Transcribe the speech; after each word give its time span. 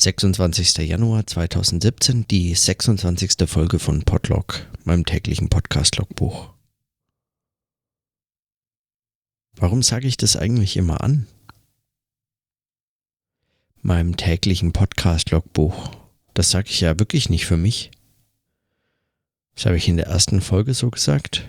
26. 0.00 0.78
Januar 0.78 1.26
2017, 1.26 2.26
die 2.26 2.54
26. 2.54 3.46
Folge 3.46 3.78
von 3.78 4.00
Podlog, 4.02 4.66
meinem 4.84 5.04
täglichen 5.04 5.50
Podcast-Logbuch. 5.50 6.54
Warum 9.56 9.82
sage 9.82 10.08
ich 10.08 10.16
das 10.16 10.36
eigentlich 10.36 10.78
immer 10.78 11.02
an? 11.02 11.26
Meinem 13.82 14.16
täglichen 14.16 14.72
Podcast-Logbuch. 14.72 15.90
Das 16.32 16.50
sage 16.50 16.70
ich 16.70 16.80
ja 16.80 16.98
wirklich 16.98 17.28
nicht 17.28 17.44
für 17.44 17.58
mich. 17.58 17.90
Das 19.54 19.66
habe 19.66 19.76
ich 19.76 19.86
in 19.86 19.98
der 19.98 20.06
ersten 20.06 20.40
Folge 20.40 20.72
so 20.72 20.90
gesagt. 20.90 21.46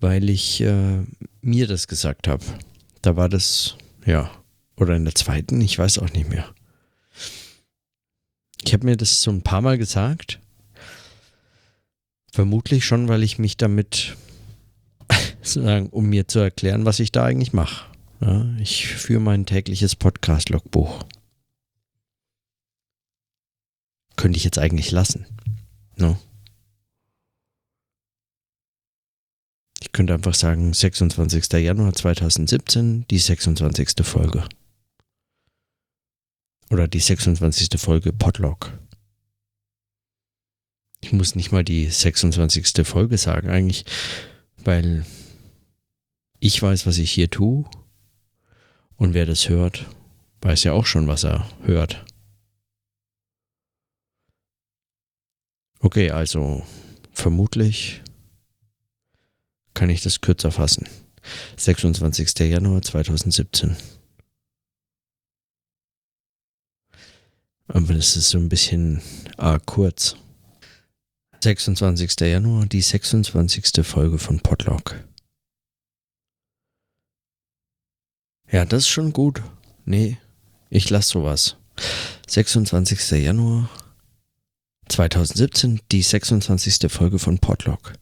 Weil 0.00 0.28
ich 0.28 0.60
äh, 0.60 1.02
mir 1.40 1.66
das 1.66 1.88
gesagt 1.88 2.28
habe. 2.28 2.44
Da 3.00 3.16
war 3.16 3.30
das, 3.30 3.78
ja, 4.04 4.30
oder 4.78 4.96
in 4.96 5.04
der 5.04 5.14
zweiten, 5.14 5.60
ich 5.60 5.78
weiß 5.78 5.98
auch 5.98 6.10
nicht 6.12 6.28
mehr. 6.28 6.52
Ich 8.64 8.72
habe 8.72 8.86
mir 8.86 8.96
das 8.96 9.22
so 9.22 9.30
ein 9.30 9.42
paar 9.42 9.60
Mal 9.60 9.78
gesagt. 9.78 10.40
Vermutlich 12.32 12.84
schon, 12.84 13.08
weil 13.08 13.22
ich 13.22 13.38
mich 13.38 13.56
damit, 13.56 14.16
sozusagen, 15.42 15.88
um 15.88 16.08
mir 16.08 16.28
zu 16.28 16.38
erklären, 16.38 16.84
was 16.84 17.00
ich 17.00 17.12
da 17.12 17.24
eigentlich 17.24 17.52
mache. 17.52 17.86
Ja, 18.20 18.44
ich 18.58 18.86
führe 18.86 19.20
mein 19.20 19.46
tägliches 19.46 19.94
Podcast-Logbuch. 19.96 21.04
Könnte 24.16 24.36
ich 24.36 24.44
jetzt 24.44 24.58
eigentlich 24.58 24.90
lassen. 24.90 25.26
No? 25.96 26.18
Ich 29.80 29.92
könnte 29.92 30.14
einfach 30.14 30.34
sagen, 30.34 30.72
26. 30.74 31.52
Januar 31.52 31.92
2017, 31.92 33.06
die 33.08 33.18
26. 33.18 34.04
Folge. 34.04 34.44
Oder 36.70 36.86
die 36.88 37.00
26. 37.00 37.80
Folge 37.80 38.12
Podlog. 38.12 38.78
Ich 41.00 41.12
muss 41.12 41.34
nicht 41.34 41.52
mal 41.52 41.64
die 41.64 41.86
26. 41.86 42.86
Folge 42.86 43.16
sagen, 43.16 43.48
eigentlich, 43.48 43.84
weil 44.64 45.06
ich 46.40 46.60
weiß, 46.60 46.86
was 46.86 46.98
ich 46.98 47.10
hier 47.10 47.30
tue. 47.30 47.64
Und 48.96 49.14
wer 49.14 49.26
das 49.26 49.48
hört, 49.48 49.86
weiß 50.42 50.64
ja 50.64 50.72
auch 50.72 50.86
schon, 50.86 51.06
was 51.06 51.24
er 51.24 51.48
hört. 51.62 52.04
Okay, 55.80 56.10
also 56.10 56.66
vermutlich 57.12 58.02
kann 59.74 59.90
ich 59.90 60.02
das 60.02 60.20
kürzer 60.20 60.50
fassen. 60.50 60.88
26. 61.56 62.36
Januar 62.40 62.82
2017. 62.82 63.76
Aber 67.68 67.92
das 67.92 68.16
ist 68.16 68.30
so 68.30 68.38
ein 68.38 68.48
bisschen 68.48 69.02
ah, 69.36 69.58
kurz. 69.58 70.16
26. 71.40 72.18
Januar, 72.20 72.66
die 72.66 72.80
26. 72.80 73.86
Folge 73.86 74.18
von 74.18 74.40
Podlog. 74.40 74.96
Ja, 78.50 78.64
das 78.64 78.84
ist 78.84 78.88
schon 78.88 79.12
gut. 79.12 79.42
Nee, 79.84 80.18
ich 80.70 80.88
lasse 80.90 81.10
sowas. 81.10 81.56
26. 82.26 83.22
Januar 83.22 83.70
2017, 84.88 85.80
die 85.92 86.02
26. 86.02 86.90
Folge 86.90 87.18
von 87.18 87.38
Podlog. 87.38 87.92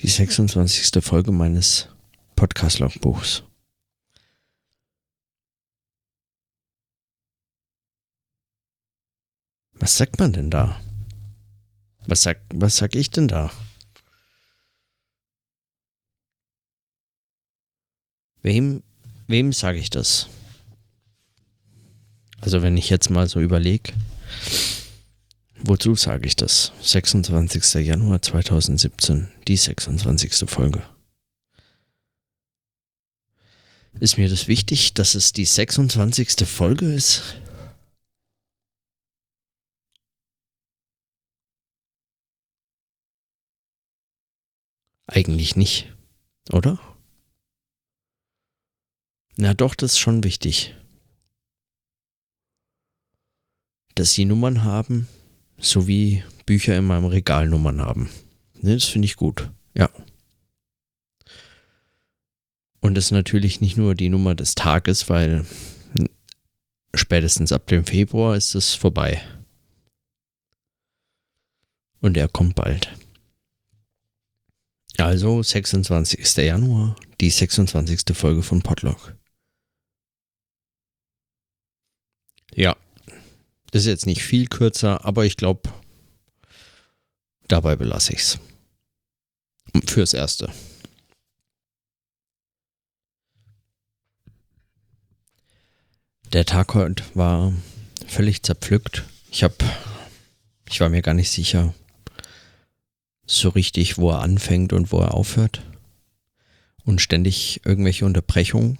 Die 0.00 0.08
26. 0.08 1.04
Folge 1.04 1.30
meines 1.30 1.88
Podcast-Logbuchs. 2.34 3.44
Was 9.84 9.98
sagt 9.98 10.18
man 10.18 10.32
denn 10.32 10.48
da? 10.48 10.80
Was 12.06 12.22
sag, 12.22 12.40
was 12.54 12.78
sag 12.78 12.94
ich 12.94 13.10
denn 13.10 13.28
da? 13.28 13.52
Wem, 18.40 18.82
wem 19.26 19.52
sage 19.52 19.76
ich 19.76 19.90
das? 19.90 20.28
Also 22.40 22.62
wenn 22.62 22.78
ich 22.78 22.88
jetzt 22.88 23.10
mal 23.10 23.28
so 23.28 23.42
überlege, 23.42 23.92
wozu 25.58 25.94
sage 25.96 26.28
ich 26.28 26.36
das? 26.36 26.72
26. 26.80 27.74
Januar 27.86 28.22
2017, 28.22 29.28
die 29.46 29.58
26. 29.58 30.48
Folge. 30.48 30.82
Ist 34.00 34.16
mir 34.16 34.30
das 34.30 34.48
wichtig, 34.48 34.94
dass 34.94 35.14
es 35.14 35.34
die 35.34 35.44
26. 35.44 36.48
Folge 36.48 36.90
ist? 36.90 37.36
Eigentlich 45.06 45.56
nicht, 45.56 45.92
oder? 46.50 46.78
Na 49.36 49.54
doch, 49.54 49.74
das 49.74 49.92
ist 49.92 49.98
schon 49.98 50.24
wichtig. 50.24 50.74
Dass 53.94 54.12
sie 54.12 54.24
Nummern 54.24 54.64
haben, 54.64 55.08
sowie 55.58 56.24
Bücher 56.46 56.76
in 56.76 56.86
meinem 56.86 57.06
Regal 57.06 57.48
Nummern 57.48 57.80
haben. 57.80 58.10
Ne, 58.60 58.74
das 58.74 58.84
finde 58.84 59.06
ich 59.06 59.16
gut. 59.16 59.50
Ja. 59.74 59.90
Und 62.80 62.94
das 62.94 63.06
ist 63.06 63.10
natürlich 63.12 63.60
nicht 63.60 63.76
nur 63.76 63.94
die 63.94 64.08
Nummer 64.08 64.34
des 64.34 64.54
Tages, 64.54 65.08
weil 65.08 65.46
spätestens 66.94 67.52
ab 67.52 67.66
dem 67.66 67.84
Februar 67.84 68.36
ist 68.36 68.54
es 68.54 68.74
vorbei. 68.74 69.22
Und 72.00 72.16
er 72.16 72.28
kommt 72.28 72.54
bald. 72.54 72.94
Also 74.98 75.42
26. 75.42 76.36
Januar, 76.36 76.96
die 77.20 77.30
26. 77.30 78.16
Folge 78.16 78.42
von 78.42 78.62
Podlog. 78.62 79.14
Ja, 82.54 82.76
das 83.72 83.82
ist 83.82 83.88
jetzt 83.88 84.06
nicht 84.06 84.22
viel 84.22 84.46
kürzer, 84.46 85.04
aber 85.04 85.24
ich 85.24 85.36
glaube, 85.36 85.72
dabei 87.48 87.74
belasse 87.74 88.12
ich 88.12 88.20
es. 88.20 88.38
Fürs 89.86 90.14
Erste. 90.14 90.52
Der 96.32 96.44
Tag 96.44 96.74
heute 96.74 97.02
war 97.14 97.52
völlig 98.06 98.42
zerpflückt. 98.44 99.04
Ich 99.30 99.42
habe, 99.42 99.56
ich 100.68 100.80
war 100.80 100.88
mir 100.88 101.02
gar 101.02 101.14
nicht 101.14 101.30
sicher, 101.30 101.74
so 103.26 103.48
richtig, 103.50 103.98
wo 103.98 104.10
er 104.10 104.20
anfängt 104.20 104.72
und 104.72 104.92
wo 104.92 105.00
er 105.00 105.14
aufhört. 105.14 105.62
Und 106.84 107.00
ständig 107.00 107.62
irgendwelche 107.64 108.04
Unterbrechungen, 108.04 108.78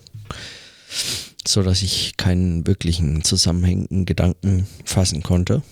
so 1.47 1.63
dass 1.63 1.83
ich 1.83 2.17
keinen 2.19 2.67
wirklichen 2.67 3.25
zusammenhängenden 3.25 4.05
Gedanken 4.05 4.67
fassen 4.85 5.23
konnte. 5.23 5.63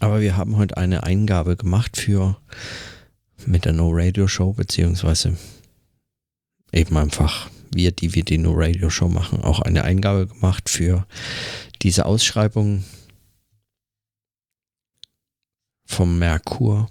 Aber 0.00 0.20
wir 0.20 0.36
haben 0.36 0.56
heute 0.56 0.76
eine 0.76 1.04
Eingabe 1.04 1.56
gemacht 1.56 1.96
für 1.96 2.36
mit 3.46 3.64
der 3.64 3.72
No 3.72 3.90
Radio 3.92 4.26
Show, 4.26 4.52
beziehungsweise 4.52 5.36
eben 6.72 6.96
einfach 6.96 7.50
wir, 7.74 7.92
die 7.92 8.14
wir 8.14 8.24
die 8.24 8.38
No 8.38 8.52
Radio 8.54 8.90
Show 8.90 9.08
machen, 9.08 9.42
auch 9.42 9.60
eine 9.60 9.84
Eingabe 9.84 10.26
gemacht 10.26 10.68
für 10.68 11.06
diese 11.82 12.06
Ausschreibung 12.06 12.84
vom 15.84 16.18
Merkur. 16.18 16.90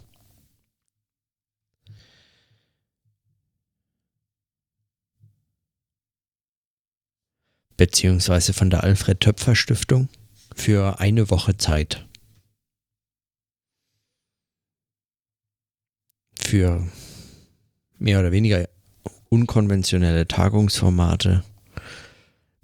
Beziehungsweise 7.78 8.54
von 8.54 8.70
der 8.70 8.84
Alfred 8.84 9.20
Töpfer 9.20 9.56
Stiftung 9.56 10.08
für 10.56 11.00
eine 11.00 11.30
Woche 11.32 11.58
Zeit. 11.58 12.08
Für 16.38 16.88
mehr 17.98 18.20
oder 18.20 18.32
weniger 18.32 18.68
unkonventionelle 19.32 20.28
Tagungsformate 20.28 21.44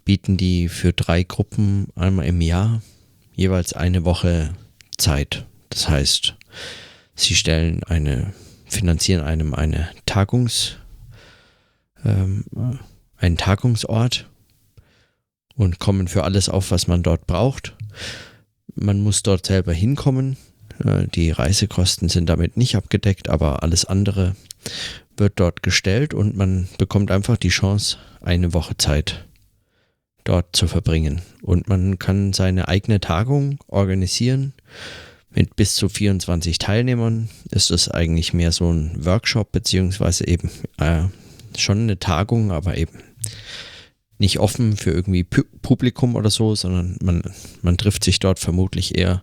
bieten 0.04 0.36
die 0.38 0.68
für 0.68 0.92
drei 0.92 1.24
Gruppen 1.24 1.88
einmal 1.96 2.26
im 2.26 2.42
Jahr 2.42 2.82
jeweils 3.34 3.74
eine 3.74 4.04
Woche 4.04 4.54
Zeit. 4.98 5.46
Das 5.70 5.88
heißt, 5.88 6.36
sie 7.16 7.36
stellen 7.36 7.84
eine, 7.84 8.34
finanzieren 8.66 9.24
einem 9.24 9.54
eine 9.54 9.90
Tagungs, 10.06 10.76
ähm, 12.04 12.44
einen 13.16 13.38
Tagungsort 13.38 14.30
und 15.56 15.80
kommen 15.80 16.10
für 16.10 16.26
alles 16.26 16.50
auf, 16.50 16.72
was 16.72 16.88
man 16.88 17.02
dort 17.02 17.28
braucht. 17.28 17.76
Man 18.76 19.02
muss 19.02 19.24
dort 19.24 19.46
selber 19.46 19.72
hinkommen. 19.72 20.36
Äh, 20.84 21.08
die 21.08 21.32
Reisekosten 21.32 22.10
sind 22.10 22.28
damit 22.28 22.58
nicht 22.58 22.76
abgedeckt, 22.76 23.30
aber 23.30 23.64
alles 23.64 23.86
andere 23.86 24.36
wird 25.18 25.40
dort 25.40 25.64
gestellt 25.64 26.14
und 26.14 26.36
man 26.36 26.68
bekommt 26.78 27.12
einfach 27.12 27.38
die 27.38 27.50
Chance, 27.50 27.98
eine 28.22 28.54
Woche 28.54 28.78
Zeit 28.78 29.26
dort 30.24 30.56
zu 30.56 30.68
verbringen. 30.68 31.22
Und 31.42 31.70
man 31.70 32.00
kann 32.00 32.34
seine 32.34 32.68
eigene 32.68 33.00
Tagung 33.00 33.60
organisieren. 33.68 34.54
Mit 35.30 35.56
bis 35.56 35.76
zu 35.76 35.90
24 35.90 36.58
Teilnehmern 36.58 37.30
ist 37.52 37.72
es 37.72 37.90
eigentlich 37.90 38.34
mehr 38.34 38.52
so 38.52 38.72
ein 38.72 39.06
Workshop, 39.06 39.52
beziehungsweise 39.52 40.28
eben 40.28 40.50
äh, 40.78 41.04
schon 41.58 41.80
eine 41.80 42.00
Tagung, 42.00 42.52
aber 42.52 42.78
eben 42.78 43.00
nicht 44.18 44.40
offen 44.40 44.78
für 44.78 44.92
irgendwie 44.92 45.24
Publikum 45.24 46.16
oder 46.16 46.30
so, 46.30 46.56
sondern 46.56 46.98
man, 47.02 47.22
man 47.62 47.78
trifft 47.78 48.04
sich 48.04 48.20
dort 48.20 48.40
vermutlich 48.40 48.98
eher 48.98 49.22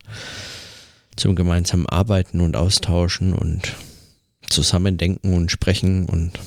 zum 1.16 1.34
gemeinsamen 1.34 1.88
Arbeiten 1.88 2.40
und 2.40 2.56
Austauschen 2.56 3.32
und 3.32 3.74
Zusammendenken 4.48 5.34
und 5.34 5.50
Sprechen 5.50 6.06
und 6.06 6.38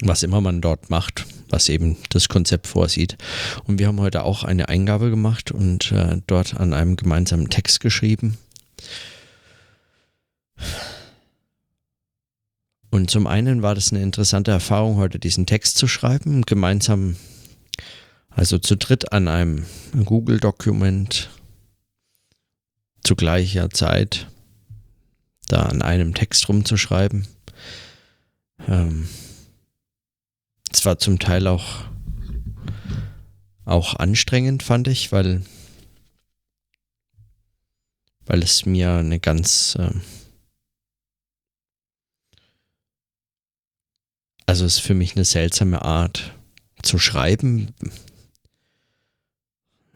was 0.00 0.22
immer 0.22 0.40
man 0.40 0.60
dort 0.60 0.90
macht, 0.90 1.26
was 1.48 1.68
eben 1.68 1.96
das 2.10 2.28
Konzept 2.28 2.66
vorsieht. 2.66 3.16
Und 3.64 3.78
wir 3.78 3.86
haben 3.86 4.00
heute 4.00 4.24
auch 4.24 4.42
eine 4.44 4.68
Eingabe 4.68 5.10
gemacht 5.10 5.50
und 5.50 5.92
äh, 5.92 6.20
dort 6.26 6.54
an 6.58 6.72
einem 6.72 6.96
gemeinsamen 6.96 7.50
Text 7.50 7.80
geschrieben. 7.80 8.38
Und 12.90 13.10
zum 13.10 13.26
einen 13.26 13.62
war 13.62 13.74
das 13.74 13.92
eine 13.92 14.02
interessante 14.02 14.50
Erfahrung, 14.50 14.96
heute 14.96 15.18
diesen 15.18 15.46
Text 15.46 15.78
zu 15.78 15.88
schreiben, 15.88 16.42
gemeinsam, 16.42 17.16
also 18.28 18.58
zu 18.58 18.76
dritt 18.76 19.12
an 19.12 19.28
einem 19.28 19.64
Google-Dokument 20.04 21.30
zu 23.02 23.16
gleicher 23.16 23.70
Zeit 23.70 24.28
da 25.52 25.64
an 25.64 25.82
einem 25.82 26.14
Text 26.14 26.48
rumzuschreiben. 26.48 27.28
Ähm, 28.66 29.08
es 30.72 30.84
war 30.86 30.98
zum 30.98 31.18
Teil 31.18 31.46
auch, 31.46 31.84
auch 33.64 33.96
anstrengend, 33.96 34.62
fand 34.62 34.88
ich, 34.88 35.12
weil, 35.12 35.42
weil 38.24 38.42
es 38.42 38.64
mir 38.64 38.92
eine 38.94 39.20
ganz, 39.20 39.76
ähm, 39.78 40.00
also 44.46 44.64
es 44.64 44.76
ist 44.76 44.82
für 44.82 44.94
mich 44.94 45.14
eine 45.14 45.26
seltsame 45.26 45.82
Art 45.82 46.34
zu 46.82 46.98
schreiben, 46.98 47.74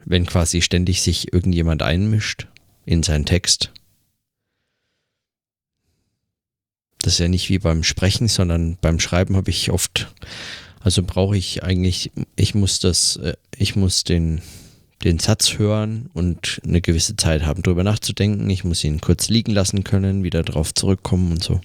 wenn 0.04 0.26
quasi 0.26 0.60
ständig 0.60 1.00
sich 1.02 1.32
irgendjemand 1.32 1.82
einmischt 1.82 2.46
in 2.84 3.02
seinen 3.02 3.24
Text. 3.24 3.72
Das 7.06 7.12
ist 7.12 7.18
ja 7.20 7.28
nicht 7.28 7.50
wie 7.50 7.60
beim 7.60 7.84
Sprechen, 7.84 8.26
sondern 8.26 8.78
beim 8.80 8.98
Schreiben 8.98 9.36
habe 9.36 9.48
ich 9.48 9.70
oft, 9.70 10.08
also 10.80 11.04
brauche 11.04 11.36
ich 11.36 11.62
eigentlich, 11.62 12.10
ich 12.34 12.56
muss 12.56 12.80
das, 12.80 13.14
äh, 13.18 13.34
ich 13.56 13.76
muss 13.76 14.02
den, 14.02 14.42
den 15.04 15.20
Satz 15.20 15.56
hören 15.56 16.10
und 16.14 16.60
eine 16.64 16.80
gewisse 16.80 17.14
Zeit 17.14 17.46
haben, 17.46 17.62
darüber 17.62 17.84
nachzudenken. 17.84 18.50
Ich 18.50 18.64
muss 18.64 18.82
ihn 18.82 19.00
kurz 19.00 19.28
liegen 19.28 19.52
lassen 19.52 19.84
können, 19.84 20.24
wieder 20.24 20.42
darauf 20.42 20.74
zurückkommen 20.74 21.30
und 21.30 21.44
so. 21.44 21.60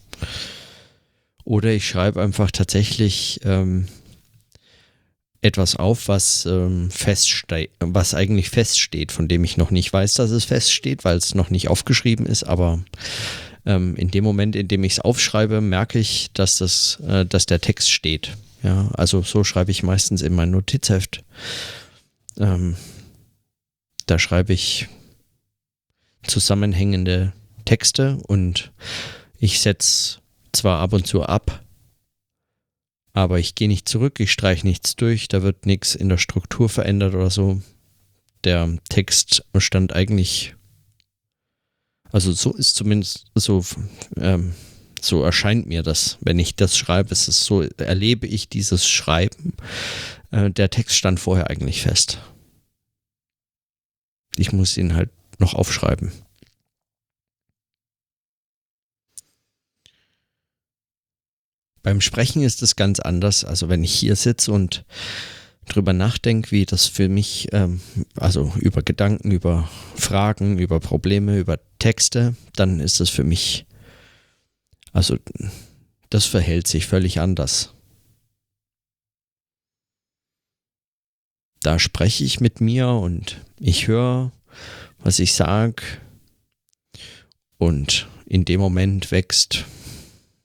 Oder 1.43 1.71
ich 1.71 1.87
schreibe 1.87 2.21
einfach 2.21 2.51
tatsächlich 2.51 3.39
ähm, 3.43 3.87
etwas 5.41 5.75
auf, 5.75 6.07
was 6.07 6.45
ähm, 6.45 6.91
feststeht, 6.91 7.71
was 7.79 8.13
eigentlich 8.13 8.51
feststeht, 8.51 9.11
von 9.11 9.27
dem 9.27 9.43
ich 9.43 9.57
noch 9.57 9.71
nicht 9.71 9.91
weiß, 9.91 10.13
dass 10.13 10.29
es 10.29 10.45
feststeht, 10.45 11.03
weil 11.03 11.17
es 11.17 11.33
noch 11.33 11.49
nicht 11.49 11.67
aufgeschrieben 11.67 12.27
ist, 12.27 12.43
aber 12.43 12.83
ähm, 13.65 13.95
in 13.95 14.11
dem 14.11 14.23
Moment, 14.23 14.55
in 14.55 14.67
dem 14.67 14.83
ich 14.83 14.93
es 14.93 14.99
aufschreibe, 14.99 15.61
merke 15.61 15.99
ich, 15.99 16.31
dass, 16.33 16.57
das, 16.57 16.99
äh, 17.07 17.25
dass 17.25 17.45
der 17.45 17.61
Text 17.61 17.91
steht. 17.91 18.35
Ja, 18.63 18.89
also 18.93 19.21
so 19.21 19.43
schreibe 19.43 19.71
ich 19.71 19.83
meistens 19.83 20.21
in 20.21 20.33
mein 20.33 20.51
Notizheft. 20.51 21.23
Ähm, 22.37 22.75
da 24.05 24.19
schreibe 24.19 24.53
ich 24.53 24.87
zusammenhängende 26.23 27.33
Texte 27.65 28.17
und 28.27 28.71
ich 29.39 29.59
setze 29.59 30.19
zwar 30.51 30.79
ab 30.79 30.93
und 30.93 31.07
zu 31.07 31.23
ab, 31.23 31.63
aber 33.13 33.39
ich 33.39 33.55
gehe 33.55 33.67
nicht 33.67 33.89
zurück, 33.89 34.19
ich 34.19 34.31
streiche 34.31 34.65
nichts 34.65 34.95
durch, 34.95 35.27
da 35.27 35.41
wird 35.41 35.65
nichts 35.65 35.95
in 35.95 36.09
der 36.09 36.17
Struktur 36.17 36.69
verändert 36.69 37.15
oder 37.15 37.29
so. 37.29 37.61
Der 38.43 38.77
Text 38.89 39.43
stand 39.57 39.93
eigentlich 39.93 40.55
also 42.11 42.31
so 42.31 42.53
ist 42.53 42.75
zumindest 42.75 43.25
so, 43.35 43.63
ähm, 44.17 44.53
so 45.01 45.23
erscheint 45.23 45.67
mir 45.67 45.83
das, 45.83 46.17
wenn 46.21 46.39
ich 46.39 46.55
das 46.55 46.77
schreibe. 46.77 47.11
Es 47.11 47.27
ist 47.27 47.43
so, 47.43 47.61
erlebe 47.61 48.27
ich 48.27 48.49
dieses 48.49 48.87
Schreiben. 48.87 49.53
Äh, 50.31 50.51
der 50.51 50.69
Text 50.69 50.95
stand 50.95 51.19
vorher 51.19 51.49
eigentlich 51.49 51.81
fest. 51.81 52.19
Ich 54.35 54.51
muss 54.51 54.77
ihn 54.77 54.95
halt 54.95 55.09
noch 55.39 55.53
aufschreiben. 55.53 56.11
Beim 61.83 61.99
Sprechen 61.99 62.43
ist 62.43 62.61
es 62.61 62.75
ganz 62.75 62.99
anders. 62.99 63.43
Also 63.43 63.69
wenn 63.69 63.83
ich 63.83 63.93
hier 63.93 64.15
sitze 64.15 64.51
und 64.51 64.85
drüber 65.71 65.93
nachdenke, 65.93 66.51
wie 66.51 66.65
das 66.65 66.87
für 66.87 67.09
mich, 67.09 67.47
ähm, 67.51 67.81
also 68.15 68.53
über 68.59 68.83
Gedanken, 68.83 69.31
über 69.31 69.69
Fragen, 69.95 70.59
über 70.59 70.79
Probleme, 70.79 71.37
über 71.37 71.59
Texte, 71.79 72.35
dann 72.55 72.79
ist 72.79 72.99
das 72.99 73.09
für 73.09 73.23
mich, 73.23 73.65
also 74.91 75.17
das 76.09 76.25
verhält 76.25 76.67
sich 76.67 76.85
völlig 76.85 77.19
anders. 77.19 77.73
Da 81.61 81.79
spreche 81.79 82.23
ich 82.23 82.39
mit 82.39 82.59
mir 82.59 82.89
und 82.89 83.37
ich 83.59 83.87
höre, 83.87 84.31
was 84.99 85.19
ich 85.19 85.33
sage 85.33 85.83
und 87.57 88.07
in 88.25 88.45
dem 88.45 88.59
Moment 88.59 89.11
wächst 89.11 89.65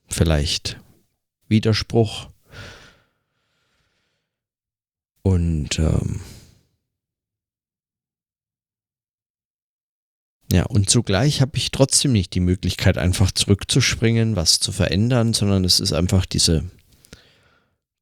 vielleicht 0.09 0.79
Widerspruch 1.49 2.29
und 5.27 5.81
ähm, 5.81 6.21
ja, 10.53 10.63
und 10.67 10.89
zugleich 10.89 11.41
habe 11.41 11.57
ich 11.57 11.73
trotzdem 11.73 12.13
nicht 12.13 12.33
die 12.37 12.41
Möglichkeit, 12.41 12.97
einfach 12.97 13.33
zurückzuspringen, 13.33 14.37
was 14.37 14.61
zu 14.61 14.71
verändern, 14.71 15.35
sondern 15.35 15.65
es 15.65 15.81
ist 15.81 15.93
einfach 15.93 16.27
diese 16.27 16.71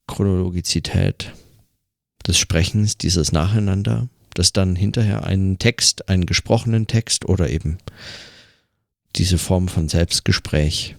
Chronologizität 0.07 1.33
des 2.26 2.37
Sprechens, 2.37 2.99
dieses 2.99 3.33
Nacheinander, 3.33 4.11
das 4.35 4.52
dann 4.52 4.76
hinterher 4.76 5.25
einen 5.25 5.59
Text, 5.59 6.11
einen 6.11 6.26
gesprochenen 6.26 6.87
Text 6.87 7.25
oder 7.25 7.49
eben 7.49 7.78
diese 9.16 9.38
Form 9.38 9.69
von 9.69 9.88
Selbstgespräch 9.88 10.97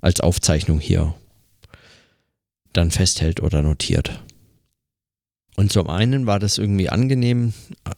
als 0.00 0.20
Aufzeichnung 0.20 0.78
hier 0.78 1.16
dann 2.72 2.92
festhält 2.92 3.42
oder 3.42 3.60
notiert. 3.62 4.22
Und 5.54 5.70
zum 5.70 5.88
einen 5.88 6.26
war 6.26 6.38
das 6.38 6.56
irgendwie 6.56 6.88
angenehm, 6.88 7.52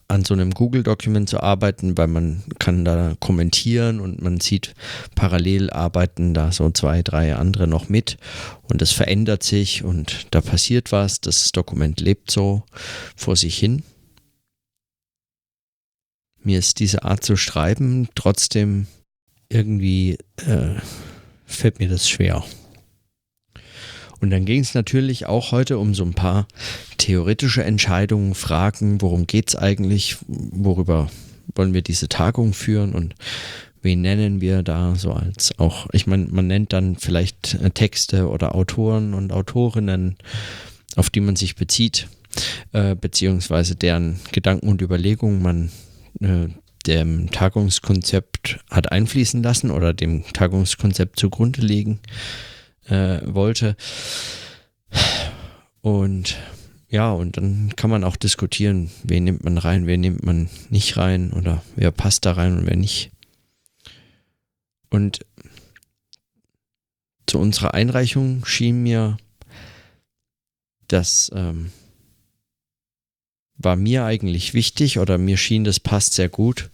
an 0.08 0.24
so 0.24 0.34
einem 0.34 0.50
Google-Dokument 0.50 1.28
zu 1.28 1.40
arbeiten, 1.40 1.96
weil 1.96 2.08
man 2.08 2.42
kann 2.58 2.84
da 2.84 3.14
kommentieren 3.20 4.00
und 4.00 4.20
man 4.20 4.40
sieht, 4.40 4.74
parallel 5.14 5.70
arbeiten 5.70 6.34
da 6.34 6.50
so 6.50 6.70
zwei, 6.70 7.02
drei 7.02 7.36
andere 7.36 7.68
noch 7.68 7.88
mit 7.88 8.16
und 8.64 8.82
es 8.82 8.90
verändert 8.90 9.44
sich 9.44 9.84
und 9.84 10.26
da 10.32 10.40
passiert 10.40 10.90
was, 10.90 11.20
das 11.20 11.52
Dokument 11.52 12.00
lebt 12.00 12.30
so 12.30 12.64
vor 13.14 13.36
sich 13.36 13.56
hin. 13.56 13.84
Mir 16.42 16.58
ist 16.58 16.80
diese 16.80 17.04
Art 17.04 17.24
zu 17.24 17.36
schreiben 17.36 18.08
trotzdem 18.16 18.88
irgendwie, 19.48 20.18
äh, 20.44 20.74
fällt 21.46 21.78
mir 21.78 21.88
das 21.88 22.08
schwer. 22.08 22.44
Und 24.20 24.30
dann 24.30 24.44
ging 24.44 24.60
es 24.60 24.74
natürlich 24.74 25.26
auch 25.26 25.52
heute 25.52 25.78
um 25.78 25.94
so 25.94 26.04
ein 26.04 26.14
paar 26.14 26.46
theoretische 26.98 27.64
Entscheidungen, 27.64 28.34
Fragen, 28.34 29.00
worum 29.00 29.26
geht 29.26 29.48
es 29.48 29.56
eigentlich, 29.56 30.16
worüber 30.26 31.10
wollen 31.54 31.74
wir 31.74 31.82
diese 31.82 32.08
Tagung 32.08 32.52
führen 32.52 32.94
und 32.94 33.14
wen 33.82 34.00
nennen 34.00 34.40
wir 34.40 34.62
da 34.62 34.94
so 34.96 35.12
als 35.12 35.58
auch, 35.58 35.88
ich 35.92 36.06
meine, 36.06 36.26
man 36.30 36.46
nennt 36.46 36.72
dann 36.72 36.96
vielleicht 36.96 37.54
äh, 37.54 37.70
Texte 37.70 38.28
oder 38.28 38.54
Autoren 38.54 39.14
und 39.14 39.32
Autorinnen, 39.32 40.16
auf 40.96 41.10
die 41.10 41.20
man 41.20 41.36
sich 41.36 41.54
bezieht, 41.54 42.08
äh, 42.72 42.96
beziehungsweise 42.96 43.76
deren 43.76 44.20
Gedanken 44.32 44.68
und 44.68 44.80
Überlegungen 44.80 45.42
man 45.42 45.70
äh, 46.20 46.48
dem 46.86 47.30
Tagungskonzept 47.30 48.60
hat 48.70 48.92
einfließen 48.92 49.42
lassen 49.42 49.70
oder 49.70 49.94
dem 49.94 50.24
Tagungskonzept 50.32 51.18
zugrunde 51.18 51.60
legen 51.60 52.00
äh, 52.88 53.20
wollte. 53.24 53.76
Und 55.80 56.36
ja, 56.88 57.10
und 57.12 57.36
dann 57.36 57.74
kann 57.76 57.90
man 57.90 58.04
auch 58.04 58.16
diskutieren, 58.16 58.90
wen 59.02 59.24
nimmt 59.24 59.44
man 59.44 59.58
rein, 59.58 59.86
wen 59.86 60.00
nimmt 60.00 60.24
man 60.24 60.48
nicht 60.70 60.96
rein 60.96 61.32
oder 61.32 61.62
wer 61.74 61.90
passt 61.90 62.24
da 62.24 62.32
rein 62.32 62.56
und 62.56 62.66
wer 62.66 62.76
nicht. 62.76 63.10
Und 64.90 65.26
zu 67.26 67.38
unserer 67.38 67.74
Einreichung 67.74 68.44
schien 68.44 68.82
mir, 68.82 69.16
das 70.86 71.32
ähm, 71.34 71.72
war 73.56 73.74
mir 73.74 74.04
eigentlich 74.04 74.54
wichtig 74.54 74.98
oder 74.98 75.18
mir 75.18 75.36
schien, 75.36 75.64
das 75.64 75.80
passt 75.80 76.12
sehr 76.12 76.28
gut, 76.28 76.70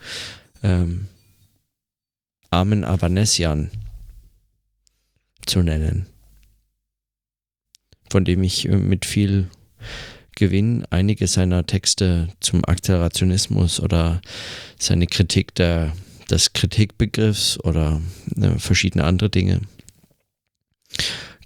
ähm, 0.63 1.09
Armen 2.51 2.85
Avanesian 2.85 3.71
zu 5.51 5.63
nennen, 5.63 6.07
von 8.09 8.25
dem 8.25 8.43
ich 8.45 8.69
äh, 8.69 8.77
mit 8.77 9.05
viel 9.05 9.49
Gewinn 10.37 10.87
einige 10.91 11.27
seiner 11.27 11.67
Texte 11.67 12.29
zum 12.39 12.65
Akzelerationismus 12.65 13.81
oder 13.81 14.23
seine 14.79 15.07
Kritik 15.07 15.55
der, 15.57 15.93
des 16.31 16.53
Kritikbegriffs 16.53 17.59
oder 17.65 18.01
äh, 18.41 18.59
verschiedene 18.59 19.05
andere 19.05 19.29
Dinge. 19.29 19.61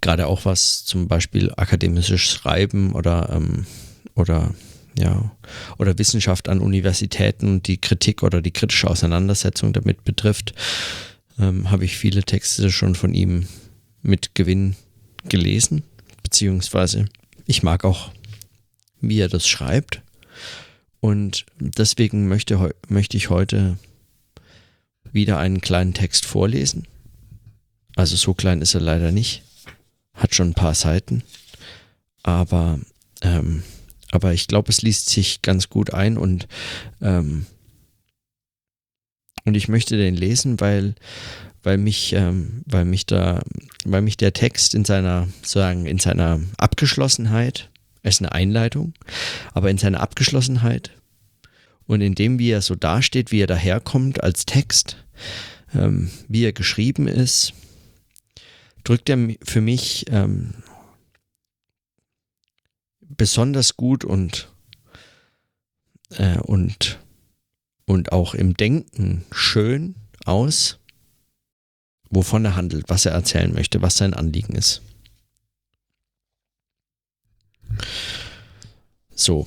Gerade 0.02 0.26
auch 0.26 0.44
was 0.44 0.84
zum 0.84 1.08
Beispiel 1.08 1.50
akademisches 1.56 2.20
Schreiben 2.20 2.92
oder, 2.92 3.30
ähm, 3.32 3.66
oder, 4.14 4.54
ja, 4.98 5.34
oder 5.78 5.98
Wissenschaft 5.98 6.50
an 6.50 6.60
Universitäten 6.60 7.48
und 7.48 7.68
die 7.68 7.78
Kritik 7.78 8.22
oder 8.22 8.42
die 8.42 8.52
kritische 8.52 8.88
Auseinandersetzung 8.90 9.72
damit 9.72 10.04
betrifft, 10.04 10.52
ähm, 11.38 11.70
habe 11.70 11.86
ich 11.86 11.96
viele 11.96 12.22
Texte 12.22 12.70
schon 12.70 12.94
von 12.94 13.14
ihm 13.14 13.48
mit 14.04 14.34
Gewinn 14.34 14.76
gelesen, 15.28 15.82
beziehungsweise 16.22 17.06
ich 17.46 17.62
mag 17.62 17.84
auch, 17.84 18.12
wie 19.00 19.18
er 19.18 19.28
das 19.28 19.48
schreibt. 19.48 20.02
Und 21.00 21.44
deswegen 21.58 22.28
möchte, 22.28 22.74
möchte 22.88 23.16
ich 23.16 23.30
heute 23.30 23.78
wieder 25.12 25.38
einen 25.38 25.60
kleinen 25.60 25.94
Text 25.94 26.24
vorlesen. 26.24 26.86
Also 27.96 28.16
so 28.16 28.34
klein 28.34 28.62
ist 28.62 28.74
er 28.74 28.80
leider 28.80 29.12
nicht. 29.12 29.42
Hat 30.14 30.34
schon 30.34 30.50
ein 30.50 30.54
paar 30.54 30.74
Seiten. 30.74 31.22
Aber, 32.22 32.80
ähm, 33.22 33.62
aber 34.10 34.32
ich 34.32 34.48
glaube, 34.48 34.70
es 34.70 34.82
liest 34.82 35.10
sich 35.10 35.42
ganz 35.42 35.68
gut 35.68 35.92
ein 35.92 36.16
und, 36.16 36.48
ähm, 37.00 37.46
und 39.44 39.54
ich 39.54 39.68
möchte 39.68 39.96
den 39.96 40.14
lesen, 40.14 40.60
weil, 40.60 40.94
weil 41.64 41.78
mich, 41.78 42.12
ähm, 42.12 42.62
weil 42.66 42.84
mich 42.84 43.06
da, 43.06 43.42
weil 43.84 44.02
mich 44.02 44.16
der 44.16 44.34
Text 44.34 44.74
in 44.74 44.84
seiner, 44.84 45.28
sagen, 45.42 45.86
in 45.86 45.98
seiner 45.98 46.40
Abgeschlossenheit, 46.58 47.70
er 48.02 48.10
ist 48.10 48.20
eine 48.20 48.32
Einleitung, 48.32 48.92
aber 49.54 49.70
in 49.70 49.78
seiner 49.78 50.00
Abgeschlossenheit 50.00 50.92
und 51.86 52.02
in 52.02 52.14
dem, 52.14 52.38
wie 52.38 52.50
er 52.50 52.60
so 52.60 52.74
dasteht, 52.74 53.32
wie 53.32 53.40
er 53.40 53.46
daherkommt 53.46 54.22
als 54.22 54.44
Text, 54.44 55.04
ähm, 55.74 56.10
wie 56.28 56.44
er 56.44 56.52
geschrieben 56.52 57.08
ist, 57.08 57.54
drückt 58.84 59.08
er 59.08 59.18
für 59.42 59.62
mich 59.62 60.04
ähm, 60.10 60.54
besonders 63.00 63.78
gut 63.78 64.04
und, 64.04 64.52
äh, 66.10 66.38
und, 66.40 67.00
und 67.86 68.12
auch 68.12 68.34
im 68.34 68.54
Denken 68.54 69.24
schön 69.32 69.94
aus, 70.26 70.78
wovon 72.14 72.44
er 72.44 72.56
handelt, 72.56 72.88
was 72.88 73.06
er 73.06 73.12
erzählen 73.12 73.52
möchte, 73.52 73.82
was 73.82 73.96
sein 73.96 74.14
Anliegen 74.14 74.54
ist. 74.54 74.82
So. 79.14 79.46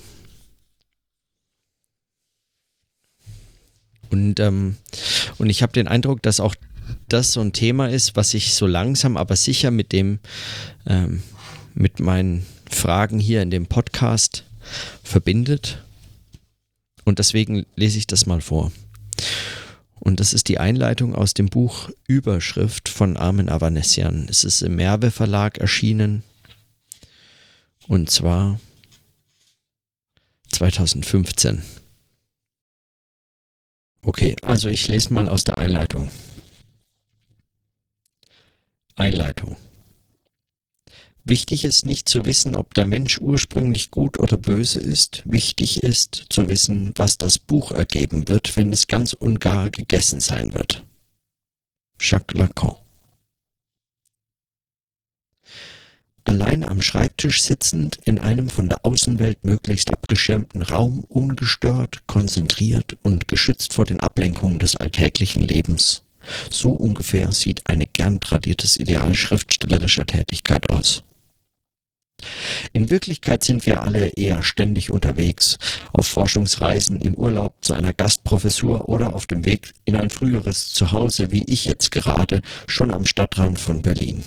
Und, 4.09 4.39
ähm, 4.39 4.77
und 5.37 5.49
ich 5.49 5.61
habe 5.61 5.73
den 5.73 5.87
Eindruck, 5.87 6.21
dass 6.21 6.39
auch 6.39 6.55
das 7.09 7.33
so 7.33 7.41
ein 7.41 7.53
Thema 7.53 7.89
ist, 7.89 8.15
was 8.15 8.31
sich 8.31 8.53
so 8.53 8.65
langsam, 8.65 9.17
aber 9.17 9.35
sicher 9.35 9.71
mit 9.71 9.91
dem, 9.91 10.19
ähm, 10.85 11.21
mit 11.73 11.99
meinen 11.99 12.45
Fragen 12.69 13.19
hier 13.19 13.41
in 13.41 13.51
dem 13.51 13.67
Podcast 13.67 14.45
verbindet. 15.03 15.83
Und 17.03 17.19
deswegen 17.19 17.65
lese 17.75 17.97
ich 17.97 18.07
das 18.07 18.25
mal 18.25 18.41
vor. 18.41 18.71
Und 19.99 20.19
das 20.19 20.33
ist 20.33 20.47
die 20.47 20.59
Einleitung 20.59 21.15
aus 21.15 21.33
dem 21.33 21.47
Buch 21.47 21.89
Überschrift 22.07 22.89
von 22.89 23.17
Armin 23.17 23.49
Avanesian. 23.49 24.27
Es 24.29 24.43
ist 24.43 24.61
im 24.61 24.75
Merve 24.75 25.11
Verlag 25.11 25.57
erschienen. 25.57 26.23
Und 27.87 28.09
zwar 28.09 28.59
2015. 30.51 31.63
Okay, 34.01 34.35
also 34.41 34.69
ich 34.69 34.87
lese 34.87 35.13
mal 35.13 35.27
aus 35.27 35.43
der 35.43 35.57
Einleitung. 35.57 36.09
Einleitung. 38.95 39.57
Wichtig 41.29 41.65
ist 41.65 41.85
nicht 41.85 42.07
zu 42.07 42.23
wissen, 42.23 42.55
ob 42.55 42.73
der 42.73 42.85
Mensch 42.85 43.19
ursprünglich 43.19 43.91
gut 43.91 44.17
oder 44.17 44.37
böse 44.37 44.79
ist. 44.79 45.23
Wichtig 45.25 45.83
ist 45.83 46.27
zu 46.29 46.47
wissen, 46.47 46.93
was 46.95 47.17
das 47.17 47.37
Buch 47.37 47.71
ergeben 47.71 48.29
wird, 48.29 48.55
wenn 48.55 48.71
es 48.71 48.87
ganz 48.87 49.11
und 49.11 49.41
gar 49.41 49.69
gegessen 49.69 50.21
sein 50.21 50.53
wird. 50.53 50.85
Jacques 51.99 52.39
Lacan. 52.39 52.77
Allein 56.23 56.63
am 56.63 56.81
Schreibtisch 56.81 57.41
sitzend, 57.43 57.99
in 58.05 58.19
einem 58.19 58.49
von 58.49 58.69
der 58.69 58.85
Außenwelt 58.85 59.43
möglichst 59.43 59.91
abgeschirmten 59.91 60.61
Raum, 60.61 61.03
ungestört, 61.09 62.07
konzentriert 62.07 62.95
und 63.03 63.27
geschützt 63.27 63.73
vor 63.73 63.83
den 63.83 63.99
Ablenkungen 63.99 64.59
des 64.59 64.77
alltäglichen 64.77 65.43
Lebens. 65.43 66.03
So 66.49 66.71
ungefähr 66.71 67.33
sieht 67.33 67.67
eine 67.67 67.85
gern 67.85 68.21
tradiertes 68.21 68.77
Ideal 68.77 69.13
schriftstellerischer 69.13 70.05
Tätigkeit 70.05 70.69
aus. 70.69 71.03
In 72.73 72.89
Wirklichkeit 72.89 73.43
sind 73.43 73.65
wir 73.65 73.81
alle 73.81 74.07
eher 74.09 74.43
ständig 74.43 74.91
unterwegs, 74.91 75.57
auf 75.93 76.07
Forschungsreisen, 76.07 77.01
im 77.01 77.13
Urlaub 77.13 77.55
zu 77.61 77.73
einer 77.73 77.93
Gastprofessur 77.93 78.89
oder 78.89 79.15
auf 79.15 79.27
dem 79.27 79.45
Weg 79.45 79.73
in 79.85 79.95
ein 79.95 80.09
früheres 80.09 80.69
Zuhause, 80.73 81.31
wie 81.31 81.43
ich 81.43 81.65
jetzt 81.65 81.91
gerade, 81.91 82.41
schon 82.67 82.91
am 82.91 83.05
Stadtrand 83.05 83.59
von 83.59 83.81
Berlin. 83.81 84.23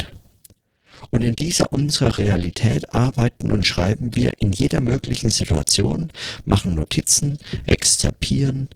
Und 1.11 1.23
in 1.23 1.35
dieser 1.35 1.73
unserer 1.73 2.19
Realität 2.19 2.95
arbeiten 2.95 3.51
und 3.51 3.67
schreiben 3.67 4.15
wir 4.15 4.35
in 4.39 4.53
jeder 4.53 4.81
möglichen 4.81 5.31
Situation, 5.31 6.13
machen 6.45 6.75
Notizen, 6.75 7.39
exzerpieren, 7.67 8.69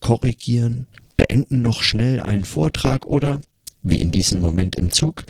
korrigieren, 0.00 0.86
beenden 1.16 1.62
noch 1.62 1.82
schnell 1.82 2.20
einen 2.20 2.44
Vortrag 2.44 3.06
oder, 3.06 3.40
wie 3.82 4.00
in 4.00 4.12
diesem 4.12 4.40
Moment 4.40 4.76
im 4.76 4.90
Zug, 4.90 5.24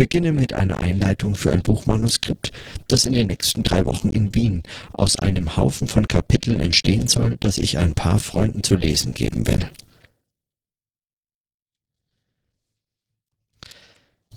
beginne 0.00 0.32
mit 0.32 0.54
einer 0.54 0.78
Einleitung 0.78 1.34
für 1.34 1.52
ein 1.52 1.60
Buchmanuskript, 1.60 2.52
das 2.88 3.04
in 3.04 3.12
den 3.12 3.26
nächsten 3.26 3.64
drei 3.64 3.84
Wochen 3.84 4.08
in 4.08 4.34
Wien 4.34 4.62
aus 4.94 5.16
einem 5.18 5.58
Haufen 5.58 5.88
von 5.88 6.08
Kapiteln 6.08 6.58
entstehen 6.58 7.06
soll, 7.06 7.36
das 7.38 7.58
ich 7.58 7.76
ein 7.76 7.92
paar 7.92 8.18
Freunden 8.18 8.62
zu 8.62 8.76
lesen 8.76 9.12
geben 9.12 9.46
will. 9.46 9.68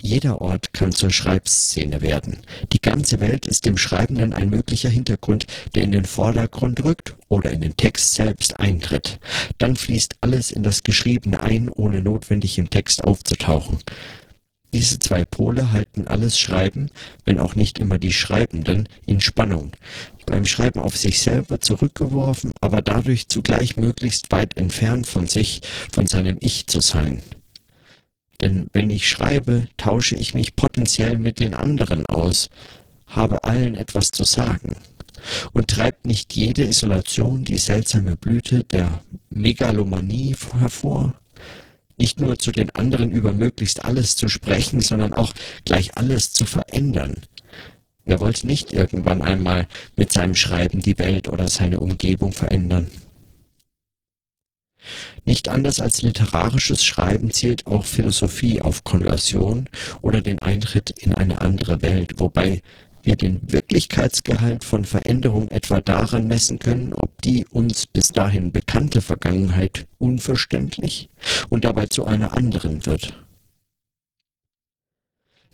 Jeder 0.02 0.42
Ort 0.42 0.74
kann 0.74 0.92
zur 0.92 1.12
Schreibszene 1.12 2.02
werden. 2.02 2.40
Die 2.74 2.82
ganze 2.82 3.22
Welt 3.22 3.46
ist 3.46 3.66
dem 3.66 3.78
Schreibenden 3.78 4.34
ein 4.34 4.50
möglicher 4.50 4.90
Hintergrund, 4.90 5.48
der 5.76 5.84
in 5.84 5.94
den 5.94 6.04
Vordergrund 6.04 6.84
rückt 6.84 7.16
oder 7.30 7.52
in 7.52 7.62
den 7.62 7.78
Text 7.78 8.16
selbst 8.16 8.60
eintritt. 8.60 9.18
Dann 9.60 9.78
fließt 9.78 10.16
alles 10.20 10.52
in 10.52 10.64
das 10.64 10.84
Geschriebene 10.84 11.40
ein, 11.40 11.70
ohne 11.70 12.02
notwendig 12.02 12.58
im 12.58 12.70
Text 12.70 13.06
aufzutauchen. 13.06 13.78
Diese 14.74 14.98
zwei 14.98 15.24
Pole 15.24 15.72
halten 15.72 16.08
alles 16.08 16.40
Schreiben, 16.40 16.90
wenn 17.26 17.40
auch 17.40 17.54
nicht 17.54 17.78
immer 17.78 18.00
die 18.00 18.12
Schreibenden, 18.12 18.90
in 19.06 19.22
Spannung. 19.22 19.72
Beim 20.26 20.46
Schreiben 20.46 20.80
auf 20.80 20.98
sich 20.98 21.22
selber 21.22 21.62
zurückgeworfen, 21.62 22.52
aber 22.60 22.82
dadurch 22.82 23.30
zugleich 23.30 23.78
möglichst 23.78 24.32
weit 24.32 24.58
entfernt 24.58 25.06
von 25.06 25.28
sich, 25.28 25.62
von 25.92 26.08
seinem 26.08 26.38
Ich 26.40 26.66
zu 26.66 26.80
sein. 26.80 27.22
Denn 28.42 28.68
wenn 28.74 28.90
ich 28.90 29.08
schreibe, 29.08 29.68
tausche 29.78 30.16
ich 30.16 30.34
mich 30.34 30.56
potenziell 30.56 31.20
mit 31.20 31.40
den 31.40 31.54
anderen 31.54 32.08
aus, 32.08 32.50
habe 33.06 33.44
allen 33.44 33.76
etwas 33.76 34.10
zu 34.10 34.24
sagen. 34.24 34.76
Und 35.54 35.70
treibt 35.70 36.08
nicht 36.08 36.34
jede 36.36 36.64
Isolation 36.64 37.46
die 37.46 37.60
seltsame 37.60 38.16
Blüte 38.16 38.64
der 38.64 39.02
Megalomanie 39.30 40.36
hervor? 40.60 41.14
Nicht 42.04 42.20
nur 42.20 42.38
zu 42.38 42.52
den 42.52 42.70
anderen 42.72 43.12
über 43.12 43.32
möglichst 43.32 43.86
alles 43.86 44.18
zu 44.18 44.28
sprechen, 44.28 44.82
sondern 44.82 45.14
auch 45.14 45.32
gleich 45.64 45.96
alles 45.96 46.34
zu 46.34 46.44
verändern. 46.44 47.16
Wer 48.04 48.20
wollte 48.20 48.46
nicht 48.46 48.74
irgendwann 48.74 49.22
einmal 49.22 49.70
mit 49.96 50.12
seinem 50.12 50.36
Schreiben 50.36 50.82
die 50.82 51.00
Welt 51.00 51.30
oder 51.30 51.48
seine 51.48 51.80
Umgebung 51.80 52.34
verändern? 52.34 52.92
Nicht 55.24 55.48
anders 55.48 55.80
als 55.80 56.02
literarisches 56.02 56.84
Schreiben 56.84 57.32
zielt 57.32 57.68
auch 57.68 57.86
Philosophie 57.86 58.62
auf 58.62 58.84
Konversion 58.84 59.70
oder 60.02 60.20
den 60.20 60.40
Eintritt 60.40 60.90
in 60.90 61.16
eine 61.16 61.40
andere 61.40 61.82
Welt, 61.82 62.20
wobei 62.20 62.62
wir 63.04 63.18
den 63.18 63.52
Wirklichkeitsgehalt 63.52 64.64
von 64.64 64.86
Veränderung 64.86 65.50
etwa 65.50 65.82
daran 65.82 66.28
messen 66.28 66.60
können, 66.60 66.94
ob 66.94 67.22
die 67.22 67.46
uns 67.48 67.86
bis 67.86 68.10
dahin 68.10 68.52
bekannte 68.52 69.02
Vergangenheit 69.02 69.88
unverständlich 70.00 71.10
und 71.50 71.66
dabei 71.66 71.88
zu 71.88 72.06
einer 72.06 72.34
anderen 72.34 72.86
wird. 72.86 73.14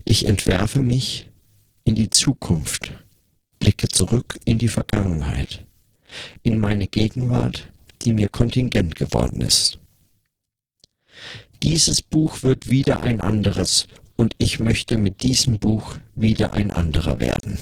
Ich 0.06 0.26
entwerfe 0.26 0.82
mich 0.82 1.30
in 1.84 1.96
die 1.96 2.10
Zukunft, 2.10 2.92
blicke 3.60 3.88
zurück 3.88 4.40
in 4.46 4.60
die 4.60 4.68
Vergangenheit, 4.68 5.66
in 6.44 6.60
meine 6.60 6.88
Gegenwart, 6.88 7.72
die 8.04 8.14
mir 8.14 8.30
kontingent 8.30 8.96
geworden 8.96 9.42
ist. 9.42 9.80
Dieses 11.62 12.02
Buch 12.02 12.44
wird 12.44 12.70
wieder 12.70 13.02
ein 13.02 13.20
anderes 13.20 13.88
und 14.20 14.36
ich 14.38 14.60
möchte 14.60 14.98
mit 14.98 15.24
diesem 15.24 15.60
Buch 15.60 15.96
wieder 16.14 16.52
ein 16.54 16.72
anderer 16.72 17.22
werden. 17.22 17.58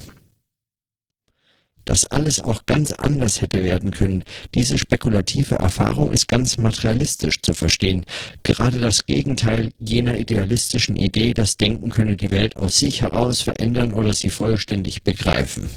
Dass 1.84 2.06
alles 2.06 2.40
auch 2.40 2.66
ganz 2.66 2.92
anders 2.92 3.40
hätte 3.40 3.62
werden 3.62 3.92
können, 3.92 4.24
diese 4.56 4.76
spekulative 4.76 5.54
Erfahrung 5.54 6.10
ist 6.10 6.26
ganz 6.26 6.58
materialistisch 6.58 7.40
zu 7.42 7.54
verstehen. 7.54 8.04
Gerade 8.42 8.80
das 8.80 9.06
Gegenteil 9.06 9.70
jener 9.78 10.18
idealistischen 10.18 10.96
Idee, 10.96 11.32
das 11.32 11.56
Denken 11.58 11.90
könne 11.90 12.16
die 12.16 12.32
Welt 12.32 12.56
aus 12.56 12.80
sich 12.80 13.02
heraus 13.02 13.40
verändern 13.40 13.94
oder 13.94 14.12
sie 14.12 14.28
vollständig 14.28 15.04
begreifen. 15.04 15.70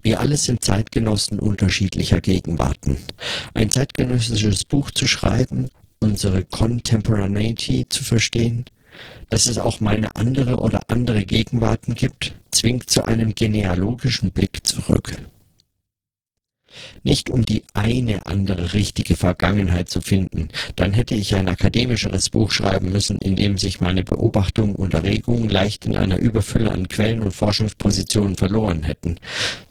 Wir 0.00 0.18
alle 0.18 0.38
sind 0.38 0.64
Zeitgenossen 0.64 1.38
unterschiedlicher 1.38 2.22
Gegenwarten. 2.22 2.96
Ein 3.52 3.70
zeitgenössisches 3.70 4.64
Buch 4.64 4.90
zu 4.90 5.06
schreiben 5.06 5.68
unsere 6.02 6.44
Contemporaneity 6.44 7.86
zu 7.88 8.04
verstehen, 8.04 8.64
dass 9.30 9.46
es 9.46 9.58
auch 9.58 9.80
mal 9.80 9.96
eine 9.96 10.14
andere 10.16 10.56
oder 10.58 10.82
andere 10.88 11.24
Gegenwarten 11.24 11.94
gibt, 11.94 12.34
zwingt 12.50 12.90
zu 12.90 13.04
einem 13.04 13.34
genealogischen 13.34 14.30
Blick 14.30 14.66
zurück. 14.66 15.16
Nicht 17.02 17.30
um 17.30 17.44
die 17.44 17.64
eine 17.74 18.26
andere 18.26 18.72
richtige 18.72 19.16
Vergangenheit 19.16 19.88
zu 19.88 20.00
finden, 20.00 20.48
dann 20.76 20.92
hätte 20.92 21.14
ich 21.14 21.34
ein 21.34 21.48
akademischeres 21.48 22.30
Buch 22.30 22.50
schreiben 22.50 22.92
müssen, 22.92 23.18
in 23.18 23.36
dem 23.36 23.58
sich 23.58 23.80
meine 23.80 24.04
Beobachtungen 24.04 24.74
und 24.74 24.94
Erregungen 24.94 25.48
leicht 25.48 25.84
in 25.84 25.96
einer 25.96 26.18
Überfülle 26.18 26.70
an 26.70 26.88
Quellen 26.88 27.20
und 27.20 27.32
Forschungspositionen 27.32 28.36
verloren 28.36 28.84
hätten, 28.84 29.16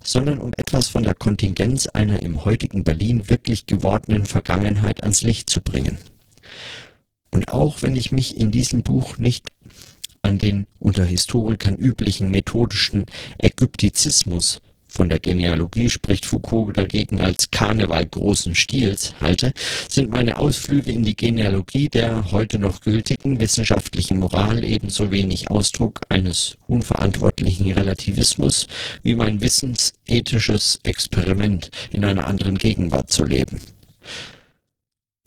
sondern 0.03 0.39
um 0.39 0.53
etwas 0.57 0.89
von 0.89 1.03
der 1.03 1.15
Kontingenz 1.15 1.87
einer 1.87 2.21
im 2.21 2.45
heutigen 2.45 2.83
Berlin 2.83 3.29
wirklich 3.29 3.65
gewordenen 3.65 4.25
Vergangenheit 4.25 5.01
ans 5.03 5.21
Licht 5.23 5.49
zu 5.49 5.61
bringen. 5.61 5.97
Und 7.31 7.49
auch 7.49 7.81
wenn 7.81 7.95
ich 7.95 8.11
mich 8.11 8.37
in 8.37 8.51
diesem 8.51 8.83
Buch 8.83 9.17
nicht 9.17 9.47
an 10.21 10.37
den 10.37 10.67
unter 10.79 11.05
Historikern 11.05 11.75
üblichen 11.75 12.29
methodischen 12.29 13.05
Ägyptizismus 13.39 14.61
von 14.91 15.07
der 15.07 15.19
Genealogie 15.19 15.89
spricht 15.89 16.25
Foucault 16.25 16.75
dagegen 16.75 17.21
als 17.21 17.49
Karneval 17.49 18.05
großen 18.05 18.55
Stils 18.55 19.13
halte, 19.21 19.53
sind 19.87 20.11
meine 20.11 20.37
Ausflüge 20.37 20.91
in 20.91 21.03
die 21.03 21.15
Genealogie 21.15 21.87
der 21.87 22.31
heute 22.31 22.59
noch 22.59 22.81
gültigen 22.81 23.39
wissenschaftlichen 23.39 24.19
Moral 24.19 24.65
ebenso 24.65 25.09
wenig 25.09 25.49
Ausdruck 25.49 26.01
eines 26.09 26.57
unverantwortlichen 26.67 27.71
Relativismus 27.71 28.67
wie 29.01 29.15
mein 29.15 29.39
wissensethisches 29.39 30.79
Experiment 30.83 31.71
in 31.91 32.03
einer 32.03 32.27
anderen 32.27 32.57
Gegenwart 32.57 33.11
zu 33.11 33.23
leben. 33.23 33.61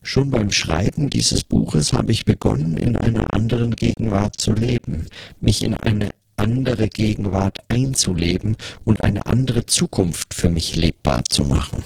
Schon 0.07 0.29
beim 0.29 0.51
Schreiben 0.51 1.09
dieses 1.09 1.43
Buches 1.43 1.91
habe 1.91 2.11
ich 2.11 2.25
begonnen, 2.25 2.77
in 2.77 2.95
einer 2.95 3.33
anderen 3.33 3.75
Gegenwart 3.75 4.39
zu 4.39 4.53
leben, 4.53 5.07
mich 5.41 5.63
in 5.63 5.73
eine 5.73 6.11
andere 6.37 6.89
Gegenwart 6.89 7.57
einzuleben 7.69 8.55
und 8.83 9.03
eine 9.03 9.25
andere 9.25 9.65
Zukunft 9.65 10.35
für 10.35 10.49
mich 10.49 10.75
lebbar 10.75 11.23
zu 11.27 11.43
machen. 11.45 11.83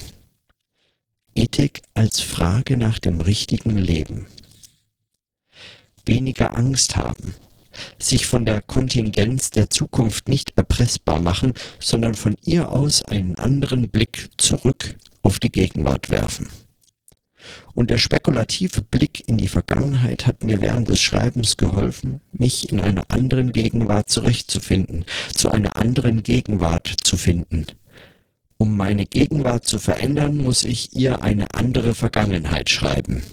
Ethik 1.33 1.81
als 1.93 2.19
Frage 2.19 2.75
nach 2.75 2.99
dem 2.99 3.21
richtigen 3.21 3.77
Leben. 3.77 4.27
Weniger 6.05 6.57
Angst 6.57 6.97
haben, 6.97 7.35
sich 7.99 8.25
von 8.25 8.45
der 8.45 8.61
Kontingenz 8.61 9.49
der 9.49 9.69
Zukunft 9.69 10.27
nicht 10.27 10.57
erpressbar 10.57 11.21
machen, 11.21 11.53
sondern 11.79 12.15
von 12.15 12.35
ihr 12.43 12.69
aus 12.69 13.01
einen 13.01 13.35
anderen 13.35 13.87
Blick 13.87 14.29
zurück 14.35 14.97
auf 15.23 15.39
die 15.39 15.53
Gegenwart 15.53 16.09
werfen. 16.09 16.49
Und 17.73 17.89
der 17.89 17.97
spekulative 17.97 18.81
Blick 18.81 19.27
in 19.27 19.37
die 19.37 19.47
Vergangenheit 19.47 20.27
hat 20.27 20.43
mir 20.43 20.61
während 20.61 20.89
des 20.89 21.01
Schreibens 21.01 21.57
geholfen, 21.57 22.21
mich 22.31 22.71
in 22.71 22.79
einer 22.79 23.09
anderen 23.09 23.51
Gegenwart 23.51 24.09
zurechtzufinden, 24.09 25.05
zu 25.33 25.49
einer 25.49 25.77
anderen 25.77 26.23
Gegenwart 26.23 26.93
zu 27.03 27.17
finden. 27.17 27.65
Um 28.57 28.75
meine 28.75 29.05
Gegenwart 29.05 29.65
zu 29.65 29.79
verändern, 29.79 30.37
muss 30.37 30.63
ich 30.63 30.93
ihr 30.93 31.21
eine 31.21 31.53
andere 31.53 31.95
Vergangenheit 31.95 32.69
schreiben. 32.69 33.23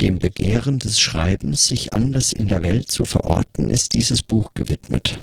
Dem 0.00 0.18
Begehren 0.18 0.78
des 0.78 0.98
Schreibens, 0.98 1.66
sich 1.68 1.92
anders 1.92 2.32
in 2.32 2.48
der 2.48 2.62
Welt 2.62 2.90
zu 2.90 3.04
verorten, 3.04 3.70
ist 3.70 3.94
dieses 3.94 4.22
Buch 4.22 4.54
gewidmet. 4.54 5.18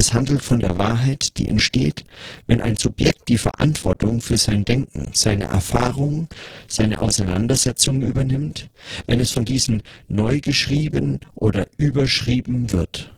Es 0.00 0.14
handelt 0.14 0.40
von 0.40 0.60
der 0.60 0.78
Wahrheit, 0.78 1.36
die 1.36 1.46
entsteht, 1.46 2.06
wenn 2.46 2.62
ein 2.62 2.76
Subjekt 2.76 3.28
die 3.28 3.36
Verantwortung 3.36 4.22
für 4.22 4.38
sein 4.38 4.64
Denken, 4.64 5.10
seine 5.12 5.44
Erfahrungen, 5.44 6.26
seine 6.68 7.02
Auseinandersetzungen 7.02 8.00
übernimmt, 8.00 8.70
wenn 9.06 9.20
es 9.20 9.32
von 9.32 9.44
diesen 9.44 9.82
neu 10.08 10.40
geschrieben 10.40 11.20
oder 11.34 11.66
überschrieben 11.76 12.72
wird. 12.72 13.14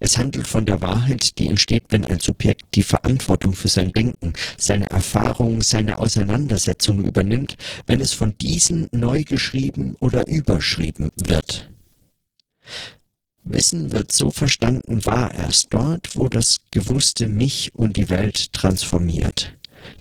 Es 0.00 0.18
handelt 0.18 0.48
von 0.48 0.66
der 0.66 0.82
Wahrheit, 0.82 1.38
die 1.38 1.46
entsteht, 1.46 1.84
wenn 1.90 2.04
ein 2.04 2.18
Subjekt 2.18 2.74
die 2.74 2.82
Verantwortung 2.82 3.52
für 3.52 3.68
sein 3.68 3.92
Denken, 3.92 4.32
seine 4.58 4.90
Erfahrungen, 4.90 5.60
seine 5.60 6.00
Auseinandersetzungen 6.00 7.04
übernimmt, 7.04 7.56
wenn 7.86 8.00
es 8.00 8.12
von 8.12 8.36
diesen 8.38 8.88
neu 8.90 9.22
geschrieben 9.22 9.94
oder 10.00 10.26
überschrieben 10.26 11.12
wird. 11.14 11.70
Wissen 13.44 13.92
wird 13.92 14.10
so 14.10 14.30
verstanden 14.30 15.04
war 15.04 15.32
erst 15.34 15.72
dort, 15.72 16.16
wo 16.16 16.28
das 16.28 16.60
Gewusste 16.70 17.28
mich 17.28 17.74
und 17.74 17.96
die 17.96 18.08
Welt 18.08 18.52
transformiert. 18.52 19.54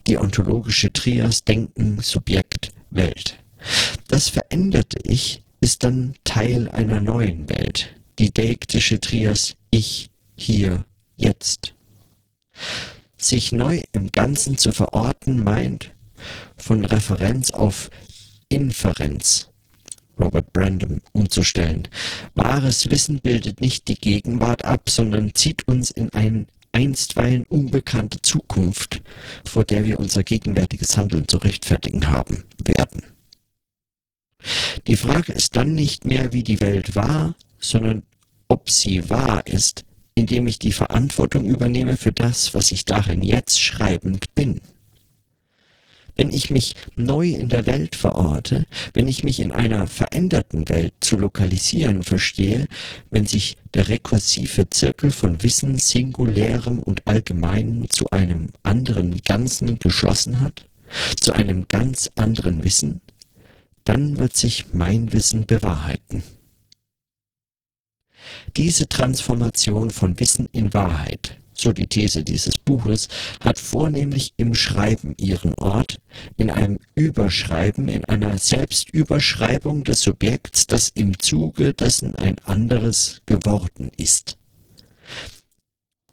Die 0.08 0.18
ontologische 0.18 0.92
Trias 0.94 1.44
Denken, 1.44 2.00
Subjekt, 2.02 2.72
Welt. 2.90 3.38
Das 4.08 4.30
veränderte 4.30 4.98
Ich 5.04 5.44
ist 5.60 5.84
dann 5.84 6.14
Teil 6.24 6.70
einer 6.70 7.02
neuen 7.02 7.50
Welt. 7.50 7.96
Die 8.20 8.32
deiktische 8.32 9.00
Trias 9.00 9.56
Ich, 9.72 10.10
hier, 10.36 10.86
jetzt. 11.18 11.74
Sich 13.18 13.52
neu 13.52 13.82
im 13.92 14.12
Ganzen 14.12 14.58
zu 14.58 14.72
verorten 14.72 15.44
meint, 15.44 15.92
von 16.58 16.86
Referenz 16.86 17.52
auf 17.52 17.90
Inferenz 18.50 19.53
Robert 20.20 20.54
Brandom 20.54 21.02
umzustellen. 21.12 21.88
Wahres 22.36 22.90
Wissen 22.90 23.20
bildet 23.20 23.62
nicht 23.62 23.88
die 23.88 23.96
Gegenwart 23.96 24.66
ab, 24.66 24.90
sondern 24.90 25.34
zieht 25.34 25.68
uns 25.68 25.92
in 25.92 26.10
eine 26.14 26.46
einstweilen 26.72 27.44
unbekannte 27.44 28.22
Zukunft, 28.22 29.02
vor 29.46 29.64
der 29.64 29.86
wir 29.86 30.00
unser 30.00 30.24
gegenwärtiges 30.24 30.98
Handeln 30.98 31.28
zu 31.28 31.38
rechtfertigen 31.38 32.10
haben 32.10 32.44
werden. 32.66 33.04
Die 34.88 34.98
Frage 34.98 35.32
ist 35.32 35.56
dann 35.56 35.74
nicht 35.74 36.06
mehr, 36.06 36.34
wie 36.34 36.44
die 36.44 36.60
Welt 36.60 36.96
war, 36.96 37.36
sondern 37.60 38.04
ob 38.48 38.70
sie 38.70 39.10
wahr 39.10 39.46
ist, 39.48 39.86
indem 40.16 40.48
ich 40.48 40.60
die 40.60 40.74
Verantwortung 40.74 41.46
übernehme 41.46 41.98
für 41.98 42.12
das, 42.12 42.54
was 42.54 42.72
ich 42.72 42.86
darin 42.86 43.22
jetzt 43.22 43.60
schreibend 43.62 44.36
bin. 44.36 44.62
Wenn 46.16 46.32
ich 46.32 46.52
mich 46.52 46.76
neu 46.96 47.30
in 47.30 47.50
der 47.50 47.66
Welt 47.66 47.96
verorte, 47.96 48.66
wenn 48.94 49.08
ich 49.08 49.24
mich 49.24 49.40
in 49.40 49.52
einer 49.52 49.88
veränderten 49.88 50.70
Welt 50.70 50.94
zu 51.02 51.18
lokalisieren 51.18 52.04
verstehe, 52.04 52.68
wenn 53.10 53.26
sich 53.26 53.58
der 53.74 53.90
rekursive 53.90 54.70
Zirkel 54.70 55.12
von 55.12 55.42
Wissen, 55.42 55.78
Singulärem 55.78 56.80
und 56.80 57.08
Allgemeinem 57.08 57.90
zu 57.90 58.10
einem 58.12 58.50
anderen 58.62 59.22
Ganzen 59.24 59.80
geschlossen 59.80 60.40
hat, 60.42 60.66
zu 61.20 61.34
einem 61.34 61.68
ganz 61.68 62.12
anderen 62.16 62.64
Wissen, 62.64 63.02
dann 63.84 64.18
wird 64.18 64.36
sich 64.36 64.74
mein 64.74 65.12
Wissen 65.14 65.46
bewahrheiten. 65.46 66.24
Diese 68.56 68.88
Transformation 68.88 69.90
von 69.90 70.20
Wissen 70.20 70.48
in 70.52 70.74
Wahrheit 70.74 71.40
so 71.54 71.74
die 71.74 71.88
These 71.88 72.24
dieses 72.24 72.58
Buches, 72.58 73.08
hat 73.44 73.60
vornehmlich 73.60 74.34
im 74.38 74.54
Schreiben 74.54 75.16
ihren 75.18 75.54
Ort, 75.56 76.00
in 76.38 76.50
einem 76.50 76.80
Überschreiben, 76.96 77.88
in 77.88 78.06
einer 78.06 78.38
Selbstüberschreibung 78.38 79.84
des 79.84 80.02
Subjekts, 80.02 80.68
das 80.68 80.90
im 80.90 81.20
Zuge 81.20 81.74
dessen 81.74 82.16
ein 82.16 82.40
anderes 82.40 83.22
geworden 83.26 83.92
ist. 83.98 84.38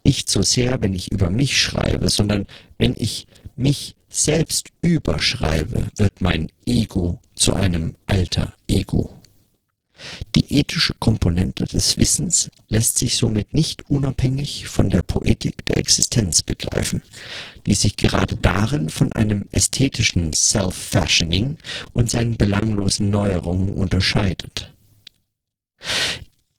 Nicht 0.05 0.31
so 0.31 0.43
sehr, 0.43 0.81
wenn 0.81 0.95
ich 0.95 1.13
über 1.13 1.31
mich 1.31 1.61
schreibe, 1.61 2.09
sondern 2.09 2.47
wenn 2.79 2.95
ich 2.97 3.27
mich 3.57 3.97
selbst 4.09 4.71
überschreibe, 4.83 5.89
wird 5.97 6.21
mein 6.21 6.51
Ego 6.67 7.21
zu 7.35 7.55
einem 7.55 7.97
alter 8.07 8.55
Ego. 8.67 9.20
Die 10.35 10.59
ethische 10.59 10.95
Komponente 10.99 11.65
des 11.65 11.97
Wissens 11.97 12.51
lässt 12.69 12.99
sich 12.99 13.17
somit 13.17 13.55
nicht 13.55 13.89
unabhängig 13.89 14.69
von 14.69 14.91
der 14.91 15.03
Poetik 15.03 15.65
der 15.67 15.79
Existenz 15.79 16.43
begreifen, 16.43 17.03
die 17.67 17.75
sich 17.75 17.97
gerade 17.97 18.37
darin 18.37 18.89
von 18.89 19.13
einem 19.13 19.47
ästhetischen 19.53 20.33
Self-Fashioning 20.33 21.59
und 21.93 22.11
seinen 22.11 22.37
belanglosen 22.37 23.11
Neuerungen 23.11 23.75
unterscheidet. 23.75 24.73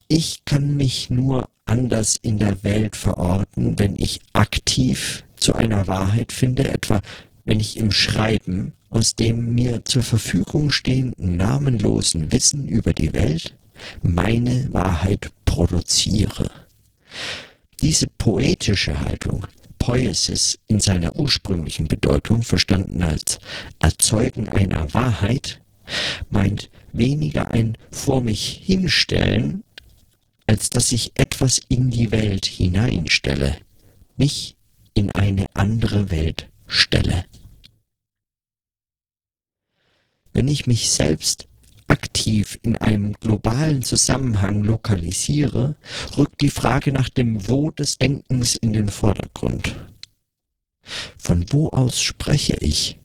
Ich 0.08 0.44
kann 0.46 0.76
mich 0.76 1.10
nur 1.10 1.50
anders 1.66 2.18
in 2.22 2.38
der 2.38 2.64
Welt 2.64 2.96
verorten, 2.96 3.80
wenn 3.80 3.96
ich 3.96 4.20
aktiv 4.34 5.24
zu 5.38 5.54
einer 5.56 5.88
Wahrheit 5.88 6.32
finde, 6.32 6.68
etwa 6.68 7.02
wenn 7.46 7.60
ich 7.60 7.78
im 7.78 7.92
Schreiben 7.92 8.74
aus 8.90 9.16
dem 9.16 9.54
mir 9.56 9.86
zur 9.86 10.04
Verfügung 10.04 10.70
stehenden 10.70 11.38
namenlosen 11.38 12.32
Wissen 12.32 12.68
über 12.68 12.94
die 12.94 13.14
Welt 13.14 13.56
meine 14.04 14.72
Wahrheit 14.74 15.32
produziere. 15.46 16.52
Diese 17.82 18.08
poetische 18.08 19.00
Haltung, 19.00 19.48
Poiesis 19.80 20.60
in 20.68 20.80
seiner 20.80 21.16
ursprünglichen 21.16 21.88
Bedeutung 21.88 22.44
verstanden 22.44 23.02
als 23.02 23.40
Erzeugen 23.80 24.48
einer 24.50 24.94
Wahrheit, 24.94 25.62
meint 26.30 26.70
weniger 26.94 27.52
ein 27.52 27.78
vor 27.90 28.22
mich 28.22 28.62
hinstellen, 28.64 29.64
als 30.46 30.70
dass 30.70 30.92
ich 30.92 31.14
etwas 31.16 31.62
in 31.70 31.90
die 31.90 32.12
Welt 32.12 32.46
hineinstelle, 32.46 33.58
mich 34.18 34.56
in 34.94 35.10
eine 35.12 35.48
andere 35.56 36.12
Welt 36.12 36.51
stelle. 36.72 37.26
Wenn 40.34 40.48
ich 40.48 40.66
mich 40.66 40.90
selbst 40.90 41.48
aktiv 41.88 42.58
in 42.62 42.78
einem 42.78 43.14
globalen 43.14 43.84
Zusammenhang 43.84 44.64
lokalisiere, 44.64 45.76
rückt 46.18 46.40
die 46.40 46.50
Frage 46.50 46.94
nach 46.94 47.10
dem 47.10 47.50
Wo 47.50 47.70
des 47.70 47.98
Denkens 47.98 48.56
in 48.56 48.72
den 48.72 48.88
Vordergrund. 48.88 49.76
Von 51.18 51.46
wo 51.52 51.68
aus 51.68 52.02
spreche 52.02 52.56
ich? 52.62 52.98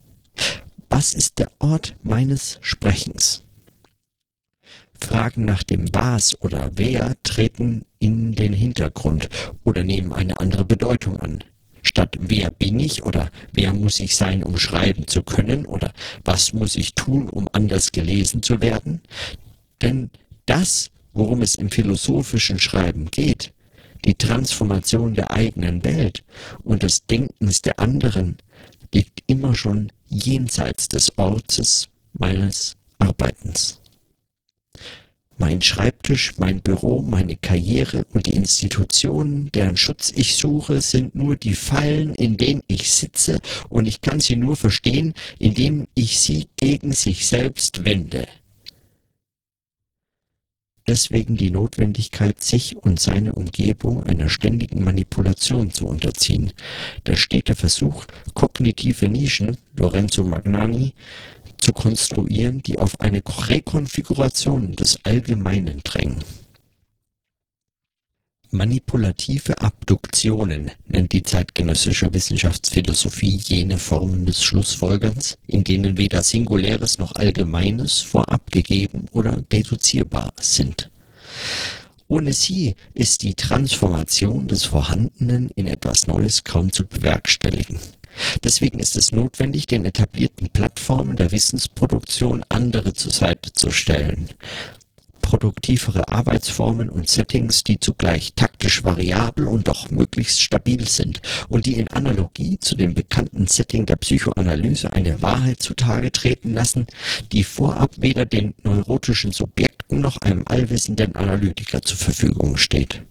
Was 0.89 1.15
ist 1.15 1.41
der 1.41 1.51
Ort 1.59 1.97
meines 2.05 2.59
Sprechens? 2.63 3.43
Fragen 5.01 5.45
nach 5.45 5.65
dem 5.65 5.93
Was 5.93 6.41
oder 6.41 6.71
Wer 6.77 7.17
treten 7.25 7.85
in 7.99 8.33
den 8.33 8.53
Hintergrund 8.53 9.29
oder 9.65 9.83
nehmen 9.83 10.13
eine 10.13 10.39
andere 10.39 10.65
Bedeutung 10.65 11.19
an 11.19 11.43
statt 11.87 12.17
wer 12.21 12.51
bin 12.51 12.79
ich 12.81 13.05
oder 13.05 13.31
wer 13.53 13.73
muss 13.73 14.01
ich 14.01 14.17
sein, 14.17 14.43
um 14.43 14.59
schreiben 14.59 15.07
zu 15.07 15.23
können 15.23 15.67
oder 15.67 15.93
was 16.25 16.53
muss 16.53 16.77
ich 16.77 16.95
tun, 16.95 17.29
um 17.29 17.49
anders 17.53 17.93
gelesen 17.93 18.43
zu 18.43 18.61
werden. 18.61 19.03
Denn 19.83 20.11
das, 20.47 20.91
worum 21.13 21.43
es 21.43 21.55
im 21.55 21.71
philosophischen 21.71 22.59
Schreiben 22.59 23.11
geht, 23.11 23.53
die 24.05 24.15
Transformation 24.15 25.15
der 25.15 25.31
eigenen 25.31 25.85
Welt 25.85 26.25
und 26.63 26.83
des 26.83 27.07
Denkens 27.07 27.63
der 27.63 27.79
anderen, 27.81 28.37
liegt 28.95 29.23
immer 29.27 29.55
schon 29.55 29.91
jenseits 30.09 30.89
des 30.89 31.17
Ortes 31.19 31.89
meines 32.13 32.77
Arbeitens. 32.99 33.81
Mein 35.39 35.61
Schreibtisch, 35.61 36.39
mein 36.39 36.63
Büro, 36.63 37.03
meine 37.03 37.37
Karriere 37.37 38.07
und 38.15 38.27
die 38.27 38.35
Institutionen, 38.35 39.53
deren 39.53 39.77
Schutz 39.77 40.11
ich 40.17 40.37
suche, 40.37 40.81
sind 40.81 41.15
nur 41.15 41.37
die 41.37 41.55
Fallen, 41.55 42.15
in 42.15 42.39
denen 42.39 42.63
ich 42.69 42.91
sitze, 42.91 43.41
und 43.69 43.87
ich 43.87 44.01
kann 44.01 44.21
sie 44.21 44.37
nur 44.37 44.57
verstehen, 44.57 45.13
indem 45.39 45.89
ich 45.95 46.21
sie 46.21 46.49
gegen 46.57 46.93
sich 46.93 47.27
selbst 47.27 47.85
wende. 47.85 48.27
Deswegen 50.89 51.37
die 51.37 51.51
Notwendigkeit, 51.51 52.43
sich 52.43 52.77
und 52.77 53.01
seine 53.01 53.35
Umgebung 53.35 54.05
einer 54.05 54.29
ständigen 54.29 54.85
Manipulation 54.85 55.73
zu 55.73 55.87
unterziehen. 55.87 56.53
Der 57.07 57.17
stete 57.17 57.57
Versuch, 57.57 58.05
kognitive 58.35 59.09
Nischen, 59.09 59.57
Lorenzo 59.77 60.23
Magnani, 60.23 60.95
zu 61.59 61.73
konstruieren, 61.73 62.63
die 62.63 62.79
auf 62.79 63.01
eine 63.01 63.23
Rekonfiguration 63.27 64.77
des 64.77 64.99
Allgemeinen 65.05 65.81
drängen. 65.85 66.25
Manipulative 68.51 69.61
Abduktionen 69.61 70.71
nennt 70.87 71.13
die 71.13 71.23
zeitgenössische 71.23 72.15
Wissenschaftsphilosophie 72.15 73.37
jene 73.37 73.77
Formen 73.77 74.25
des 74.25 74.43
Schlussfolgerns, 74.43 75.37
in 75.47 75.65
denen 75.65 75.99
weder 75.99 76.23
Singuläres 76.23 76.99
noch 76.99 77.17
Allgemeines 77.17 78.01
vorab 78.01 78.51
gegeben 78.53 79.07
oder 79.13 79.43
deduzierbar 79.53 80.33
sind. 80.41 80.91
Ohne 82.09 82.33
sie 82.33 82.77
ist 82.95 83.23
die 83.23 83.35
Transformation 83.35 84.47
des 84.47 84.65
Vorhandenen 84.65 85.51
in 85.57 85.67
etwas 85.67 86.07
Neues 86.07 86.45
kaum 86.45 86.73
zu 86.73 86.87
bewerkstelligen 86.87 87.81
Deswegen 88.45 88.79
ist 88.79 88.97
es 88.97 89.13
notwendig, 89.13 89.67
den 89.67 89.85
etablierten 89.85 90.49
Plattformen 90.51 91.17
der 91.17 91.33
Wissensproduktion 91.33 92.45
andere 92.49 92.95
zur 92.95 93.13
Seite 93.13 93.53
zu 93.53 93.71
stellen. 93.71 94.31
Produktivere 95.23 96.09
Arbeitsformen 96.09 96.89
und 96.89 97.09
Settings, 97.09 97.65
die 97.65 97.81
zugleich 97.81 98.35
taktisch 98.37 98.85
variabel 98.85 99.49
und 99.49 99.67
doch 99.67 99.91
möglichst 99.91 100.41
stabil 100.41 100.87
sind 100.87 101.21
und 101.49 101.67
die 101.67 101.75
in 101.75 101.89
Analogie 101.89 102.61
zu 102.61 102.77
dem 102.77 102.95
bekannten 102.95 103.49
Setting 103.49 103.87
der 103.87 103.97
Psychoanalyse 103.97 104.93
eine 104.93 105.21
Wahrheit 105.23 105.61
zutage 105.61 106.13
treten 106.13 106.55
lassen, 106.55 106.87
die 107.33 107.43
vorab 107.43 107.91
weder 107.97 108.25
den 108.25 108.55
neurotischen 108.63 109.33
Subjekten 109.33 110.01
noch 110.01 110.19
einem 110.19 110.45
allwissenden 110.47 111.17
Analytiker 111.17 111.83
zur 111.83 111.99
Verfügung 111.99 112.57
steht 112.57 113.03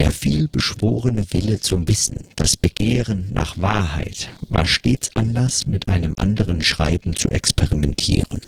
Der 0.00 0.12
vielbeschworene 0.12 1.30
Wille 1.30 1.60
zum 1.60 1.86
Wissen, 1.86 2.24
das 2.34 2.56
Begehren 2.56 3.30
nach 3.34 3.58
Wahrheit, 3.58 4.30
war 4.48 4.64
stets 4.64 5.14
Anlass, 5.14 5.66
mit 5.66 5.88
einem 5.88 6.14
anderen 6.16 6.62
Schreiben 6.62 7.14
zu 7.14 7.28
experimentieren. 7.28 8.40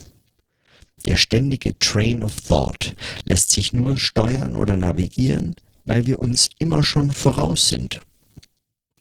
Der 1.05 1.17
ständige 1.17 1.79
Train 1.79 2.25
of 2.25 2.41
Thought 2.41 2.97
lässt 3.27 3.51
sich 3.51 3.75
nur 3.75 3.99
steuern 3.99 4.57
oder 4.57 4.79
navigieren, 4.79 5.55
weil 5.85 6.07
wir 6.07 6.21
uns 6.21 6.49
immer 6.59 6.83
schon 6.83 7.11
voraus 7.11 7.69
sind. 7.69 8.01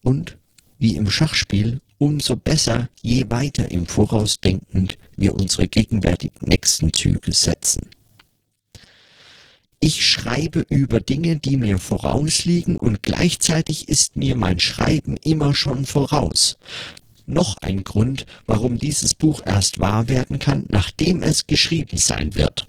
Und, 0.04 0.38
wie 0.78 0.98
im 0.98 1.10
Schachspiel, 1.10 1.80
umso 2.00 2.36
besser, 2.36 2.90
je 3.02 3.28
weiter 3.30 3.72
im 3.72 3.86
Voraus 3.86 4.42
denkend 4.42 4.98
wir 5.16 5.36
unsere 5.36 5.70
gegenwärtigen 5.70 6.50
nächsten 6.50 6.92
Züge 6.92 7.32
setzen. 7.32 7.88
Ich 9.84 10.06
schreibe 10.06 10.64
über 10.70 11.00
Dinge, 11.00 11.38
die 11.38 11.58
mir 11.58 11.80
vorausliegen 11.80 12.78
und 12.78 13.02
gleichzeitig 13.02 13.90
ist 13.90 14.16
mir 14.16 14.36
mein 14.36 14.60
Schreiben 14.60 15.18
immer 15.18 15.56
schon 15.56 15.88
voraus. 15.88 16.60
Noch 17.26 17.58
ein 17.62 17.84
Grund, 17.84 18.28
warum 18.46 18.78
dieses 18.78 19.16
Buch 19.16 19.42
erst 19.44 19.80
wahr 19.80 20.08
werden 20.08 20.38
kann, 20.38 20.66
nachdem 20.70 21.24
es 21.24 21.48
geschrieben 21.48 21.98
sein 21.98 22.36
wird. 22.36 22.68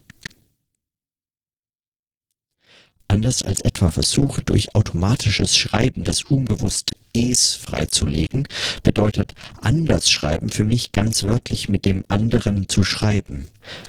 Anders 3.13 3.43
als 3.43 3.61
etwa 3.61 3.91
Versuche 3.91 4.41
durch 4.41 4.75
automatisches 4.75 5.55
Schreiben 5.55 6.03
das 6.03 6.23
unbewusste 6.23 6.95
Es 7.13 7.55
freizulegen, 7.57 8.49
bedeutet 8.83 9.35
anders 9.61 10.11
schreiben 10.11 10.49
für 10.49 10.65
mich 10.65 10.93
ganz 10.93 11.23
wörtlich 11.23 11.69
mit 11.69 11.85
dem 11.85 12.07
anderen 12.09 12.71
zu 12.71 12.85
schreiben, 12.85 13.49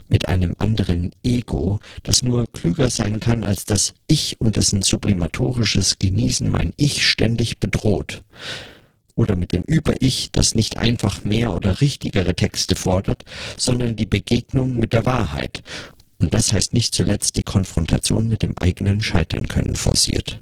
mit 0.10 0.28
einem 0.28 0.56
anderen 0.58 1.12
Ego, 1.24 1.80
das 2.04 2.22
nur 2.22 2.48
klüger 2.52 2.90
sein 2.90 3.22
kann 3.22 3.46
als 3.46 3.64
das 3.64 3.94
Ich 4.08 4.42
und 4.42 4.58
dessen 4.58 4.82
sublimatorisches 4.82 6.00
Genießen 6.00 6.52
mein 6.52 6.74
Ich 6.76 7.08
ständig 7.08 7.60
bedroht. 7.62 8.24
Oder 9.16 9.38
mit 9.38 9.54
dem 9.54 9.64
Über-Ich, 9.64 10.32
das 10.34 10.54
nicht 10.54 10.76
einfach 10.76 11.24
mehr 11.24 11.54
oder 11.54 11.80
richtigere 11.80 12.36
Texte 12.36 12.76
fordert, 12.76 13.24
sondern 13.56 13.96
die 13.96 14.06
Begegnung 14.06 14.76
mit 14.76 14.92
der 14.92 15.06
Wahrheit 15.06 15.64
und 16.24 16.34
das 16.34 16.54
heißt 16.54 16.74
nicht 16.74 16.96
zuletzt 16.96 17.36
die 17.36 17.44
Konfrontation 17.44 18.30
mit 18.30 18.44
dem 18.44 18.58
eigenen 18.58 19.02
Scheitern 19.02 19.50
können 19.50 19.76
forciert. 19.76 20.42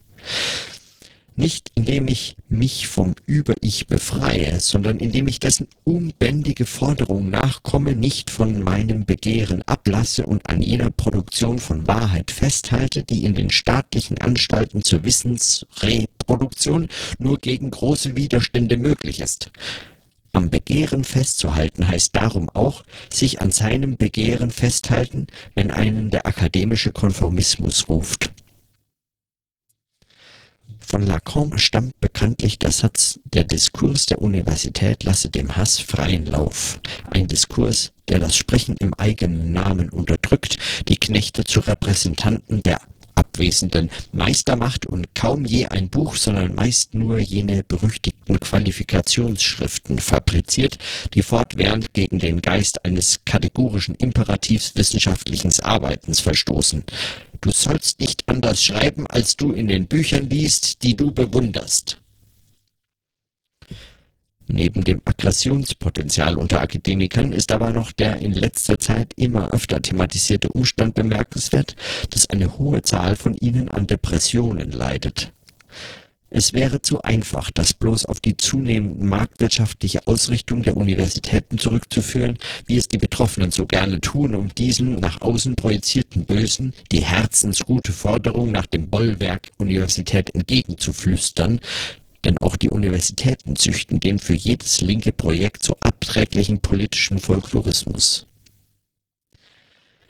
Nicht 1.36 1.72
indem 1.74 2.08
ich 2.08 2.36
mich 2.50 2.88
vom 2.88 3.16
Über-Ich 3.26 3.88
befreie, 3.88 4.60
sondern 4.60 5.00
indem 5.00 5.28
ich 5.28 5.40
dessen 5.40 5.68
unbändige 5.84 6.68
Forderung 6.68 7.32
nachkomme, 7.32 7.96
nicht 7.96 8.30
von 8.30 8.62
meinem 8.62 9.06
Begehren 9.06 9.64
ablasse 9.64 10.24
und 10.28 10.48
an 10.48 10.62
jener 10.62 10.92
Produktion 10.92 11.58
von 11.58 11.88
Wahrheit 11.88 12.30
festhalte, 12.30 13.02
die 13.02 13.24
in 13.24 13.34
den 13.34 13.50
staatlichen 13.50 14.20
Anstalten 14.20 14.84
zur 14.84 15.04
Wissensreproduktion 15.04 16.90
nur 17.18 17.40
gegen 17.40 17.72
große 17.72 18.16
Widerstände 18.16 18.78
möglich 18.78 19.20
ist. 19.20 19.50
Am 20.34 20.50
Begehren 20.50 21.04
festzuhalten 21.04 21.88
heißt 21.88 22.16
darum 22.16 22.50
auch, 22.50 22.84
sich 23.12 23.42
an 23.42 23.52
seinem 23.52 23.98
Begehren 23.98 24.50
festhalten, 24.50 25.28
wenn 25.56 25.72
einen 25.72 26.10
der 26.10 26.26
akademische 26.26 26.92
Konformismus 26.92 27.90
ruft 27.90 28.32
Von 30.80 31.06
Lacan 31.06 31.58
stammt 31.58 32.00
bekanntlich 32.02 32.60
der 32.60 32.72
Satz, 32.72 33.20
der 33.24 33.46
Diskurs 33.46 34.08
der 34.08 34.22
Universität 34.22 35.04
lasse 35.04 35.30
dem 35.30 35.56
Hass 35.56 35.80
freien 35.80 36.26
Lauf. 36.26 36.82
Ein 37.10 37.28
Diskurs, 37.28 37.94
der 38.10 38.20
das 38.20 38.36
Sprechen 38.36 38.76
im 38.78 38.94
eigenen 38.94 39.54
Namen 39.54 39.90
unterdrückt, 39.90 40.58
die 40.90 40.98
Knechte 40.98 41.46
zu 41.46 41.62
Repräsentanten 41.62 42.62
der 42.64 42.82
Abwesenden 43.22 43.92
Meister 44.12 44.56
macht 44.56 44.88
und 44.88 45.14
kaum 45.14 45.46
je 45.46 45.68
ein 45.68 45.90
Buch, 45.90 46.16
sondern 46.16 46.56
meist 46.56 46.96
nur 46.96 47.20
jene 47.20 47.64
berüchtigten 47.64 48.40
Qualifikationsschriften 48.40 50.00
fabriziert, 50.00 50.80
die 51.14 51.22
fortwährend 51.22 51.94
gegen 51.94 52.18
den 52.18 52.42
Geist 52.42 52.84
eines 52.84 53.22
kategorischen 53.24 53.94
Imperativs 53.94 54.74
wissenschaftlichen 54.76 55.52
Arbeitens 55.62 56.20
verstoßen. 56.20 56.84
Du 57.42 57.52
sollst 57.52 58.00
nicht 58.00 58.28
anders 58.28 58.64
schreiben, 58.64 59.06
als 59.08 59.36
du 59.36 59.52
in 59.52 59.68
den 59.68 59.88
Büchern 59.88 60.28
liest, 60.30 60.82
die 60.82 60.96
du 60.96 61.12
bewunderst. 61.12 62.01
Neben 64.54 64.84
dem 64.84 65.02
Aggressionspotenzial 65.06 66.36
unter 66.36 66.60
Akademikern 66.60 67.32
ist 67.32 67.54
aber 67.54 67.72
noch 67.72 67.94
der 67.94 68.18
in 68.18 68.34
letzter 68.34 68.78
Zeit 68.78 69.14
immer 69.16 69.54
öfter 69.54 69.82
thematisierte 69.82 70.50
Umstand 70.50 70.94
bemerkenswert, 70.94 71.78
dass 72.10 72.30
eine 72.30 72.58
hohe 72.58 72.82
Zahl 72.82 73.16
von 73.16 73.34
ihnen 73.36 73.70
an 73.70 73.88
Depressionen 73.88 74.72
leidet. 74.72 75.32
Es 76.34 76.54
wäre 76.54 76.82
zu 76.82 77.02
einfach, 77.02 77.52
das 77.52 77.74
bloß 77.74 78.06
auf 78.06 78.22
die 78.22 78.38
zunehmend 78.38 79.02
marktwirtschaftliche 79.02 80.08
Ausrichtung 80.08 80.64
der 80.64 80.78
Universitäten 80.78 81.58
zurückzuführen, 81.58 82.38
wie 82.66 82.78
es 82.78 82.88
die 82.88 82.98
Betroffenen 82.98 83.52
so 83.52 83.66
gerne 83.66 84.00
tun, 84.00 84.36
um 84.36 84.54
diesen 84.56 84.96
nach 85.02 85.20
außen 85.20 85.56
projizierten 85.56 86.24
Bösen 86.26 86.74
die 86.92 87.04
herzensgute 87.04 87.92
Forderung 87.92 88.52
nach 88.52 88.66
dem 88.66 88.90
Bollwerk 88.90 89.50
Universität 89.58 90.34
entgegenzuflüstern, 90.34 91.60
denn 92.26 92.38
auch 92.38 92.56
die 92.56 92.70
Universitäten 92.70 93.56
züchten 93.56 94.00
den 94.00 94.20
für 94.20 94.36
jedes 94.36 94.82
linke 94.82 95.12
Projekt 95.12 95.64
so 95.64 95.76
abträglichen 95.82 96.62
politischen 96.62 97.20
Folklorismus. 97.20 98.28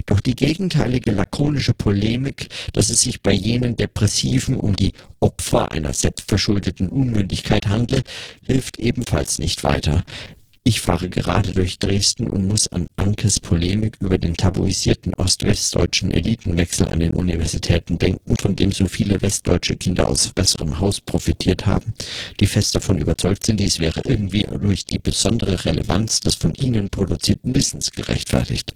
Doch 0.05 0.19
die 0.19 0.35
gegenteilige 0.35 1.11
lakonische 1.11 1.73
Polemik, 1.73 2.49
dass 2.73 2.89
es 2.89 3.01
sich 3.01 3.21
bei 3.21 3.31
jenen 3.31 3.75
Depressiven 3.75 4.57
um 4.57 4.75
die 4.75 4.93
Opfer 5.19 5.71
einer 5.71 5.93
selbstverschuldeten 5.93 6.89
Unmündigkeit 6.89 7.67
handle, 7.67 8.03
hilft 8.45 8.79
ebenfalls 8.79 9.39
nicht 9.39 9.63
weiter. 9.63 10.03
Ich 10.63 10.79
fahre 10.79 11.09
gerade 11.09 11.53
durch 11.53 11.79
Dresden 11.79 12.29
und 12.29 12.47
muss 12.47 12.67
an 12.67 12.85
Ankes 12.95 13.39
Polemik 13.39 13.97
über 13.99 14.19
den 14.19 14.35
tabuisierten 14.35 15.15
ost-westdeutschen 15.15 16.11
Elitenwechsel 16.11 16.87
an 16.87 16.99
den 16.99 17.15
Universitäten 17.15 17.97
denken, 17.97 18.35
von 18.39 18.55
dem 18.55 18.71
so 18.71 18.85
viele 18.85 19.19
westdeutsche 19.23 19.75
Kinder 19.75 20.07
aus 20.07 20.29
besserem 20.29 20.79
Haus 20.79 21.01
profitiert 21.01 21.65
haben, 21.65 21.93
die 22.39 22.45
fest 22.45 22.75
davon 22.75 22.99
überzeugt 22.99 23.43
sind, 23.43 23.59
dies 23.59 23.79
wäre 23.79 24.01
irgendwie 24.05 24.43
durch 24.43 24.85
die 24.85 24.99
besondere 24.99 25.65
Relevanz 25.65 26.19
des 26.19 26.35
von 26.35 26.53
ihnen 26.53 26.91
produzierten 26.91 27.55
Wissens 27.55 27.89
gerechtfertigt. 27.89 28.75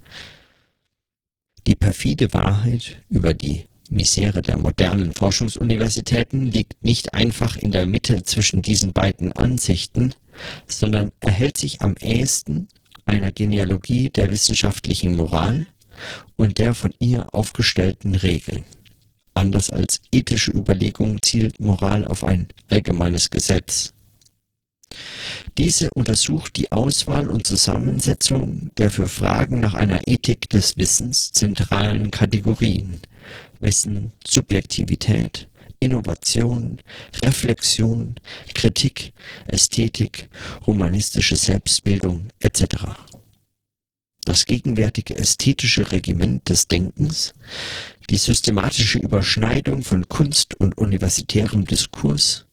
Die 1.67 1.75
perfide 1.75 2.33
Wahrheit 2.33 2.97
über 3.09 3.35
die 3.35 3.65
Misere 3.91 4.41
der 4.41 4.57
modernen 4.57 5.13
Forschungsuniversitäten 5.13 6.47
liegt 6.47 6.83
nicht 6.83 7.13
einfach 7.13 7.57
in 7.57 7.71
der 7.71 7.85
Mitte 7.85 8.23
zwischen 8.23 8.63
diesen 8.63 8.93
beiden 8.93 9.31
Ansichten, 9.33 10.15
sondern 10.67 11.11
erhält 11.19 11.57
sich 11.57 11.81
am 11.81 11.95
ehesten 11.99 12.67
einer 13.05 13.31
Genealogie 13.31 14.09
der 14.09 14.31
wissenschaftlichen 14.31 15.15
Moral 15.15 15.67
und 16.35 16.57
der 16.57 16.73
von 16.73 16.93
ihr 16.99 17.33
aufgestellten 17.33 18.15
Regeln. 18.15 18.65
Anders 19.33 19.69
als 19.69 20.01
ethische 20.11 20.51
Überlegungen 20.51 21.21
zielt 21.21 21.59
Moral 21.59 22.05
auf 22.05 22.23
ein 22.23 22.47
allgemeines 22.69 23.29
Gesetz. 23.29 23.93
Diese 25.57 25.89
untersucht 25.93 26.55
die 26.55 26.71
Auswahl 26.71 27.29
und 27.29 27.45
Zusammensetzung 27.45 28.71
der 28.77 28.89
für 28.89 29.07
Fragen 29.07 29.59
nach 29.59 29.73
einer 29.73 30.07
Ethik 30.07 30.49
des 30.49 30.77
Wissens 30.77 31.31
zentralen 31.31 32.11
Kategorien 32.11 33.01
Wissen, 33.59 34.11
Subjektivität, 34.25 35.47
Innovation, 35.85 36.79
Reflexion, 37.23 38.15
Kritik, 38.55 39.13
Ästhetik, 39.45 40.29
humanistische 40.65 41.35
Selbstbildung 41.35 42.29
etc. 42.39 42.63
Das 44.23 44.47
gegenwärtige 44.47 45.15
ästhetische 45.15 45.91
Regiment 45.91 46.49
des 46.49 46.67
Denkens, 46.67 47.35
die 48.09 48.17
systematische 48.17 48.97
Überschneidung 48.97 49.83
von 49.83 50.09
Kunst 50.09 50.59
und 50.59 50.75
universitärem 50.75 51.65
Diskurs, 51.65 52.47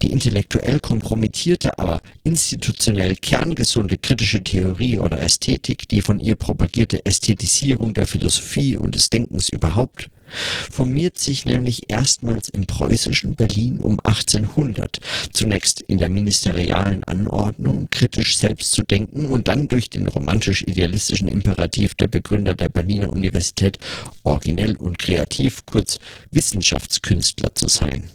die 0.00 0.12
intellektuell 0.12 0.78
kompromittierte, 0.78 1.80
aber 1.80 2.00
institutionell 2.22 3.16
kerngesunde 3.16 3.98
kritische 3.98 4.44
Theorie 4.44 5.00
oder 5.00 5.20
Ästhetik, 5.20 5.88
die 5.88 6.00
von 6.00 6.20
ihr 6.20 6.36
propagierte 6.36 7.04
Ästhetisierung 7.04 7.92
der 7.92 8.06
Philosophie 8.06 8.76
und 8.76 8.94
des 8.94 9.10
Denkens 9.10 9.48
überhaupt 9.48 10.10
formiert 10.70 11.18
sich 11.18 11.44
nämlich 11.44 11.90
erstmals 11.90 12.48
im 12.48 12.66
preußischen 12.66 13.34
Berlin 13.34 13.80
um 13.80 13.98
1800, 14.00 15.00
zunächst 15.32 15.80
in 15.80 15.98
der 15.98 16.08
ministerialen 16.08 17.04
Anordnung, 17.04 17.88
kritisch 17.90 18.36
selbst 18.36 18.72
zu 18.72 18.82
denken 18.82 19.26
und 19.26 19.48
dann 19.48 19.68
durch 19.68 19.90
den 19.90 20.08
romantisch-idealistischen 20.08 21.28
Imperativ 21.28 21.94
der 21.94 22.08
Begründer 22.08 22.54
der 22.54 22.68
Berliner 22.68 23.10
Universität 23.12 23.78
originell 24.22 24.76
und 24.76 24.98
kreativ, 24.98 25.64
kurz 25.66 25.98
Wissenschaftskünstler 26.30 27.54
zu 27.54 27.68
sein. 27.68 28.10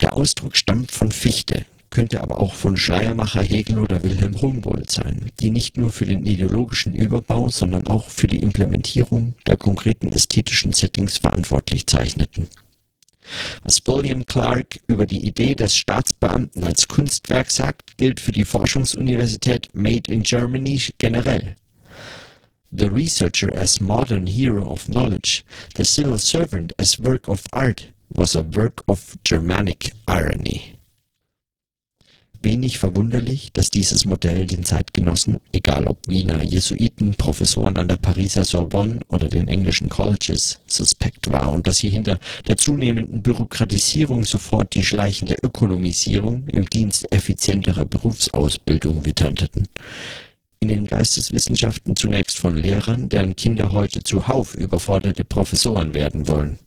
Der 0.00 0.14
Ausdruck 0.14 0.56
stammt 0.56 0.90
von 0.90 1.12
Fichte 1.12 1.64
könnte 1.92 2.22
aber 2.22 2.40
auch 2.40 2.54
von 2.54 2.76
Schleiermacher, 2.76 3.42
Hegel 3.42 3.78
oder 3.78 4.02
Wilhelm 4.02 4.40
Humboldt 4.40 4.90
sein, 4.90 5.30
die 5.38 5.50
nicht 5.50 5.76
nur 5.76 5.92
für 5.92 6.06
den 6.06 6.24
ideologischen 6.24 6.94
Überbau, 6.94 7.50
sondern 7.50 7.86
auch 7.86 8.08
für 8.08 8.26
die 8.26 8.42
Implementierung 8.42 9.34
der 9.46 9.58
konkreten 9.58 10.10
ästhetischen 10.10 10.72
Settings 10.72 11.18
verantwortlich 11.18 11.86
zeichneten. 11.86 12.48
Was 13.62 13.86
William 13.86 14.24
Clark 14.24 14.80
über 14.88 15.06
die 15.06 15.24
Idee 15.26 15.54
des 15.54 15.76
Staatsbeamten 15.76 16.64
als 16.64 16.88
Kunstwerk 16.88 17.50
sagt, 17.50 17.96
gilt 17.98 18.20
für 18.20 18.32
die 18.32 18.46
Forschungsuniversität 18.46 19.68
Made 19.74 20.10
in 20.10 20.22
Germany 20.22 20.80
generell. 20.98 21.56
The 22.70 22.86
researcher 22.86 23.54
as 23.54 23.80
modern 23.80 24.26
hero 24.26 24.66
of 24.66 24.86
knowledge, 24.86 25.44
the 25.76 25.84
civil 25.84 26.18
servant 26.18 26.72
as 26.78 26.98
work 26.98 27.28
of 27.28 27.42
art, 27.52 27.92
was 28.08 28.34
a 28.34 28.44
work 28.54 28.82
of 28.88 29.18
Germanic 29.24 29.92
irony 30.08 30.78
wenig 32.44 32.78
verwunderlich, 32.78 33.52
dass 33.52 33.70
dieses 33.70 34.04
Modell 34.04 34.46
den 34.46 34.64
Zeitgenossen, 34.64 35.38
egal 35.52 35.86
ob 35.86 36.08
Wiener 36.08 36.42
Jesuiten, 36.42 37.14
Professoren 37.14 37.76
an 37.76 37.88
der 37.88 37.96
Pariser 37.96 38.44
Sorbonne 38.44 39.00
oder 39.08 39.28
den 39.28 39.48
englischen 39.48 39.88
Colleges, 39.88 40.60
suspekt 40.66 41.30
war 41.30 41.52
und 41.52 41.66
dass 41.66 41.78
sie 41.78 41.90
hinter 41.90 42.18
der 42.46 42.56
zunehmenden 42.56 43.22
Bürokratisierung 43.22 44.24
sofort 44.24 44.74
die 44.74 44.84
schleichende 44.84 45.36
Ökonomisierung 45.42 46.46
im 46.48 46.68
Dienst 46.68 47.10
effizienterer 47.12 47.84
Berufsausbildung 47.84 49.04
witterten. 49.04 49.68
In 50.60 50.68
den 50.68 50.86
Geisteswissenschaften 50.86 51.96
zunächst 51.96 52.38
von 52.38 52.56
Lehrern, 52.56 53.08
deren 53.08 53.34
Kinder 53.34 53.72
heute 53.72 54.02
zuhauf 54.02 54.54
überforderte 54.54 55.24
Professoren 55.24 55.94
werden 55.94 56.28
wollen 56.28 56.58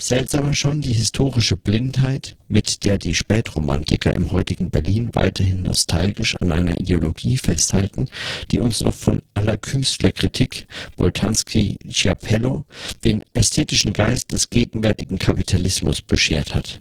Seltsamer 0.00 0.54
schon 0.54 0.80
die 0.80 0.94
historische 0.94 1.58
Blindheit, 1.58 2.36
mit 2.48 2.84
der 2.84 2.96
die 2.96 3.14
Spätromantiker 3.14 4.14
im 4.14 4.32
heutigen 4.32 4.70
Berlin 4.70 5.10
weiterhin 5.12 5.62
nostalgisch 5.62 6.36
an 6.36 6.52
einer 6.52 6.80
Ideologie 6.80 7.36
festhalten, 7.36 8.08
die 8.50 8.60
uns 8.60 8.80
noch 8.80 8.94
von 8.94 9.20
aller 9.34 9.58
Künstlerkritik 9.58 10.66
Boltanski 10.96 11.78
Schiapello 11.88 12.64
den 13.04 13.22
ästhetischen 13.34 13.92
Geist 13.92 14.32
des 14.32 14.48
gegenwärtigen 14.48 15.18
Kapitalismus 15.18 16.00
beschert 16.00 16.54
hat. 16.54 16.80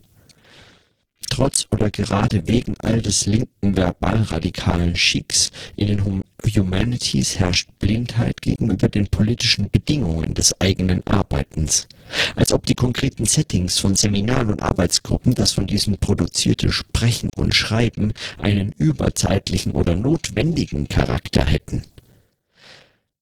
Trotz 1.29 1.67
oder 1.71 1.89
gerade 1.91 2.47
wegen 2.47 2.75
all 2.79 3.01
des 3.01 3.25
linken 3.25 3.75
verbalradikalen 3.75 4.93
Chics 4.95 5.51
in 5.75 5.87
den 5.87 6.23
Humanities 6.55 7.39
herrscht 7.39 7.69
Blindheit 7.79 8.41
gegenüber 8.41 8.89
den 8.89 9.07
politischen 9.07 9.69
Bedingungen 9.69 10.33
des 10.33 10.59
eigenen 10.59 11.05
Arbeitens 11.07 11.87
als 12.35 12.53
ob 12.53 12.65
die 12.65 12.75
konkreten 12.75 13.25
Settings 13.25 13.79
von 13.79 13.95
Seminaren 13.95 14.49
und 14.49 14.61
Arbeitsgruppen, 14.61 15.35
das 15.35 15.51
von 15.51 15.67
diesen 15.67 15.97
produzierte 15.97 16.71
Sprechen 16.71 17.29
und 17.35 17.55
Schreiben 17.55 18.13
einen 18.37 18.71
überzeitlichen 18.73 19.73
oder 19.73 19.95
notwendigen 19.95 20.87
Charakter 20.87 21.45
hätten. 21.45 21.83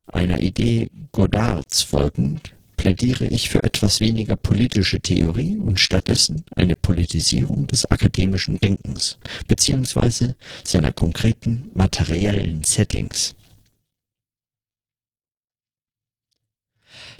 Einer 0.07 0.39
Idee 0.39 0.89
Godards 1.11 1.81
folgend 1.81 2.53
plädiere 2.77 3.25
ich 3.25 3.49
für 3.49 3.63
etwas 3.63 3.99
weniger 3.99 4.35
politische 4.35 5.01
Theorie 5.01 5.57
und 5.57 5.79
stattdessen 5.79 6.45
eine 6.55 6.75
Politisierung 6.75 7.67
des 7.67 7.85
akademischen 7.85 8.59
Denkens 8.59 9.17
beziehungsweise 9.47 10.35
seiner 10.63 10.93
konkreten 10.93 11.69
materiellen 11.73 12.63
Settings 12.63 13.35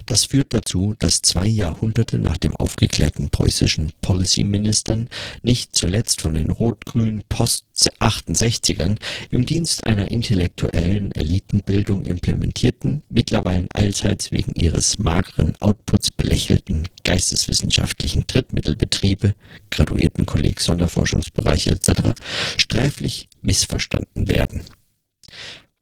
Das 0.08 0.24
führt 0.24 0.54
dazu, 0.54 0.94
dass 0.98 1.20
zwei 1.20 1.46
Jahrhunderte 1.46 2.18
nach 2.18 2.38
dem 2.38 2.56
aufgeklärten 2.56 3.28
preußischen 3.28 3.92
Policy-Ministern, 4.00 5.10
nicht 5.42 5.76
zuletzt 5.76 6.22
von 6.22 6.32
den 6.32 6.48
rot-grünen 6.48 7.24
Post-68ern, 7.28 8.96
im 9.30 9.44
Dienst 9.44 9.86
einer 9.86 10.10
intellektuellen 10.10 11.12
Elitenbildung 11.12 12.06
implementierten, 12.06 13.02
mittlerweile 13.10 13.66
allseits 13.74 14.32
wegen 14.32 14.54
ihres 14.54 14.98
mageren 14.98 15.54
Outputs 15.60 16.10
belächelten 16.10 16.88
geisteswissenschaftlichen 17.04 18.24
Drittmittelbetriebe 18.26 19.34
(Graduiertenkolleg, 19.68 20.58
Sonderforschungsbereiche 20.58 21.72
etc.) 21.72 22.14
sträflich 22.56 23.28
missverstanden 23.42 24.26
werden 24.26 24.62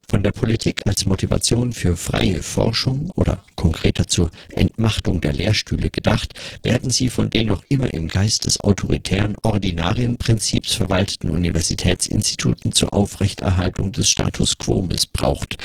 von 0.09 0.23
der 0.23 0.31
Politik 0.31 0.87
als 0.87 1.05
Motivation 1.05 1.73
für 1.73 1.97
freie 1.97 2.41
Forschung 2.41 3.11
oder 3.15 3.43
konkreter 3.55 4.07
zur 4.07 4.31
Entmachtung 4.51 5.19
der 5.19 5.33
Lehrstühle 5.33 5.89
gedacht, 5.89 6.33
werden 6.63 6.89
sie 6.89 7.09
von 7.09 7.29
den 7.29 7.47
noch 7.47 7.63
immer 7.67 7.93
im 7.93 8.07
Geist 8.07 8.45
des 8.45 8.61
autoritären 8.61 9.35
Ordinarienprinzips 9.43 10.73
verwalteten 10.75 11.29
Universitätsinstituten 11.29 12.71
zur 12.71 12.93
Aufrechterhaltung 12.93 13.91
des 13.91 14.09
Status 14.09 14.57
quo 14.57 14.81
missbraucht, 14.81 15.57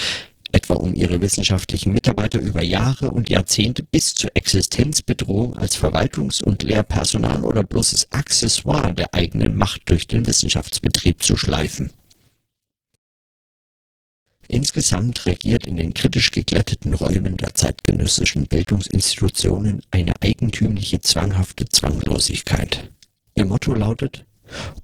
etwa 0.51 0.75
um 0.75 0.93
ihre 0.93 1.21
wissenschaftlichen 1.21 1.93
Mitarbeiter 1.93 2.41
über 2.41 2.65
Jahre 2.65 3.13
und 3.13 3.31
Jahrzehnte 3.31 3.85
bis 3.85 4.17
zur 4.17 4.33
Existenzbedrohung 4.35 5.57
als 5.57 5.79
Verwaltungs- 5.79 6.43
und 6.43 6.65
Lehrpersonal 6.65 7.45
oder 7.45 7.63
bloßes 7.63 8.11
Accessoire 8.11 8.93
der 8.93 9.15
eigenen 9.15 9.57
Macht 9.57 9.83
durch 9.89 10.09
den 10.09 10.27
Wissenschaftsbetrieb 10.27 11.23
zu 11.23 11.37
schleifen 11.37 11.93
Insgesamt 14.53 15.25
regiert 15.25 15.67
in 15.67 15.79
den 15.79 15.95
kritisch 15.95 16.31
geglätteten 16.31 16.93
Räumen 16.93 17.39
der 17.39 17.55
zeitgenössischen 17.55 18.47
Bildungsinstitutionen 18.49 19.81
eine 19.91 20.13
eigentümliche 20.21 21.01
zwanghafte 21.01 21.65
Zwanglosigkeit. 21.65 22.91
Ihr 23.35 23.47
Motto 23.47 23.73
lautet: 23.73 24.27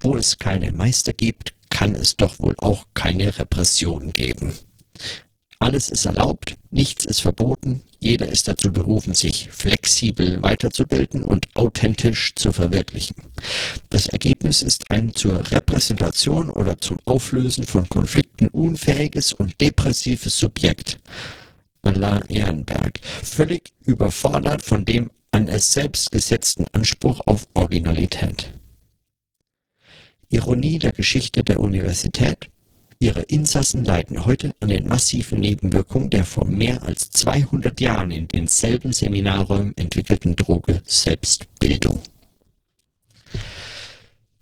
Wo 0.01 0.17
es 0.17 0.39
keine 0.39 0.73
Meister 0.73 1.13
gibt, 1.13 1.53
kann 1.69 1.95
es 1.95 2.17
doch 2.17 2.39
wohl 2.39 2.55
auch 2.57 2.87
keine 2.95 3.39
Repression 3.39 4.15
geben 4.15 4.55
alles 5.61 5.89
ist 5.89 6.07
erlaubt, 6.07 6.57
nichts 6.71 7.05
ist 7.05 7.21
verboten, 7.21 7.83
jeder 8.01 8.29
ist 8.29 8.47
dazu 8.47 8.73
berufen, 8.73 9.15
sich 9.15 9.49
flexibel 9.51 10.41
weiterzubilden 10.41 11.25
und 11.25 11.49
authentisch 11.55 12.35
zu 12.37 12.53
verwirklichen. 12.53 13.17
Das 13.91 14.07
Ergebnis 14.07 14.63
ist 14.63 14.91
ein 14.91 15.15
zur 15.15 15.51
Repräsentation 15.51 16.51
oder 16.51 16.79
zum 16.79 16.99
Auflösen 17.07 17.65
von 17.65 17.89
Konflikten 17.89 18.49
unfähiges 18.49 19.33
und 19.33 19.61
depressives 19.61 20.39
Subjekt. 20.39 21.01
Alain 21.83 22.23
Ehrenberg, 22.29 23.01
völlig 23.23 23.73
überfordert 23.85 24.63
von 24.63 24.85
dem 24.85 25.11
an 25.33 25.49
es 25.49 25.73
selbst 25.73 26.13
gesetzten 26.13 26.67
Anspruch 26.73 27.21
auf 27.27 27.49
Originalität. 27.55 28.53
Ironie 30.31 30.79
der 30.79 30.93
Geschichte 30.93 31.43
der 31.43 31.61
Universität 31.61 32.49
Ihre 33.01 33.21
Insassen 33.23 33.85
leiden 33.85 34.25
heute 34.25 34.57
an 34.59 34.71
den 34.71 34.89
massiven 34.89 35.39
Nebenwirkungen 35.39 36.11
der 36.11 36.25
vor 36.25 36.47
mehr 36.47 36.83
als 36.83 37.11
200 37.11 37.81
Jahren 37.81 38.11
in 38.11 38.27
denselben 38.27 38.93
Seminarräumen 38.93 39.77
entwickelten 39.77 40.35
Droge 40.35 40.83
Selbstbildung. 40.85 42.03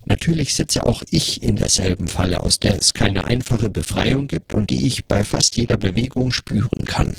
Natürlich 0.06 0.54
sitze 0.54 0.86
auch 0.86 1.02
ich 1.10 1.42
in 1.42 1.56
derselben 1.56 2.08
Falle, 2.08 2.40
aus 2.40 2.58
der 2.58 2.78
es 2.78 2.94
keine 2.94 3.26
einfache 3.26 3.68
Befreiung 3.68 4.26
gibt 4.26 4.54
und 4.54 4.70
die 4.70 4.86
ich 4.86 5.04
bei 5.04 5.22
fast 5.22 5.56
jeder 5.56 5.76
Bewegung 5.76 6.32
spüren 6.32 6.86
kann. 6.86 7.14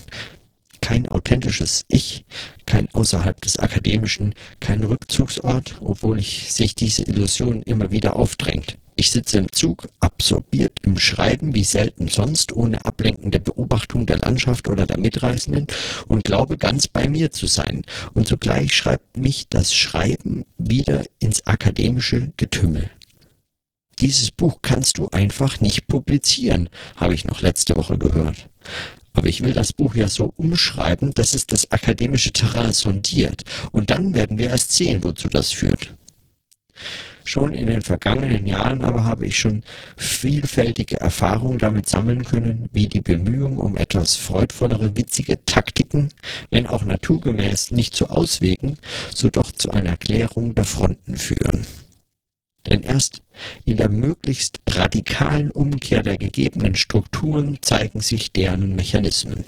Kein 0.82 1.08
authentisches 1.08 1.86
Ich, 1.88 2.26
kein 2.66 2.90
außerhalb 2.94 3.40
des 3.42 3.60
Akademischen, 3.60 4.34
kein 4.60 4.84
Rückzugsort, 4.84 5.76
obwohl 5.82 6.18
ich 6.18 6.52
sich 6.52 6.74
diese 6.74 7.04
Illusion 7.04 7.62
immer 7.62 7.92
wieder 7.92 8.16
aufdrängt. 8.16 8.80
Ich 9.00 9.12
sitze 9.12 9.38
im 9.38 9.52
Zug, 9.52 9.88
absorbiert 10.00 10.80
im 10.82 10.98
Schreiben 10.98 11.54
wie 11.54 11.64
selten 11.64 12.08
sonst, 12.08 12.52
ohne 12.52 12.84
ablenkende 12.84 13.40
Beobachtung 13.40 14.08
der 14.08 14.18
Landschaft 14.18 14.68
oder 14.68 14.88
der 14.88 14.98
Mitreisenden 14.98 15.68
und 16.08 16.24
glaube 16.24 16.58
ganz 16.58 16.88
bei 16.88 17.08
mir 17.08 17.30
zu 17.30 17.46
sein. 17.46 17.84
Und 18.16 18.28
zugleich 18.28 18.74
schreibt 18.74 19.16
mich 19.16 19.50
das 19.50 19.76
Schreiben 19.76 20.46
wieder 20.58 21.04
ins 21.20 21.46
akademische 21.46 22.34
Getümmel. 22.38 22.90
Dieses 24.00 24.32
Buch 24.32 24.60
kannst 24.64 24.98
du 24.98 25.10
einfach 25.10 25.62
nicht 25.62 25.88
publizieren, 25.88 26.68
habe 26.96 27.14
ich 27.14 27.24
noch 27.24 27.42
letzte 27.42 27.76
Woche 27.76 28.00
gehört. 28.00 28.50
Aber 29.14 29.28
ich 29.28 29.44
will 29.44 29.54
das 29.54 29.74
Buch 29.74 29.94
ja 29.94 30.08
so 30.08 30.34
umschreiben, 30.38 31.14
dass 31.14 31.36
es 31.36 31.46
das 31.46 31.72
akademische 31.72 32.32
Terrain 32.32 32.74
sondiert. 32.74 33.44
Und 33.72 33.92
dann 33.92 34.16
werden 34.16 34.40
wir 34.40 34.50
erst 34.50 34.72
sehen, 34.72 35.04
wozu 35.04 35.30
das 35.30 35.52
führt. 35.52 35.94
Schon 37.28 37.54
in 37.54 37.68
den 37.68 37.82
vergangenen 37.82 38.48
Jahren 38.48 38.86
aber 38.86 39.04
habe 39.04 39.26
ich 39.26 39.38
schon 39.38 39.62
vielfältige 39.98 41.02
Erfahrungen 41.02 41.58
damit 41.58 41.90
sammeln 41.90 42.24
können, 42.24 42.70
wie 42.72 42.88
die 42.88 43.02
Bemühungen 43.02 43.58
um 43.58 43.76
etwas 43.76 44.16
freudvollere, 44.16 44.96
witzige 44.96 45.44
Taktiken, 45.44 46.08
wenn 46.52 46.68
auch 46.68 46.86
naturgemäß 46.86 47.72
nicht 47.72 47.94
zu 47.94 48.10
Auswegen, 48.10 48.78
so 49.14 49.30
doch 49.30 49.52
zu 49.52 49.72
einer 49.72 49.98
Klärung 49.98 50.56
der 50.56 50.64
Fronten 50.64 51.18
führen. 51.18 51.68
Denn 52.66 52.82
erst 52.82 53.22
in 53.66 53.76
der 53.76 53.90
möglichst 53.90 54.62
radikalen 54.70 55.52
Umkehr 55.52 56.04
der 56.04 56.18
gegebenen 56.18 56.76
Strukturen 56.76 57.58
zeigen 57.62 58.00
sich 58.00 58.32
deren 58.32 58.74
Mechanismen. 58.78 59.44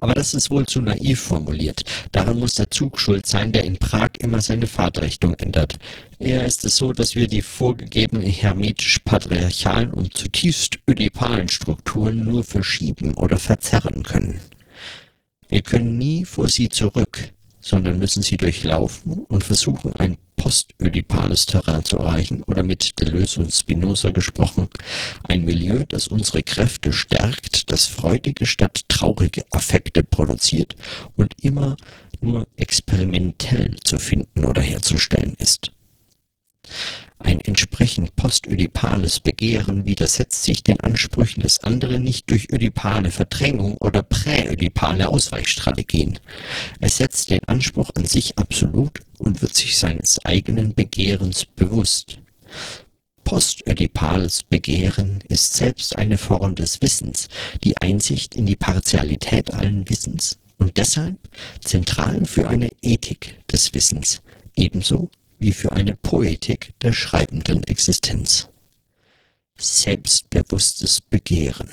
Aber 0.00 0.14
das 0.14 0.34
ist 0.34 0.50
wohl 0.50 0.66
zu 0.66 0.80
naiv 0.80 1.20
formuliert. 1.20 1.82
Daran 2.12 2.38
muss 2.38 2.54
der 2.54 2.70
Zug 2.70 2.98
schuld 2.98 3.26
sein, 3.26 3.52
der 3.52 3.64
in 3.64 3.76
Prag 3.76 4.10
immer 4.18 4.40
seine 4.40 4.66
Fahrtrichtung 4.66 5.34
ändert. 5.34 5.78
Eher 6.18 6.44
ist 6.44 6.64
es 6.64 6.76
so, 6.76 6.92
dass 6.92 7.14
wir 7.14 7.28
die 7.28 7.42
vorgegebenen 7.42 8.26
hermetisch-patriarchalen 8.26 9.92
und 9.92 10.16
zutiefst 10.16 10.78
ödipalen 10.88 11.48
Strukturen 11.48 12.24
nur 12.24 12.44
verschieben 12.44 13.14
oder 13.14 13.38
verzerren 13.38 14.02
können. 14.02 14.40
Wir 15.48 15.62
können 15.62 15.98
nie 15.98 16.24
vor 16.24 16.48
sie 16.48 16.68
zurück, 16.68 17.32
sondern 17.60 17.98
müssen 17.98 18.22
sie 18.22 18.36
durchlaufen 18.36 19.24
und 19.28 19.44
versuchen, 19.44 19.94
ein 19.96 20.16
postödipales 20.36 21.44
Terrain 21.44 21.84
zu 21.84 21.98
erreichen 21.98 22.42
oder 22.44 22.62
mit 22.62 22.98
Deleuze 22.98 23.40
und 23.40 23.52
Spinoza 23.52 24.10
gesprochen, 24.10 24.68
ein 25.24 25.44
Milieu, 25.44 25.84
das 25.88 26.08
unsere 26.08 26.42
Kräfte 26.42 26.92
stärkt, 26.92 27.70
das 27.70 27.86
freudige 27.86 28.46
statt 28.46 28.82
traurige 28.88 29.44
Affekte 29.50 30.02
produziert 30.02 30.76
und 31.16 31.34
immer 31.42 31.76
nur 32.22 32.46
experimentell 32.56 33.76
zu 33.84 33.98
finden 33.98 34.44
oder 34.44 34.62
herzustellen 34.62 35.34
ist. 35.38 35.72
Ein 37.22 37.40
entsprechend 37.42 38.16
postödipales 38.16 39.20
Begehren 39.20 39.84
widersetzt 39.84 40.42
sich 40.42 40.62
den 40.62 40.80
Ansprüchen 40.80 41.42
des 41.42 41.62
anderen 41.62 42.02
nicht 42.02 42.30
durch 42.30 42.50
ödipale 42.50 43.10
Verdrängung 43.10 43.76
oder 43.76 44.02
präödipale 44.02 45.06
Ausweichstrategien. 45.06 46.18
Es 46.80 46.96
setzt 46.96 47.28
den 47.28 47.44
Anspruch 47.44 47.90
an 47.94 48.06
sich 48.06 48.38
absolut 48.38 49.00
und 49.18 49.42
wird 49.42 49.54
sich 49.54 49.76
seines 49.76 50.24
eigenen 50.24 50.74
Begehrens 50.74 51.44
bewusst. 51.44 52.18
Postödipales 53.22 54.42
Begehren 54.42 55.22
ist 55.28 55.54
selbst 55.54 55.96
eine 55.98 56.16
Form 56.16 56.54
des 56.54 56.80
Wissens, 56.80 57.28
die 57.62 57.76
Einsicht 57.76 58.34
in 58.34 58.46
die 58.46 58.56
Partialität 58.56 59.52
allen 59.52 59.88
Wissens 59.90 60.38
und 60.56 60.78
deshalb 60.78 61.18
zentral 61.60 62.24
für 62.24 62.48
eine 62.48 62.70
Ethik 62.80 63.36
des 63.52 63.74
Wissens, 63.74 64.22
ebenso 64.56 65.10
wie 65.40 65.52
für 65.52 65.72
eine 65.72 65.96
Poetik 65.96 66.74
der 66.80 66.92
schreibenden 66.92 67.64
Existenz. 67.64 68.48
Selbstbewusstes 69.58 71.00
Begehren. 71.00 71.70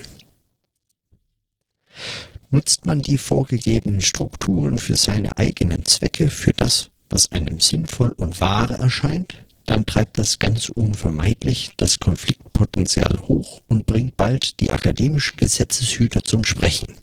Nutzt 2.49 2.85
man 2.85 3.01
die 3.01 3.17
vorgegebenen 3.17 4.01
Strukturen 4.01 4.77
für 4.77 4.95
seine 4.95 5.37
eigenen 5.37 5.85
Zwecke, 5.85 6.29
für 6.29 6.53
das, 6.53 6.89
was 7.09 7.31
einem 7.31 7.59
sinnvoll 7.59 8.13
und 8.17 8.39
wahr 8.39 8.71
erscheint, 8.71 9.43
dann 9.65 9.85
treibt 9.85 10.17
das 10.17 10.39
ganz 10.39 10.69
unvermeidlich 10.69 11.71
das 11.75 11.99
Konfliktpotenzial 11.99 13.19
hoch 13.27 13.61
und 13.67 13.85
bringt 13.85 14.15
bald 14.15 14.61
die 14.61 14.71
akademischen 14.71 15.35
Gesetzeshüter 15.35 16.23
zum 16.23 16.45
Sprechen. 16.45 16.95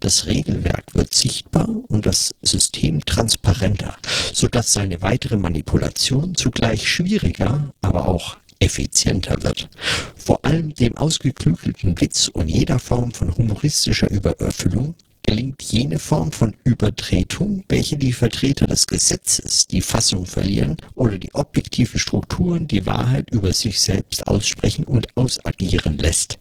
Das 0.00 0.26
Regelwerk 0.26 0.94
wird 0.94 1.12
sichtbar 1.12 1.68
und 1.88 2.06
das 2.06 2.30
System 2.40 3.04
transparenter, 3.04 3.96
sodass 4.32 4.72
seine 4.72 5.02
weitere 5.02 5.36
Manipulation 5.36 6.34
zugleich 6.34 6.88
schwieriger, 6.88 7.74
aber 7.82 8.08
auch 8.08 8.38
effizienter 8.60 9.42
wird. 9.42 9.68
Vor 10.16 10.44
allem 10.44 10.74
dem 10.74 10.96
ausgeklügelten 10.96 12.00
Witz 12.00 12.28
und 12.28 12.48
jeder 12.48 12.78
Form 12.78 13.12
von 13.12 13.36
humoristischer 13.36 14.10
Übererfüllung 14.10 14.94
gelingt 15.22 15.62
jene 15.62 15.98
Form 15.98 16.32
von 16.32 16.56
Übertretung, 16.64 17.64
welche 17.68 17.98
die 17.98 18.14
Vertreter 18.14 18.66
des 18.66 18.86
Gesetzes 18.86 19.66
die 19.66 19.82
Fassung 19.82 20.24
verlieren 20.24 20.76
oder 20.94 21.18
die 21.18 21.34
objektive 21.34 21.98
Strukturen 21.98 22.66
die 22.66 22.86
Wahrheit 22.86 23.30
über 23.30 23.52
sich 23.52 23.80
selbst 23.80 24.26
aussprechen 24.26 24.84
und 24.84 25.14
ausagieren 25.16 25.98
lässt. 25.98 26.38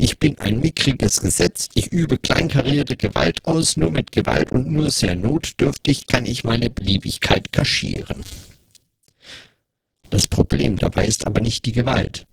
Ich 0.00 0.20
bin 0.20 0.38
ein 0.38 0.60
mickriges 0.60 1.20
Gesetz, 1.20 1.68
ich 1.74 1.88
übe 1.88 2.18
kleinkarierte 2.18 2.96
Gewalt 2.96 3.44
aus, 3.46 3.76
nur 3.76 3.90
mit 3.90 4.12
Gewalt 4.12 4.52
und 4.52 4.70
nur 4.70 4.92
sehr 4.92 5.16
notdürftig 5.16 6.06
kann 6.06 6.24
ich 6.24 6.44
meine 6.44 6.70
Beliebigkeit 6.70 7.52
kaschieren. 7.52 8.22
Das 10.08 10.28
Problem 10.28 10.76
dabei 10.76 11.04
ist 11.04 11.26
aber 11.26 11.40
nicht 11.40 11.66
die 11.66 11.72
Gewalt. 11.72 12.28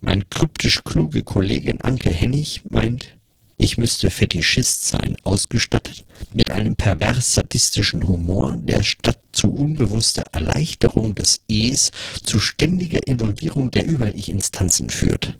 Mein 0.00 0.30
kryptisch 0.30 0.84
kluge 0.84 1.24
Kollegin 1.24 1.80
Anke 1.80 2.10
Hennig 2.10 2.62
meint, 2.70 3.16
ich 3.56 3.76
müsste 3.76 4.08
Fetischist 4.08 4.86
sein, 4.86 5.16
ausgestattet 5.24 6.04
mit 6.32 6.52
einem 6.52 6.76
pervers 6.76 7.34
sadistischen 7.34 8.06
Humor, 8.06 8.56
der 8.56 8.84
statt 8.84 9.18
zu 9.32 9.52
unbewusster 9.52 10.22
Erleichterung 10.30 11.16
des 11.16 11.40
Es 11.48 11.90
zu 12.22 12.38
ständiger 12.38 13.04
Involvierung 13.08 13.72
der 13.72 13.84
Über-Ich-Instanzen 13.84 14.90
führt. 14.90 15.36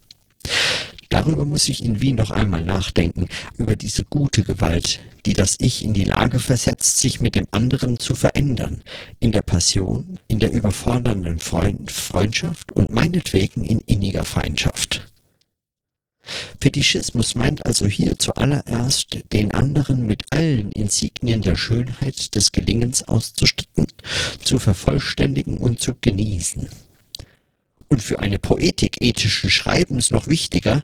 Darüber 1.10 1.44
muss 1.44 1.68
ich 1.68 1.84
in 1.84 2.00
Wien 2.00 2.14
noch 2.14 2.30
einmal 2.30 2.64
nachdenken, 2.64 3.26
über 3.58 3.74
diese 3.74 4.04
gute 4.04 4.44
Gewalt, 4.44 5.00
die 5.26 5.32
das 5.32 5.56
Ich 5.58 5.84
in 5.84 5.92
die 5.92 6.04
Lage 6.04 6.38
versetzt, 6.38 6.98
sich 6.98 7.20
mit 7.20 7.34
dem 7.34 7.48
anderen 7.50 7.98
zu 7.98 8.14
verändern, 8.14 8.82
in 9.18 9.32
der 9.32 9.42
Passion, 9.42 10.20
in 10.28 10.38
der 10.38 10.52
überfordernden 10.52 11.40
Freund 11.40 11.90
Freundschaft 11.90 12.70
und 12.72 12.90
meinetwegen 12.90 13.64
in 13.64 13.80
inniger 13.80 14.24
Feindschaft. 14.24 15.08
Fetischismus 16.60 17.34
meint 17.34 17.66
also 17.66 17.86
hier 17.86 18.16
zuallererst, 18.16 19.18
den 19.32 19.50
anderen 19.50 20.06
mit 20.06 20.24
allen 20.30 20.70
Insignien 20.70 21.42
der 21.42 21.56
Schönheit 21.56 22.36
des 22.36 22.52
Gelingens 22.52 23.08
auszustatten, 23.08 23.88
zu 24.44 24.60
vervollständigen 24.60 25.58
und 25.58 25.80
zu 25.80 25.94
genießen 26.00 26.68
und 27.90 28.00
für 28.00 28.20
eine 28.20 28.38
Poetik 28.38 29.02
ethischen 29.02 29.50
Schreibens 29.50 30.10
noch 30.10 30.28
wichtiger, 30.28 30.82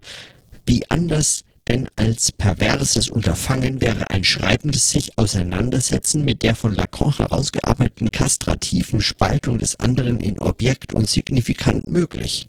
wie 0.66 0.90
anders 0.90 1.44
denn 1.68 1.88
als 1.96 2.30
perverses 2.30 3.08
Unterfangen 3.08 3.80
wäre 3.80 4.10
ein 4.10 4.22
schreibendes 4.22 4.90
sich 4.90 5.18
Auseinandersetzen 5.18 6.24
mit 6.24 6.42
der 6.42 6.54
von 6.54 6.74
Lacan 6.74 7.16
herausgearbeiteten 7.16 8.10
kastrativen 8.12 9.00
Spaltung 9.00 9.58
des 9.58 9.80
anderen 9.80 10.20
in 10.20 10.38
Objekt 10.38 10.92
und 10.92 11.08
Signifikant 11.08 11.88
möglich. 11.88 12.48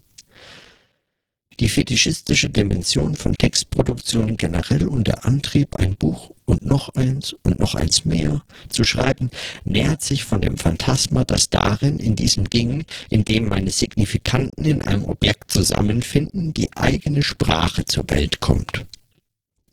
Die 1.59 1.69
fetischistische 1.69 2.49
Dimension 2.49 3.15
von 3.15 3.33
Textproduktion 3.33 4.37
generell 4.37 4.87
und 4.87 5.07
der 5.07 5.25
Antrieb, 5.25 5.75
ein 5.77 5.95
Buch 5.95 6.31
und 6.47 6.65
noch 6.65 6.95
eins 6.95 7.35
und 7.43 7.59
noch 7.59 7.75
eins 7.75 8.05
mehr 8.05 8.41
zu 8.69 8.83
schreiben, 8.83 9.29
nähert 9.65 10.01
sich 10.01 10.23
von 10.23 10.41
dem 10.41 10.57
Phantasma, 10.57 11.25
das 11.25 11.49
darin, 11.49 11.99
in 11.99 12.15
diesem 12.15 12.49
Ding, 12.49 12.85
in 13.09 13.25
dem 13.25 13.49
meine 13.49 13.69
Signifikanten 13.69 14.65
in 14.65 14.81
einem 14.81 15.05
Objekt 15.05 15.51
zusammenfinden, 15.51 16.53
die 16.53 16.75
eigene 16.75 17.21
Sprache 17.21 17.85
zur 17.85 18.09
Welt 18.09 18.39
kommt. 18.39 18.85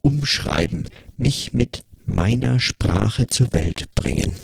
Umschreiben, 0.02 0.88
mich 1.16 1.54
mit 1.54 1.84
meiner 2.04 2.60
Sprache 2.60 3.28
zur 3.28 3.52
Welt 3.52 3.88
bringen. 3.94 4.34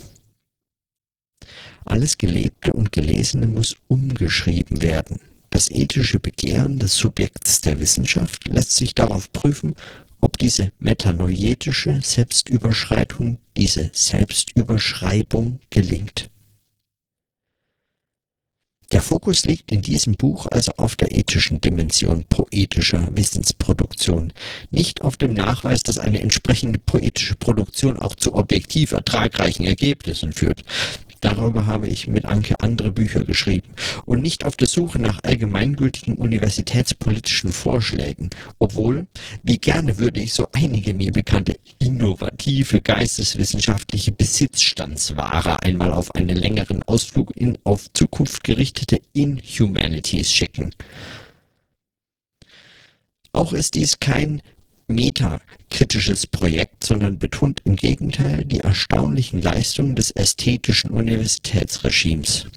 Alles 1.83 2.17
Gelebte 2.17 2.73
und 2.73 2.91
Gelesene 2.91 3.47
muss 3.47 3.75
umgeschrieben 3.87 4.81
werden. 4.81 5.19
Das 5.49 5.69
ethische 5.69 6.19
Begehren 6.19 6.79
des 6.79 6.95
Subjekts 6.95 7.59
der 7.59 7.81
Wissenschaft 7.81 8.47
lässt 8.47 8.71
sich 8.77 8.95
darauf 8.95 9.33
prüfen, 9.33 9.75
ob 10.21 10.37
diese 10.37 10.71
metanoietische 10.79 11.99
Selbstüberschreitung, 12.01 13.39
diese 13.57 13.89
Selbstüberschreibung 13.93 15.59
gelingt. 15.69 16.29
Der 18.91 19.01
Fokus 19.01 19.45
liegt 19.45 19.71
in 19.71 19.81
diesem 19.81 20.15
Buch 20.15 20.47
also 20.51 20.73
auf 20.75 20.97
der 20.97 21.17
ethischen 21.17 21.61
Dimension 21.61 22.25
poetischer 22.25 23.07
Wissensproduktion, 23.15 24.33
nicht 24.69 25.01
auf 25.01 25.15
dem 25.15 25.33
Nachweis, 25.33 25.81
dass 25.81 25.97
eine 25.97 26.19
entsprechende 26.19 26.77
poetische 26.77 27.35
Produktion 27.35 27.97
auch 27.97 28.15
zu 28.15 28.35
objektiv 28.35 28.91
ertragreichen 28.91 29.65
Ergebnissen 29.65 30.33
führt. 30.33 30.65
Darüber 31.21 31.67
habe 31.67 31.87
ich 31.87 32.07
mit 32.07 32.25
Anke 32.25 32.55
andere 32.59 32.91
Bücher 32.91 33.23
geschrieben 33.23 33.69
und 34.05 34.23
nicht 34.23 34.43
auf 34.43 34.55
der 34.55 34.67
Suche 34.67 34.99
nach 34.99 35.23
allgemeingültigen 35.23 36.15
universitätspolitischen 36.15 37.51
Vorschlägen, 37.51 38.31
obwohl, 38.57 39.05
wie 39.43 39.59
gerne 39.59 39.99
würde 39.99 40.19
ich 40.19 40.33
so 40.33 40.47
einige 40.51 40.95
mir 40.95 41.11
bekannte 41.11 41.57
innovative 41.77 42.81
geisteswissenschaftliche 42.81 44.11
Besitzstandsware 44.11 45.61
einmal 45.61 45.93
auf 45.93 46.15
einen 46.15 46.35
längeren 46.35 46.81
Ausflug 46.83 47.37
in 47.37 47.57
auf 47.63 47.93
Zukunft 47.93 48.43
gerichtete 48.43 48.99
Inhumanities 49.13 50.31
schicken. 50.31 50.73
Auch 53.31 53.53
ist 53.53 53.75
dies 53.75 53.99
kein 53.99 54.41
metakritisches 55.71 56.27
Projekt, 56.27 56.83
sondern 56.83 57.17
betont 57.17 57.61
im 57.63 57.75
Gegenteil 57.75 58.43
die 58.43 58.59
erstaunlichen 58.59 59.41
Leistungen 59.41 59.95
des 59.95 60.11
ästhetischen 60.11 60.91
Universitätsregimes. 60.91 62.47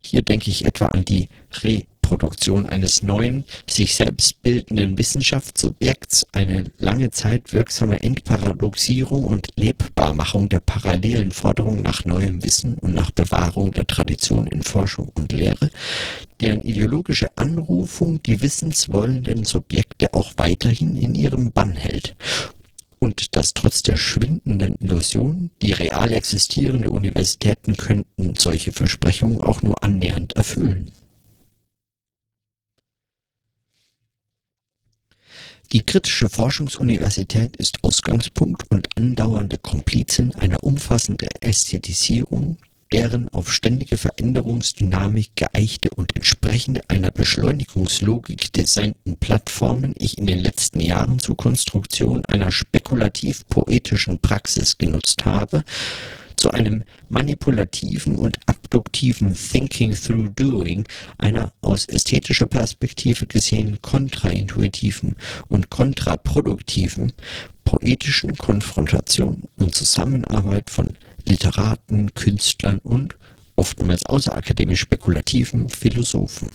Hier 0.00 0.22
denke 0.22 0.50
ich 0.50 0.64
etwa 0.64 0.86
an 0.86 1.04
die 1.04 1.28
Re 1.62 1.84
Produktion 2.06 2.66
eines 2.66 3.02
neuen, 3.02 3.44
sich 3.68 3.96
selbst 3.96 4.40
bildenden 4.40 4.96
Wissenschaftsobjekts, 4.96 6.24
eine 6.30 6.70
lange 6.78 7.10
Zeit 7.10 7.52
wirksame 7.52 8.00
Entparadoxierung 8.00 9.24
und 9.24 9.48
Lebbarmachung 9.56 10.48
der 10.48 10.60
parallelen 10.60 11.32
Forderung 11.32 11.82
nach 11.82 12.04
neuem 12.04 12.44
Wissen 12.44 12.74
und 12.74 12.94
nach 12.94 13.10
Bewahrung 13.10 13.72
der 13.72 13.88
Tradition 13.88 14.46
in 14.46 14.62
Forschung 14.62 15.10
und 15.16 15.32
Lehre, 15.32 15.70
deren 16.40 16.62
ideologische 16.62 17.36
Anrufung 17.36 18.22
die 18.22 18.40
wissenswollenden 18.40 19.44
Subjekte 19.44 20.14
auch 20.14 20.32
weiterhin 20.36 20.96
in 20.96 21.16
ihrem 21.16 21.50
Bann 21.50 21.72
hält 21.72 22.14
und 23.00 23.34
dass 23.36 23.52
trotz 23.52 23.82
der 23.82 23.96
schwindenden 23.96 24.76
Illusion, 24.80 25.50
die 25.60 25.72
real 25.72 26.12
existierende 26.12 26.90
Universitäten 26.90 27.76
könnten 27.76 28.34
solche 28.38 28.70
Versprechungen 28.70 29.40
auch 29.40 29.62
nur 29.62 29.82
annähernd 29.82 30.34
erfüllen. 30.34 30.92
Die 35.72 35.82
Kritische 35.82 36.28
Forschungsuniversität 36.28 37.56
ist 37.56 37.82
Ausgangspunkt 37.82 38.70
und 38.70 38.88
andauernde 38.96 39.58
Komplizin 39.58 40.32
einer 40.36 40.62
umfassenden 40.62 41.28
Ästhetisierung, 41.40 42.56
deren 42.92 43.28
auf 43.30 43.52
ständige 43.52 43.96
Veränderungsdynamik 43.96 45.34
geeichte 45.34 45.90
und 45.90 46.14
entsprechende 46.14 46.82
einer 46.88 47.10
Beschleunigungslogik 47.10 48.52
designten 48.52 49.16
Plattformen 49.16 49.92
ich 49.98 50.18
in 50.18 50.26
den 50.26 50.38
letzten 50.38 50.80
Jahren 50.80 51.18
zur 51.18 51.36
Konstruktion 51.36 52.24
einer 52.26 52.52
spekulativ-poetischen 52.52 54.20
Praxis 54.20 54.78
genutzt 54.78 55.24
habe 55.24 55.64
zu 56.36 56.50
einem 56.50 56.84
manipulativen 57.08 58.16
und 58.16 58.38
abduktiven 58.46 59.34
Thinking 59.34 59.94
through 59.94 60.28
Doing, 60.36 60.86
einer 61.18 61.52
aus 61.62 61.86
ästhetischer 61.86 62.46
Perspektive 62.46 63.26
gesehen 63.26 63.78
kontraintuitiven 63.82 65.16
und 65.48 65.70
kontraproduktiven 65.70 67.12
poetischen 67.64 68.36
Konfrontation 68.36 69.44
und 69.56 69.74
Zusammenarbeit 69.74 70.70
von 70.70 70.96
Literaten, 71.24 72.14
Künstlern 72.14 72.78
und 72.78 73.16
oftmals 73.56 74.06
außerakademisch 74.06 74.80
spekulativen 74.80 75.68
Philosophen. 75.68 76.50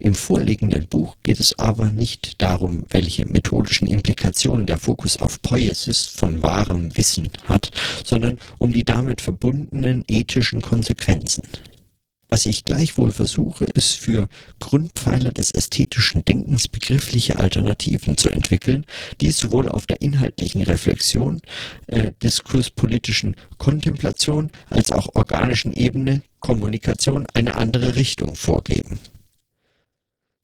Im 0.00 0.14
vorliegenden 0.14 0.88
Buch 0.88 1.16
geht 1.22 1.38
es 1.38 1.56
aber 1.58 1.86
nicht 1.86 2.42
darum, 2.42 2.84
welche 2.90 3.26
methodischen 3.26 3.86
Implikationen 3.86 4.66
der 4.66 4.78
Fokus 4.78 5.18
auf 5.18 5.40
Poiesis 5.40 6.06
von 6.06 6.42
wahrem 6.42 6.96
Wissen 6.96 7.30
hat, 7.44 7.70
sondern 8.04 8.38
um 8.58 8.72
die 8.72 8.84
damit 8.84 9.20
verbundenen 9.20 10.04
ethischen 10.08 10.60
Konsequenzen. 10.62 11.44
Was 12.28 12.46
ich 12.46 12.64
gleichwohl 12.64 13.12
versuche, 13.12 13.64
ist 13.64 13.92
für 13.92 14.28
Grundpfeiler 14.58 15.30
des 15.30 15.52
ästhetischen 15.52 16.24
Denkens 16.24 16.66
begriffliche 16.66 17.38
Alternativen 17.38 18.16
zu 18.16 18.30
entwickeln, 18.30 18.86
die 19.20 19.30
sowohl 19.30 19.68
auf 19.68 19.86
der 19.86 20.02
inhaltlichen 20.02 20.62
Reflexion, 20.62 21.40
äh, 21.86 22.10
diskurspolitischen 22.20 23.36
Kontemplation 23.58 24.50
als 24.68 24.90
auch 24.90 25.14
organischen 25.14 25.72
Ebene 25.72 26.22
Kommunikation 26.40 27.26
eine 27.34 27.54
andere 27.54 27.94
Richtung 27.94 28.34
vorgeben. 28.34 28.98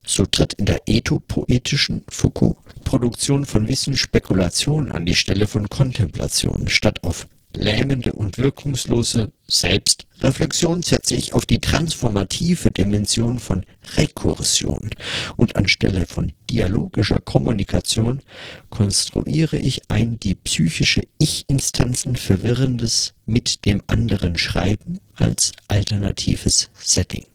So 0.05 0.27
tritt 0.27 0.55
in 0.55 0.67
der 0.67 0.83
ethopoetischen 0.87 2.05
Foucault-Produktion 2.09 3.45
von 3.45 3.69
Wissen 3.69 3.97
Spekulation 3.97 4.91
an 4.93 5.07
die 5.07 5.15
Stelle 5.15 5.47
von 5.47 5.69
Kontemplation. 5.69 6.69
Statt 6.69 7.05
auf 7.05 7.27
lähmende 7.55 8.13
und 8.13 8.39
wirkungslose 8.39 9.33
Selbstreflexion 9.47 10.83
setze 10.83 11.15
ich 11.17 11.33
auf 11.33 11.47
die 11.47 11.59
transformative 11.59 12.71
Dimension 12.71 13.39
von 13.39 13.67
Rekursion 13.97 14.91
und 15.37 15.57
anstelle 15.57 16.07
von 16.07 16.33
dialogischer 16.49 17.19
Kommunikation 17.19 18.21
konstruiere 18.71 19.57
ich 19.57 19.83
ein 19.89 20.19
die 20.21 20.37
psychische 20.37 21.03
Ich-Instanzen 21.19 22.17
verwirrendes 22.17 23.15
mit 23.27 23.65
dem 23.65 23.83
anderen 23.89 24.39
Schreiben 24.39 25.01
als 25.17 25.53
alternatives 25.69 26.71
Setting. 26.79 27.27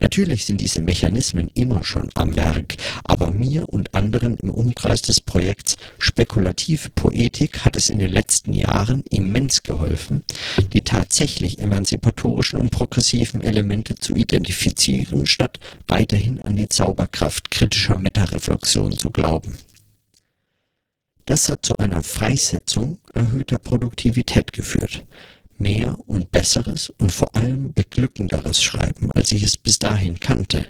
Natürlich 0.00 0.46
sind 0.46 0.62
diese 0.62 0.80
Mechanismen 0.80 1.50
immer 1.54 1.84
schon 1.84 2.08
am 2.14 2.34
Werk, 2.34 2.76
aber 3.04 3.30
mir 3.30 3.68
und 3.68 3.94
anderen 3.94 4.38
im 4.38 4.50
Umkreis 4.50 5.02
des 5.02 5.20
Projekts 5.20 5.76
Spekulative 5.98 6.88
Poetik 6.88 7.66
hat 7.66 7.76
es 7.76 7.90
in 7.90 7.98
den 7.98 8.10
letzten 8.10 8.54
Jahren 8.54 9.04
immens 9.10 9.62
geholfen, 9.62 10.24
die 10.72 10.80
tatsächlich 10.80 11.58
emanzipatorischen 11.58 12.58
und 12.58 12.70
progressiven 12.70 13.42
Elemente 13.42 13.94
zu 13.94 14.14
identifizieren, 14.16 15.26
statt 15.26 15.60
weiterhin 15.86 16.40
an 16.40 16.56
die 16.56 16.68
Zauberkraft 16.68 17.50
kritischer 17.50 17.98
Metareflexion 17.98 18.92
zu 18.92 19.10
glauben. 19.10 19.58
Das 21.26 21.50
hat 21.50 21.64
zu 21.64 21.76
einer 21.76 22.02
Freisetzung 22.02 22.98
erhöhter 23.12 23.58
Produktivität 23.58 24.52
geführt 24.52 25.04
mehr 25.60 25.96
und 26.06 26.32
besseres 26.32 26.90
und 26.98 27.12
vor 27.12 27.36
allem 27.36 27.72
beglückenderes 27.72 28.62
Schreiben, 28.62 29.12
als 29.12 29.32
ich 29.32 29.42
es 29.42 29.56
bis 29.56 29.78
dahin 29.78 30.18
kannte, 30.18 30.66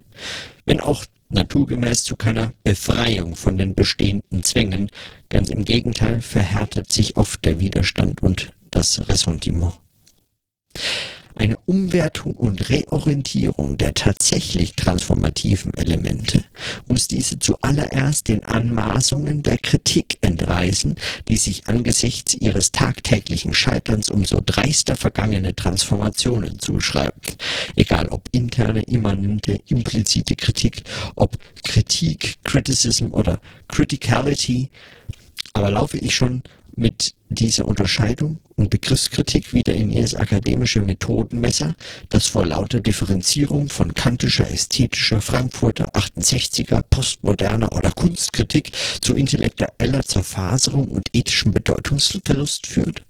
wenn 0.67 0.81
auch 0.81 1.05
naturgemäß 1.31 2.05
zu 2.05 2.17
keiner 2.17 2.53
Befreiung 2.65 3.37
von 3.37 3.57
den 3.57 3.75
bestehenden 3.75 4.43
Zwängen, 4.43 4.91
ganz 5.29 5.49
im 5.49 5.65
Gegenteil 5.65 6.21
verhärtet 6.21 6.93
sich 6.93 7.17
oft 7.17 7.45
der 7.45 7.61
Widerstand 7.61 8.23
und 8.23 8.53
das 8.71 9.09
Ressentiment. 9.09 9.75
Eine 11.41 11.57
Umwertung 11.65 12.35
und 12.35 12.69
Reorientierung 12.69 13.79
der 13.79 13.95
tatsächlich 13.95 14.75
transformativen 14.75 15.73
Elemente 15.73 16.45
muss 16.87 17.09
diese 17.09 17.39
zuallererst 17.39 18.29
den 18.29 18.45
Anmaßungen 18.45 19.43
der 19.43 19.57
Kritik 19.57 20.19
entreißen, 20.21 20.97
die 21.29 21.39
sich 21.39 21.67
angesichts 21.67 22.35
ihres 22.35 22.73
tagtäglichen 22.73 23.55
Scheiterns 23.55 24.11
umso 24.11 24.43
dreister 24.45 24.97
vergangene 24.97 25.57
Transformationen 25.57 26.59
zuschreiben. 26.59 27.23
Egal 27.75 28.09
ob 28.09 28.29
interne, 28.33 28.83
immanente, 28.83 29.63
implizite 29.67 30.37
Kritik, 30.37 30.83
ob 31.17 31.39
Kritik, 31.65 32.37
Criticism 32.45 33.15
oder 33.15 33.41
Criticality, 33.69 34.69
aber 35.55 35.71
laufe 35.71 35.97
ich 35.97 36.15
schon 36.15 36.43
mit 36.77 37.15
dieser 37.29 37.67
Unterscheidung 37.67 38.39
und 38.57 38.71
Begriffskritik 38.71 39.55
wieder 39.55 39.75
in 39.75 39.91
ihr 39.91 40.07
akademische 40.19 40.81
Methodenmesser, 40.81 41.75
das 42.09 42.27
vor 42.27 42.45
lauter 42.45 42.81
Differenzierung 42.81 43.69
von 43.69 43.95
kantischer, 43.95 44.51
ästhetischer, 44.51 45.21
Frankfurter, 45.21 45.95
68er, 45.95 46.83
postmoderner 46.91 47.73
oder 47.73 47.91
Kunstkritik 47.93 48.73
zu 49.01 49.15
intellektueller 49.15 50.03
Zerfaserung 50.03 50.89
und 50.89 51.09
ethischem 51.13 51.53
Bedeutungsverlust 51.53 52.67
führt? 52.67 53.05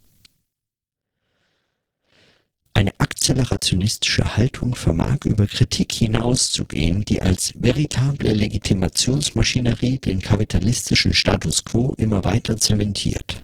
Eine 2.73 2.99
akzelerationistische 2.99 4.37
Haltung 4.37 4.75
vermag 4.75 5.25
über 5.25 5.47
Kritik 5.47 5.93
hinauszugehen, 5.93 7.05
die 7.05 7.21
als 7.21 7.53
veritable 7.59 8.33
Legitimationsmaschinerie 8.33 9.99
den 9.99 10.21
kapitalistischen 10.21 11.13
Status 11.13 11.65
quo 11.65 11.95
immer 11.99 12.25
weiter 12.25 12.57
zementiert. 12.57 13.43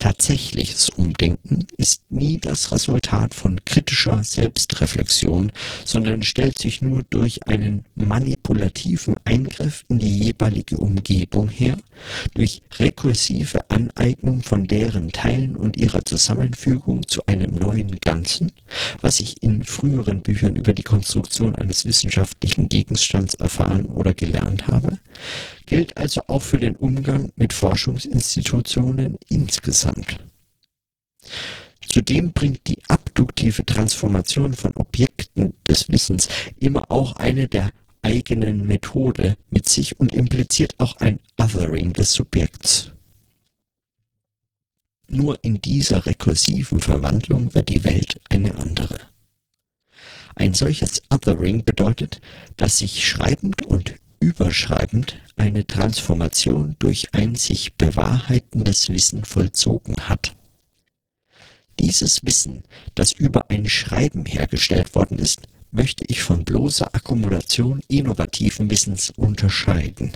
Tatsächliches 0.00 0.88
Umdenken 0.88 1.66
ist 1.76 2.10
nie 2.10 2.38
das 2.38 2.72
Resultat 2.72 3.34
von 3.34 3.62
kritischer 3.66 4.24
Selbstreflexion, 4.24 5.52
sondern 5.84 6.22
stellt 6.22 6.56
sich 6.56 6.80
nur 6.80 7.02
durch 7.10 7.46
einen 7.46 7.84
manipulativen 7.96 9.16
Eingriff 9.26 9.84
in 9.90 9.98
die 9.98 10.18
jeweilige 10.18 10.78
Umgebung 10.78 11.50
her, 11.50 11.76
durch 12.32 12.62
rekursive 12.78 13.70
Aneignung 13.70 14.42
von 14.42 14.66
deren 14.66 15.12
Teilen 15.12 15.54
und 15.54 15.76
ihrer 15.76 16.02
Zusammenfügung 16.02 17.06
zu 17.06 17.26
einem 17.26 17.54
neuen 17.54 18.00
Ganzen, 18.00 18.52
was 19.02 19.20
ich 19.20 19.42
in 19.42 19.64
früheren 19.64 20.22
Büchern 20.22 20.56
über 20.56 20.72
die 20.72 20.82
Konstruktion 20.82 21.54
eines 21.56 21.84
wissenschaftlichen 21.84 22.70
Gegenstands 22.70 23.34
erfahren 23.34 23.84
oder 23.84 24.14
gelernt 24.14 24.66
habe, 24.66 24.98
gilt 25.70 25.96
also 25.96 26.22
auch 26.26 26.42
für 26.42 26.58
den 26.58 26.74
Umgang 26.74 27.30
mit 27.36 27.52
Forschungsinstitutionen 27.52 29.16
insgesamt. 29.28 30.18
Zudem 31.86 32.32
bringt 32.32 32.66
die 32.66 32.82
abduktive 32.88 33.64
Transformation 33.64 34.54
von 34.54 34.72
Objekten 34.74 35.54
des 35.68 35.88
Wissens 35.88 36.28
immer 36.58 36.90
auch 36.90 37.14
eine 37.16 37.46
der 37.46 37.70
eigenen 38.02 38.66
Methode 38.66 39.36
mit 39.48 39.68
sich 39.68 40.00
und 40.00 40.12
impliziert 40.12 40.74
auch 40.78 40.96
ein 40.96 41.20
Othering 41.40 41.92
des 41.92 42.14
Subjekts. 42.14 42.90
Nur 45.06 45.38
in 45.44 45.60
dieser 45.60 46.04
rekursiven 46.04 46.80
Verwandlung 46.80 47.54
wird 47.54 47.68
die 47.68 47.84
Welt 47.84 48.20
eine 48.28 48.56
andere. 48.56 48.98
Ein 50.34 50.52
solches 50.52 51.00
Othering 51.10 51.64
bedeutet, 51.64 52.20
dass 52.56 52.78
sich 52.78 53.06
schreibend 53.06 53.64
und 53.66 53.94
überschreibend 54.20 55.18
eine 55.36 55.66
Transformation 55.66 56.76
durch 56.78 57.14
ein 57.14 57.34
sich 57.34 57.74
bewahrheitendes 57.74 58.90
Wissen 58.90 59.24
vollzogen 59.24 59.96
hat. 60.08 60.36
Dieses 61.78 62.24
Wissen, 62.24 62.62
das 62.94 63.12
über 63.12 63.50
ein 63.50 63.68
Schreiben 63.68 64.26
hergestellt 64.26 64.94
worden 64.94 65.18
ist, 65.18 65.48
möchte 65.72 66.04
ich 66.08 66.22
von 66.22 66.44
bloßer 66.44 66.94
Akkumulation 66.94 67.80
innovativen 67.88 68.70
Wissens 68.70 69.10
unterscheiden. 69.16 70.12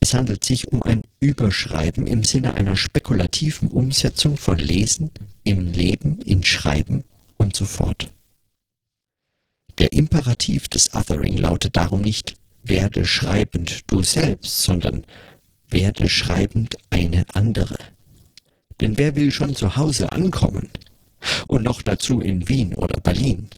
Es 0.00 0.14
handelt 0.14 0.44
sich 0.44 0.68
um 0.68 0.82
ein 0.82 1.02
Überschreiben 1.20 2.06
im 2.06 2.24
Sinne 2.24 2.54
einer 2.54 2.76
spekulativen 2.76 3.68
Umsetzung 3.68 4.36
von 4.36 4.58
Lesen 4.58 5.10
im 5.44 5.72
Leben, 5.72 6.20
in 6.22 6.42
Schreiben 6.42 7.04
und 7.36 7.54
so 7.54 7.64
fort. 7.64 8.12
Der 9.78 9.92
Imperativ 9.92 10.68
des 10.68 10.94
Othering 10.94 11.36
lautet 11.36 11.76
darum 11.76 12.00
nicht 12.00 12.35
werde 12.68 13.04
schreibend 13.04 13.90
du 13.90 14.02
selbst, 14.02 14.62
sondern 14.62 15.04
werde 15.68 16.08
schreibend 16.08 16.76
eine 16.90 17.24
andere. 17.34 17.78
Denn 18.80 18.98
wer 18.98 19.16
will 19.16 19.30
schon 19.30 19.54
zu 19.54 19.76
Hause 19.76 20.12
ankommen? 20.12 20.68
Und 21.48 21.64
noch 21.64 21.82
dazu 21.82 22.20
in 22.20 22.48
Wien 22.48 22.74
oder 22.74 23.00
Berlin. 23.00 23.48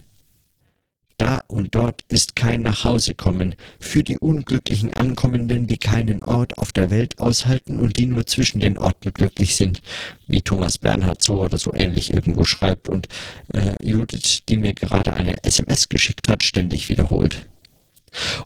Da 1.18 1.42
und 1.48 1.74
dort 1.74 2.04
ist 2.08 2.36
kein 2.36 2.62
Nachhausekommen 2.62 3.56
für 3.80 4.04
die 4.04 4.18
unglücklichen 4.18 4.94
Ankommenden, 4.94 5.66
die 5.66 5.76
keinen 5.76 6.22
Ort 6.22 6.56
auf 6.58 6.70
der 6.70 6.90
Welt 6.90 7.18
aushalten 7.18 7.80
und 7.80 7.96
die 7.96 8.06
nur 8.06 8.24
zwischen 8.26 8.60
den 8.60 8.78
Orten 8.78 9.12
glücklich 9.12 9.56
sind, 9.56 9.82
wie 10.28 10.42
Thomas 10.42 10.78
Bernhard 10.78 11.20
so 11.20 11.42
oder 11.42 11.58
so 11.58 11.74
ähnlich 11.74 12.14
irgendwo 12.14 12.44
schreibt 12.44 12.88
und 12.88 13.08
äh, 13.52 13.74
Judith, 13.84 14.44
die 14.48 14.58
mir 14.58 14.74
gerade 14.74 15.12
eine 15.12 15.42
SMS 15.42 15.88
geschickt 15.88 16.28
hat, 16.28 16.44
ständig 16.44 16.88
wiederholt. 16.88 17.47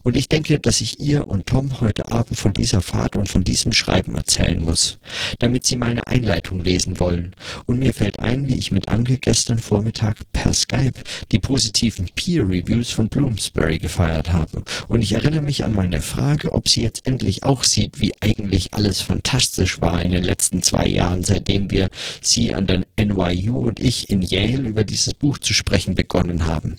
Und 0.03 0.15
ich 0.15 0.29
denke, 0.29 0.59
dass 0.59 0.81
ich 0.81 0.99
ihr 0.99 1.27
und 1.27 1.47
Tom 1.47 1.79
heute 1.81 2.11
Abend 2.11 2.37
von 2.37 2.53
dieser 2.53 2.81
Fahrt 2.81 3.15
und 3.15 3.29
von 3.29 3.43
diesem 3.43 3.71
Schreiben 3.71 4.15
erzählen 4.15 4.61
muss, 4.61 4.97
damit 5.39 5.65
sie 5.65 5.75
meine 5.75 6.07
Einleitung 6.07 6.63
lesen 6.63 6.99
wollen. 6.99 7.35
Und 7.65 7.79
mir 7.79 7.93
fällt 7.93 8.19
ein, 8.19 8.47
wie 8.47 8.55
ich 8.55 8.71
mit 8.71 8.89
Anke 8.89 9.17
gestern 9.17 9.59
Vormittag 9.59 10.17
per 10.31 10.53
Skype 10.53 11.01
die 11.31 11.39
positiven 11.39 12.09
Peer 12.15 12.43
Reviews 12.43 12.91
von 12.91 13.09
Bloomsbury 13.09 13.77
gefeiert 13.79 14.31
habe. 14.31 14.63
Und 14.87 15.01
ich 15.01 15.13
erinnere 15.13 15.41
mich 15.41 15.63
an 15.63 15.73
meine 15.73 16.01
Frage, 16.01 16.51
ob 16.51 16.67
sie 16.67 16.81
jetzt 16.81 17.05
endlich 17.07 17.43
auch 17.43 17.63
sieht, 17.63 17.99
wie 17.99 18.13
eigentlich 18.21 18.73
alles 18.73 19.01
fantastisch 19.01 19.81
war 19.81 20.01
in 20.01 20.11
den 20.11 20.23
letzten 20.23 20.61
zwei 20.63 20.87
Jahren, 20.87 21.23
seitdem 21.23 21.71
wir 21.71 21.89
sie 22.21 22.53
an 22.53 22.67
der 22.67 22.85
NYU 22.97 23.57
und 23.57 23.79
ich 23.79 24.09
in 24.09 24.21
Yale 24.21 24.69
über 24.69 24.83
dieses 24.83 25.13
Buch 25.13 25.37
zu 25.37 25.53
sprechen 25.53 25.95
begonnen 25.95 26.45
haben 26.45 26.77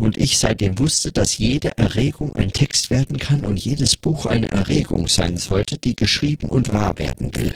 und 0.00 0.16
ich 0.16 0.38
seitdem 0.38 0.78
wusste, 0.78 1.12
dass 1.12 1.36
jede 1.36 1.76
Erregung 1.76 2.34
ein 2.34 2.52
Text 2.52 2.88
werden 2.88 3.18
kann 3.18 3.44
und 3.44 3.58
jedes 3.58 3.98
Buch 3.98 4.24
eine 4.24 4.50
Erregung 4.50 5.08
sein 5.08 5.36
sollte, 5.36 5.76
die 5.76 5.94
geschrieben 5.94 6.48
und 6.48 6.72
wahr 6.72 6.98
werden 6.98 7.34
will. 7.36 7.54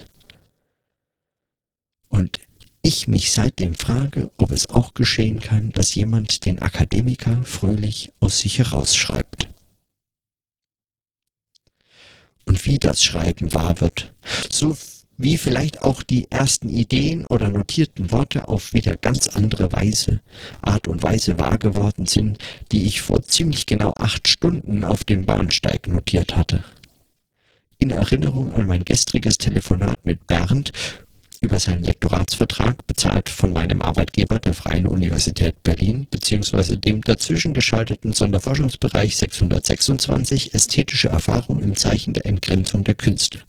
Und 2.08 2.38
ich 2.82 3.08
mich 3.08 3.32
seitdem 3.32 3.74
frage, 3.74 4.30
ob 4.36 4.50
es 4.50 4.68
auch 4.68 4.92
geschehen 4.92 5.40
kann, 5.40 5.72
dass 5.72 5.94
jemand 5.94 6.44
den 6.44 6.58
Akademiker 6.60 7.42
fröhlich 7.44 8.12
aus 8.20 8.40
sich 8.40 8.58
herausschreibt. 8.58 9.48
Und 12.44 12.66
wie 12.66 12.78
das 12.78 13.02
Schreiben 13.02 13.54
wahr 13.54 13.80
wird, 13.80 14.12
so 14.50 14.76
wie 15.16 15.36
vielleicht 15.36 15.82
auch 15.82 16.02
die 16.02 16.30
ersten 16.30 16.68
Ideen 16.68 17.26
oder 17.26 17.48
notierten 17.48 18.10
Worte 18.10 18.48
auf 18.48 18.72
wieder 18.72 18.96
ganz 18.96 19.28
andere 19.28 19.72
Weise, 19.72 20.20
Art 20.62 20.88
und 20.88 21.02
Weise 21.02 21.38
wahr 21.38 21.58
geworden 21.58 22.06
sind, 22.06 22.38
die 22.72 22.84
ich 22.84 23.00
vor 23.00 23.22
ziemlich 23.22 23.66
genau 23.66 23.92
acht 23.96 24.28
Stunden 24.28 24.84
auf 24.84 25.04
dem 25.04 25.24
Bahnsteig 25.26 25.88
notiert 25.88 26.36
hatte. 26.36 26.64
In 27.78 27.90
Erinnerung 27.90 28.52
an 28.54 28.66
mein 28.66 28.84
gestriges 28.84 29.38
Telefonat 29.38 30.04
mit 30.04 30.26
Bernd 30.26 30.72
über 31.44 31.60
seinen 31.60 31.84
Lektoratsvertrag, 31.84 32.86
bezahlt 32.86 33.28
von 33.28 33.52
meinem 33.52 33.82
Arbeitgeber, 33.82 34.38
der 34.38 34.54
Freien 34.54 34.86
Universität 34.86 35.62
Berlin, 35.62 36.06
beziehungsweise 36.10 36.78
dem 36.78 37.02
dazwischen 37.02 37.52
geschalteten 37.52 38.14
Sonderforschungsbereich 38.14 39.16
626 39.16 40.54
Ästhetische 40.54 41.08
Erfahrung 41.08 41.62
im 41.62 41.76
Zeichen 41.76 42.14
der 42.14 42.24
Entgrenzung 42.24 42.82
der 42.82 42.94
Künste. 42.94 43.40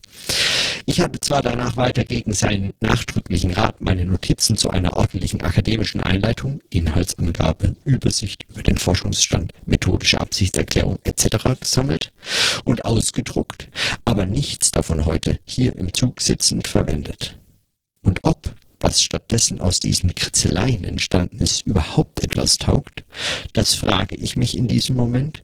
Ich 0.88 1.00
habe 1.00 1.18
zwar 1.20 1.42
danach 1.42 1.76
weiter 1.76 2.04
gegen 2.04 2.32
seinen 2.32 2.72
nachdrücklichen 2.80 3.52
Rat 3.52 3.80
meine 3.80 4.04
Notizen 4.04 4.56
zu 4.56 4.70
einer 4.70 4.96
ordentlichen 4.96 5.42
akademischen 5.42 6.00
Einleitung, 6.00 6.60
Inhaltsangabe, 6.70 7.74
Übersicht 7.84 8.44
über 8.48 8.62
den 8.62 8.78
Forschungsstand, 8.78 9.52
methodische 9.64 10.20
Absichtserklärung 10.20 11.00
etc. 11.02 11.58
gesammelt 11.60 12.12
und 12.64 12.84
ausgedruckt, 12.84 13.68
aber 14.04 14.26
nichts 14.26 14.70
davon 14.70 15.06
heute 15.06 15.40
hier 15.44 15.74
im 15.76 15.92
Zug 15.92 16.20
sitzend 16.20 16.68
verwendet. 16.68 17.36
Und 18.02 18.20
ob, 18.22 18.54
was 18.78 19.02
stattdessen 19.02 19.60
aus 19.60 19.80
diesen 19.80 20.14
Kritzeleien 20.14 20.84
entstanden 20.84 21.40
ist, 21.40 21.66
überhaupt 21.66 22.22
etwas 22.22 22.58
taugt, 22.58 23.04
das 23.54 23.74
frage 23.74 24.14
ich 24.14 24.36
mich 24.36 24.56
in 24.56 24.68
diesem 24.68 24.94
Moment 24.94 25.42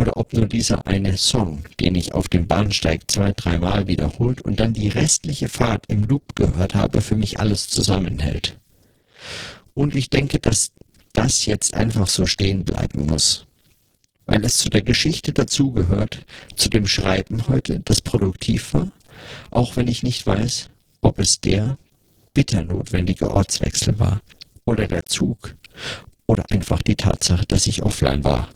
oder 0.00 0.16
ob 0.16 0.32
nur 0.32 0.46
dieser 0.46 0.86
eine 0.86 1.18
Song, 1.18 1.62
den 1.78 1.94
ich 1.94 2.14
auf 2.14 2.26
dem 2.26 2.46
Bahnsteig 2.46 3.02
zwei, 3.10 3.32
dreimal 3.32 3.86
wiederholt 3.86 4.40
und 4.40 4.58
dann 4.58 4.72
die 4.72 4.88
restliche 4.88 5.50
Fahrt 5.50 5.84
im 5.88 6.04
Loop 6.04 6.34
gehört 6.36 6.74
habe, 6.74 7.02
für 7.02 7.16
mich 7.16 7.38
alles 7.38 7.68
zusammenhält. 7.68 8.58
Und 9.74 9.94
ich 9.94 10.08
denke, 10.08 10.38
dass 10.38 10.72
das 11.12 11.44
jetzt 11.44 11.74
einfach 11.74 12.08
so 12.08 12.24
stehen 12.24 12.64
bleiben 12.64 13.04
muss. 13.04 13.44
Weil 14.24 14.42
es 14.42 14.56
zu 14.56 14.70
der 14.70 14.80
Geschichte 14.80 15.34
dazugehört, 15.34 16.24
zu 16.56 16.70
dem 16.70 16.86
Schreiben 16.86 17.46
heute, 17.48 17.80
das 17.80 18.00
produktiv 18.00 18.72
war, 18.72 18.90
auch 19.50 19.76
wenn 19.76 19.86
ich 19.86 20.02
nicht 20.02 20.26
weiß, 20.26 20.70
ob 21.02 21.18
es 21.18 21.42
der 21.42 21.76
bitter 22.32 22.62
notwendige 22.62 23.30
Ortswechsel 23.30 23.98
war 23.98 24.22
oder 24.64 24.86
der 24.86 25.04
Zug 25.04 25.56
oder 26.24 26.50
einfach 26.50 26.80
die 26.80 26.96
Tatsache, 26.96 27.44
dass 27.44 27.66
ich 27.66 27.82
offline 27.82 28.24
war. 28.24 28.48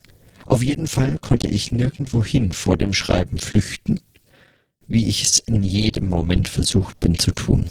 Auf 0.46 0.62
jeden 0.62 0.86
Fall 0.86 1.18
konnte 1.18 1.48
ich 1.48 1.72
nirgendwohin 1.72 2.52
vor 2.52 2.76
dem 2.76 2.92
Schreiben 2.92 3.38
flüchten, 3.38 4.00
wie 4.86 5.06
ich 5.06 5.22
es 5.22 5.38
in 5.38 5.62
jedem 5.62 6.08
Moment 6.08 6.48
versucht 6.48 7.00
bin 7.00 7.18
zu 7.18 7.30
tun. 7.30 7.66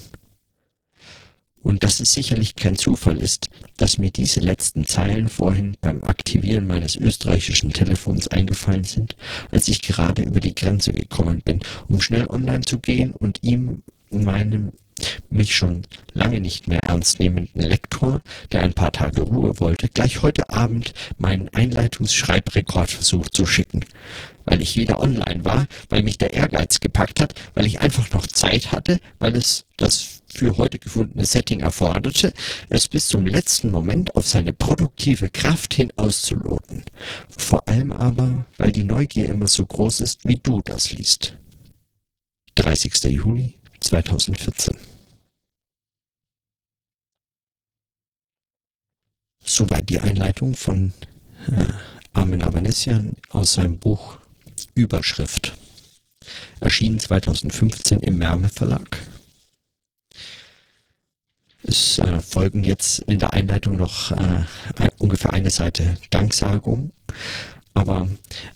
Und 1.61 1.83
dass 1.83 2.01
es 2.01 2.13
sicherlich 2.13 2.55
kein 2.55 2.75
Zufall 2.75 3.17
ist, 3.17 3.49
dass 3.77 3.97
mir 3.97 4.11
diese 4.11 4.41
letzten 4.41 4.85
Zeilen 4.85 5.29
vorhin 5.29 5.77
beim 5.79 6.03
Aktivieren 6.03 6.67
meines 6.67 6.97
österreichischen 6.97 7.71
Telefons 7.71 8.27
eingefallen 8.27 8.83
sind, 8.83 9.15
als 9.49 9.69
ich 9.69 9.81
gerade 9.81 10.23
über 10.23 10.41
die 10.41 10.55
Grenze 10.55 10.91
gekommen 10.91 11.41
bin, 11.41 11.61
um 11.87 12.01
schnell 12.01 12.27
online 12.27 12.61
zu 12.61 12.79
gehen 12.79 13.13
und 13.13 13.39
ihm 13.43 13.83
meinem 14.11 14.73
mich 15.29 15.55
schon 15.55 15.83
lange 16.13 16.39
nicht 16.39 16.67
mehr 16.67 16.79
ernst 16.83 17.19
nehmenden 17.19 17.61
Lektor, 17.61 18.21
der 18.51 18.63
ein 18.63 18.73
paar 18.73 18.91
Tage 18.91 19.21
Ruhe 19.21 19.59
wollte, 19.59 19.89
gleich 19.89 20.21
heute 20.21 20.49
Abend 20.49 20.93
meinen 21.17 21.49
Einleitungsschreibrekordversuch 21.49 23.29
zu 23.29 23.45
schicken. 23.45 23.85
Weil 24.45 24.61
ich 24.61 24.75
wieder 24.75 24.99
online 24.99 25.45
war, 25.45 25.67
weil 25.89 26.03
mich 26.03 26.17
der 26.17 26.33
Ehrgeiz 26.33 26.81
gepackt 26.81 27.21
hat, 27.21 27.33
weil 27.53 27.65
ich 27.65 27.79
einfach 27.79 28.11
noch 28.11 28.27
Zeit 28.27 28.71
hatte, 28.71 28.99
weil 29.19 29.35
es 29.35 29.65
das 29.77 30.21
für 30.33 30.57
heute 30.57 30.79
gefundene 30.79 31.25
Setting 31.25 31.59
erforderte, 31.61 32.33
es 32.69 32.87
bis 32.87 33.07
zum 33.07 33.25
letzten 33.25 33.71
Moment 33.71 34.15
auf 34.15 34.27
seine 34.27 34.51
produktive 34.51 35.29
Kraft 35.29 35.75
hin 35.75 35.93
auszuloten. 35.95 36.83
Vor 37.29 37.67
allem 37.67 37.91
aber, 37.91 38.45
weil 38.57 38.71
die 38.71 38.83
Neugier 38.83 39.29
immer 39.29 39.47
so 39.47 39.65
groß 39.65 40.01
ist, 40.01 40.25
wie 40.25 40.39
du 40.41 40.61
das 40.65 40.91
liest. 40.91 41.37
30. 42.55 43.03
Juli 43.05 43.55
2014. 43.83 44.77
Soweit 49.43 49.89
die 49.89 49.99
Einleitung 49.99 50.55
von 50.55 50.93
äh, 51.47 51.65
Armin 52.13 52.41
Avanesian 52.41 53.15
aus 53.29 53.53
seinem 53.53 53.77
Buch 53.77 54.17
Überschrift. 54.73 55.53
Erschien 56.61 56.99
2015 56.99 57.99
im 57.99 58.17
Merme 58.17 58.47
Verlag. 58.47 58.97
Es 61.63 61.99
äh, 61.99 62.19
folgen 62.21 62.63
jetzt 62.63 62.99
in 62.99 63.19
der 63.19 63.33
Einleitung 63.33 63.75
noch 63.75 64.11
äh, 64.11 64.45
ungefähr 64.97 65.33
eine 65.33 65.49
Seite 65.49 65.97
Danksagung, 66.09 66.93
aber 67.73 68.07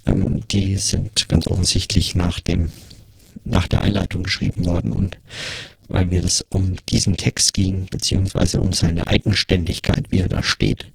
ähm, 0.06 0.48
die 0.48 0.78
sind 0.78 1.28
ganz 1.28 1.48
offensichtlich 1.48 2.16
nach 2.16 2.40
dem 2.40 2.72
nach 3.44 3.68
der 3.68 3.82
Einleitung 3.82 4.24
geschrieben 4.24 4.66
worden 4.66 4.92
und 4.92 5.18
weil 5.88 6.06
mir 6.06 6.22
das 6.22 6.46
um 6.50 6.76
diesen 6.90 7.16
Text 7.16 7.54
ging, 7.54 7.86
beziehungsweise 7.86 8.60
um 8.60 8.74
seine 8.74 9.08
Eigenständigkeit, 9.08 10.12
wie 10.12 10.20
er 10.20 10.28
da 10.28 10.44
steht, 10.44 10.92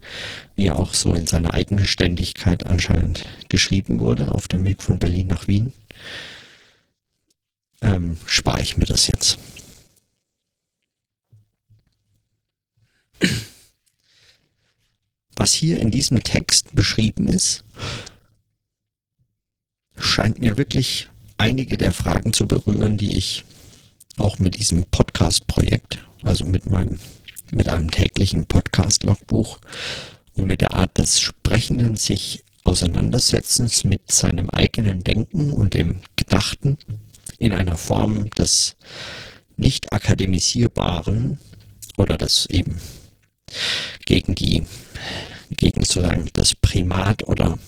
wie 0.55 0.67
er 0.67 0.79
auch 0.79 0.93
so 0.93 1.15
in 1.15 1.27
seiner 1.27 1.55
Eigenständigkeit 1.55 2.67
anscheinend 2.67 3.25
geschrieben 3.49 4.01
wurde, 4.01 4.33
auf 4.33 4.49
dem 4.49 4.65
Weg 4.65 4.83
von 4.83 4.99
Berlin 4.99 5.29
nach 5.29 5.49
Wien, 5.49 5.73
ähm, 7.81 8.19
spare 8.27 8.61
ich 8.61 8.77
mir 8.77 8.85
das 8.85 9.07
jetzt. 9.07 9.39
Was 15.37 15.55
hier 15.55 15.81
in 15.81 15.91
diesem 15.91 16.23
Text 16.23 16.75
beschrieben 16.75 17.29
ist, 17.29 17.65
scheint 19.97 20.39
mir 20.39 20.59
wirklich 20.59 21.09
einige 21.43 21.77
der 21.77 21.93
Fragen 21.93 22.33
zu 22.33 22.47
berühren, 22.47 22.97
die 22.99 23.19
ich 23.19 23.45
auch 24.17 24.39
mit 24.39 24.57
diesem 24.57 24.85
Podcast-Projekt, 24.85 25.99
also 26.23 26.45
mit 26.45 26.71
meinem, 26.71 27.01
mit 27.51 27.69
einem 27.69 27.91
täglichen 27.91 28.47
Podcast-Logbuch 28.47 29.59
und 30.35 30.47
mit 30.47 30.61
der 30.61 30.73
Art 30.75 30.97
des 30.99 31.19
Sprechenden 31.19 31.97
sich 31.97 32.45
Auseinandersetzens 32.63 33.83
mit 33.83 34.13
seinem 34.13 34.51
eigenen 34.51 35.03
Denken 35.03 35.53
und 35.53 35.75
dem 35.75 36.03
Gedachten 36.15 36.79
in 37.39 37.53
einer 37.53 37.77
Form 37.77 38.31
des 38.31 38.77
nicht 39.57 39.93
akademisierbaren 39.93 41.39
oder 41.97 42.17
das 42.17 42.47
eben 42.47 42.81
gegen 44.07 44.37
die, 44.37 44.63
gegen 45.51 45.83
sozusagen 45.83 46.31
das 46.35 46.55
Primat 46.55 47.25
oder 47.27 47.59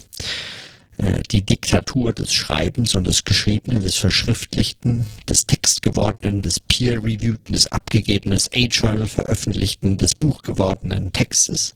die 1.31 1.45
Diktatur 1.45 2.13
des 2.13 2.33
Schreibens 2.33 2.95
und 2.95 3.07
des 3.07 3.25
Geschriebenen, 3.25 3.83
des 3.83 3.97
Verschriftlichten, 3.97 5.07
des 5.29 5.47
Textgewordenen, 5.47 6.43
des 6.43 6.61
Peer-Reviewten, 6.61 7.53
des 7.53 7.67
abgegebenen, 7.73 8.39
A-Journal 8.55 9.07
veröffentlichten, 9.07 9.99
des 9.99 10.15
Buch 10.15 10.43
gewordenen 10.43 11.13
Textes. 11.13 11.75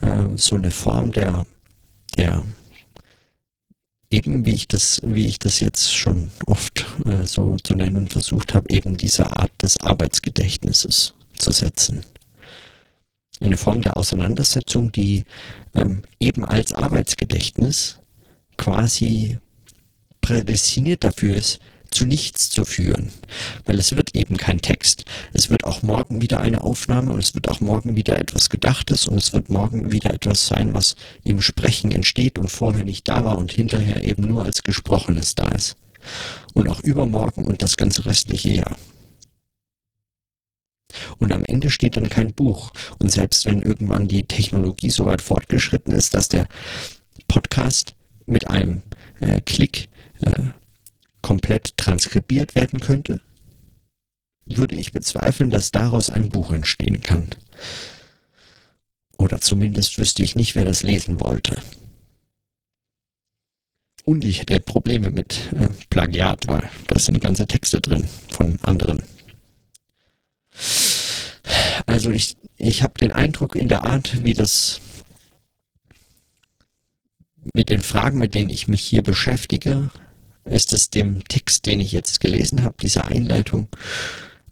Äh, 0.00 0.36
so 0.36 0.56
eine 0.56 0.70
Form 0.70 1.12
der, 1.12 1.46
der 2.16 2.44
eben 4.10 4.44
wie 4.44 4.54
ich 4.54 4.68
das, 4.68 5.00
wie 5.04 5.26
ich 5.26 5.38
das 5.38 5.60
jetzt 5.60 5.94
schon 5.94 6.30
oft 6.46 6.86
äh, 7.06 7.26
so 7.26 7.56
zu 7.56 7.74
nennen 7.74 8.08
versucht 8.08 8.54
habe, 8.54 8.70
eben 8.70 8.96
diese 8.96 9.36
Art 9.36 9.52
des 9.62 9.78
Arbeitsgedächtnisses 9.80 11.14
zu 11.38 11.52
setzen 11.52 12.04
eine 13.40 13.56
Form 13.56 13.82
der 13.82 13.96
Auseinandersetzung, 13.96 14.92
die 14.92 15.24
ähm, 15.74 16.02
eben 16.20 16.44
als 16.44 16.72
Arbeitsgedächtnis 16.72 17.98
quasi 18.56 19.38
prädestiniert 20.20 21.04
dafür 21.04 21.36
ist, 21.36 21.60
zu 21.90 22.04
nichts 22.04 22.50
zu 22.50 22.64
führen. 22.64 23.10
Weil 23.64 23.78
es 23.78 23.96
wird 23.96 24.14
eben 24.14 24.36
kein 24.36 24.60
Text. 24.60 25.04
Es 25.32 25.50
wird 25.50 25.64
auch 25.64 25.82
morgen 25.82 26.20
wieder 26.20 26.40
eine 26.40 26.62
Aufnahme 26.62 27.12
und 27.12 27.20
es 27.20 27.34
wird 27.34 27.48
auch 27.48 27.60
morgen 27.60 27.96
wieder 27.96 28.18
etwas 28.18 28.50
Gedachtes 28.50 29.06
und 29.06 29.16
es 29.16 29.32
wird 29.32 29.48
morgen 29.48 29.90
wieder 29.90 30.12
etwas 30.12 30.46
sein, 30.46 30.74
was 30.74 30.96
im 31.24 31.40
Sprechen 31.40 31.90
entsteht 31.90 32.38
und 32.38 32.50
vorher 32.50 32.84
nicht 32.84 33.08
da 33.08 33.24
war 33.24 33.38
und 33.38 33.52
hinterher 33.52 34.04
eben 34.04 34.26
nur 34.26 34.44
als 34.44 34.62
Gesprochenes 34.62 35.34
da 35.34 35.48
ist. 35.48 35.76
Und 36.54 36.68
auch 36.68 36.80
übermorgen 36.80 37.44
und 37.44 37.62
das 37.62 37.76
ganze 37.76 38.04
restliche 38.06 38.50
Jahr. 38.50 38.76
Und 41.18 41.32
am 41.32 41.44
Ende 41.44 41.70
steht 41.70 41.96
dann 41.96 42.08
kein 42.08 42.32
Buch. 42.32 42.72
Und 42.98 43.10
selbst 43.10 43.44
wenn 43.46 43.62
irgendwann 43.62 44.08
die 44.08 44.24
Technologie 44.24 44.90
so 44.90 45.06
weit 45.06 45.22
fortgeschritten 45.22 45.92
ist, 45.94 46.14
dass 46.14 46.28
der 46.28 46.48
Podcast 47.28 47.94
mit 48.26 48.48
einem 48.48 48.82
äh, 49.20 49.40
Klick 49.42 49.88
äh, 50.20 50.42
komplett 51.22 51.76
transkribiert 51.76 52.54
werden 52.54 52.80
könnte, 52.80 53.20
würde 54.46 54.76
ich 54.76 54.92
bezweifeln, 54.92 55.50
dass 55.50 55.70
daraus 55.70 56.10
ein 56.10 56.30
Buch 56.30 56.52
entstehen 56.52 57.02
kann. 57.02 57.28
Oder 59.18 59.40
zumindest 59.40 59.98
wüsste 59.98 60.22
ich 60.22 60.36
nicht, 60.36 60.54
wer 60.54 60.64
das 60.64 60.82
lesen 60.82 61.20
wollte. 61.20 61.60
Und 64.04 64.24
ich 64.24 64.40
hätte 64.40 64.58
Probleme 64.60 65.10
mit 65.10 65.52
äh, 65.52 65.68
Plagiat, 65.90 66.48
weil 66.48 66.70
da 66.86 66.98
sind 66.98 67.20
ganze 67.20 67.46
Texte 67.46 67.80
drin 67.80 68.08
von 68.30 68.58
anderen. 68.62 69.02
Also 71.86 72.10
ich, 72.10 72.36
ich 72.56 72.82
habe 72.82 72.94
den 73.00 73.12
Eindruck 73.12 73.56
in 73.56 73.68
der 73.68 73.84
Art, 73.84 74.24
wie 74.24 74.34
das 74.34 74.80
mit 77.54 77.70
den 77.70 77.80
Fragen, 77.80 78.18
mit 78.18 78.34
denen 78.34 78.50
ich 78.50 78.68
mich 78.68 78.82
hier 78.82 79.02
beschäftige, 79.02 79.90
ist 80.44 80.72
es 80.72 80.90
dem 80.90 81.24
Text, 81.24 81.66
den 81.66 81.80
ich 81.80 81.92
jetzt 81.92 82.20
gelesen 82.20 82.62
habe, 82.62 82.76
dieser 82.80 83.06
Einleitung, 83.06 83.68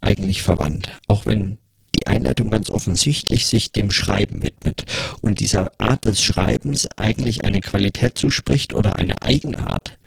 eigentlich 0.00 0.42
verwandt. 0.42 0.90
Auch 1.08 1.26
wenn 1.26 1.58
die 1.94 2.06
Einleitung 2.06 2.50
ganz 2.50 2.70
offensichtlich 2.70 3.46
sich 3.46 3.72
dem 3.72 3.90
Schreiben 3.90 4.42
widmet 4.42 4.84
und 5.20 5.40
dieser 5.40 5.72
Art 5.80 6.04
des 6.04 6.22
Schreibens 6.22 6.88
eigentlich 6.96 7.44
eine 7.44 7.60
Qualität 7.60 8.18
zuspricht 8.18 8.74
oder 8.74 8.96
eine 8.96 9.22
Eigenart, 9.22 9.98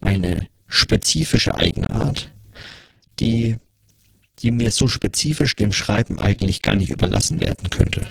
eine 0.00 0.48
spezifische 0.66 1.54
Eigenart, 1.54 2.30
die, 3.20 3.56
die 4.42 4.50
mir 4.50 4.70
so 4.70 4.88
spezifisch 4.88 5.56
dem 5.56 5.72
Schreiben 5.72 6.18
eigentlich 6.18 6.62
gar 6.62 6.76
nicht 6.76 6.90
überlassen 6.90 7.40
werden 7.40 7.70
könnte. 7.70 8.06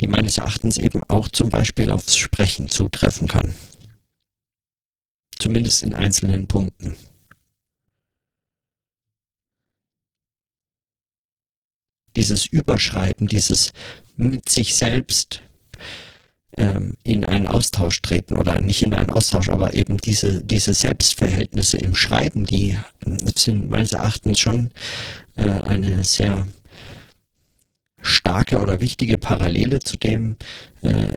Die 0.00 0.06
meines 0.06 0.38
Erachtens 0.38 0.78
eben 0.78 1.02
auch 1.04 1.28
zum 1.28 1.50
Beispiel 1.50 1.90
aufs 1.90 2.16
Sprechen 2.16 2.68
zutreffen 2.68 3.28
kann. 3.28 3.54
Zumindest 5.38 5.82
in 5.82 5.94
einzelnen 5.94 6.46
Punkten. 6.46 6.96
Dieses 12.16 12.46
Überschreiben, 12.46 13.28
dieses 13.28 13.72
mit 14.16 14.48
sich 14.48 14.74
selbst 14.74 15.42
ähm, 16.56 16.94
in 17.04 17.24
einen 17.24 17.46
Austausch 17.46 18.02
treten 18.02 18.36
oder 18.36 18.60
nicht 18.60 18.82
in 18.82 18.94
einen 18.94 19.10
Austausch, 19.10 19.48
aber 19.48 19.74
eben 19.74 19.98
diese, 19.98 20.42
diese 20.42 20.74
Selbstverhältnisse 20.74 21.78
im 21.78 21.94
Schreiben, 21.94 22.44
die 22.44 22.76
sind 23.36 23.70
meines 23.70 23.92
Erachtens 23.92 24.40
schon 24.40 24.70
äh, 25.36 25.48
eine 25.48 26.02
sehr 26.04 26.46
starke 28.02 28.60
oder 28.60 28.80
wichtige 28.80 29.18
Parallele 29.18 29.80
zu 29.80 29.96
dem 29.96 30.36
äh, 30.82 31.14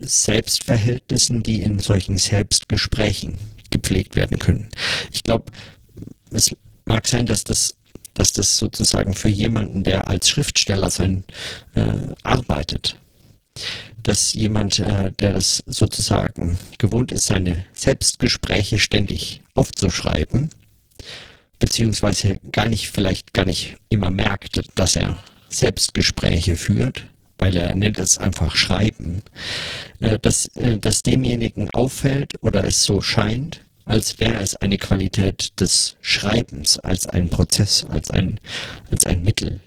Selbstverhältnissen, 0.00 1.42
die 1.42 1.62
in 1.62 1.78
solchen 1.78 2.18
Selbstgesprächen 2.18 3.38
gepflegt 3.70 4.16
werden 4.16 4.38
können. 4.38 4.68
Ich 5.12 5.22
glaube, 5.22 5.52
es 6.30 6.54
mag 6.84 7.06
sein, 7.06 7.26
dass 7.26 7.44
das, 7.44 7.76
dass 8.14 8.32
das 8.32 8.56
sozusagen 8.56 9.14
für 9.14 9.28
jemanden, 9.28 9.84
der 9.84 10.08
als 10.08 10.28
Schriftsteller 10.28 10.90
sein 10.90 11.24
äh, 11.74 12.14
arbeitet, 12.22 12.96
dass 14.02 14.32
jemand, 14.32 14.78
äh, 14.78 15.12
der 15.12 15.34
das 15.34 15.62
sozusagen 15.66 16.58
gewohnt 16.78 17.12
ist, 17.12 17.26
seine 17.26 17.64
Selbstgespräche 17.72 18.78
ständig 18.78 19.42
aufzuschreiben, 19.54 20.50
beziehungsweise 21.58 22.40
gar 22.52 22.68
nicht, 22.68 22.90
vielleicht 22.90 23.32
gar 23.34 23.44
nicht 23.44 23.76
immer 23.88 24.10
merkt, 24.10 24.60
dass 24.74 24.96
er 24.96 25.18
Selbstgespräche 25.48 26.56
führt, 26.56 27.06
weil 27.38 27.56
er 27.56 27.74
nennt 27.74 27.98
es 27.98 28.18
einfach 28.18 28.54
Schreiben, 28.54 29.22
äh, 30.00 30.18
dass, 30.18 30.46
äh, 30.56 30.78
dass 30.78 31.02
demjenigen 31.02 31.70
auffällt 31.70 32.34
oder 32.42 32.64
es 32.64 32.84
so 32.84 33.00
scheint, 33.00 33.60
als 33.84 34.20
wäre 34.20 34.40
es 34.40 34.56
eine 34.56 34.78
Qualität 34.78 35.60
des 35.60 35.96
Schreibens, 36.00 36.78
als 36.78 37.06
ein 37.06 37.28
Prozess, 37.28 37.84
als 37.88 38.10
ein, 38.10 38.38
als 38.90 39.06
ein 39.06 39.22
Mittel. 39.22 39.60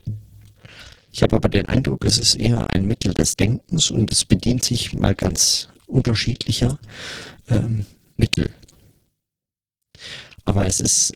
Ich 1.13 1.21
habe 1.21 1.35
aber 1.35 1.47
den 1.47 1.67
Eindruck, 1.67 2.05
es 2.05 2.17
ist 2.17 2.35
eher 2.35 2.71
ein 2.71 2.87
Mittel 2.87 3.13
des 3.13 3.35
Denkens 3.35 3.91
und 3.91 4.11
es 4.11 4.25
bedient 4.25 4.63
sich 4.65 4.93
mal 4.93 5.13
ganz 5.13 5.69
unterschiedlicher 5.85 6.79
ähm, 7.49 7.85
Mittel. 8.17 8.49
Aber 10.43 10.65
es 10.65 10.79
ist 10.79 11.13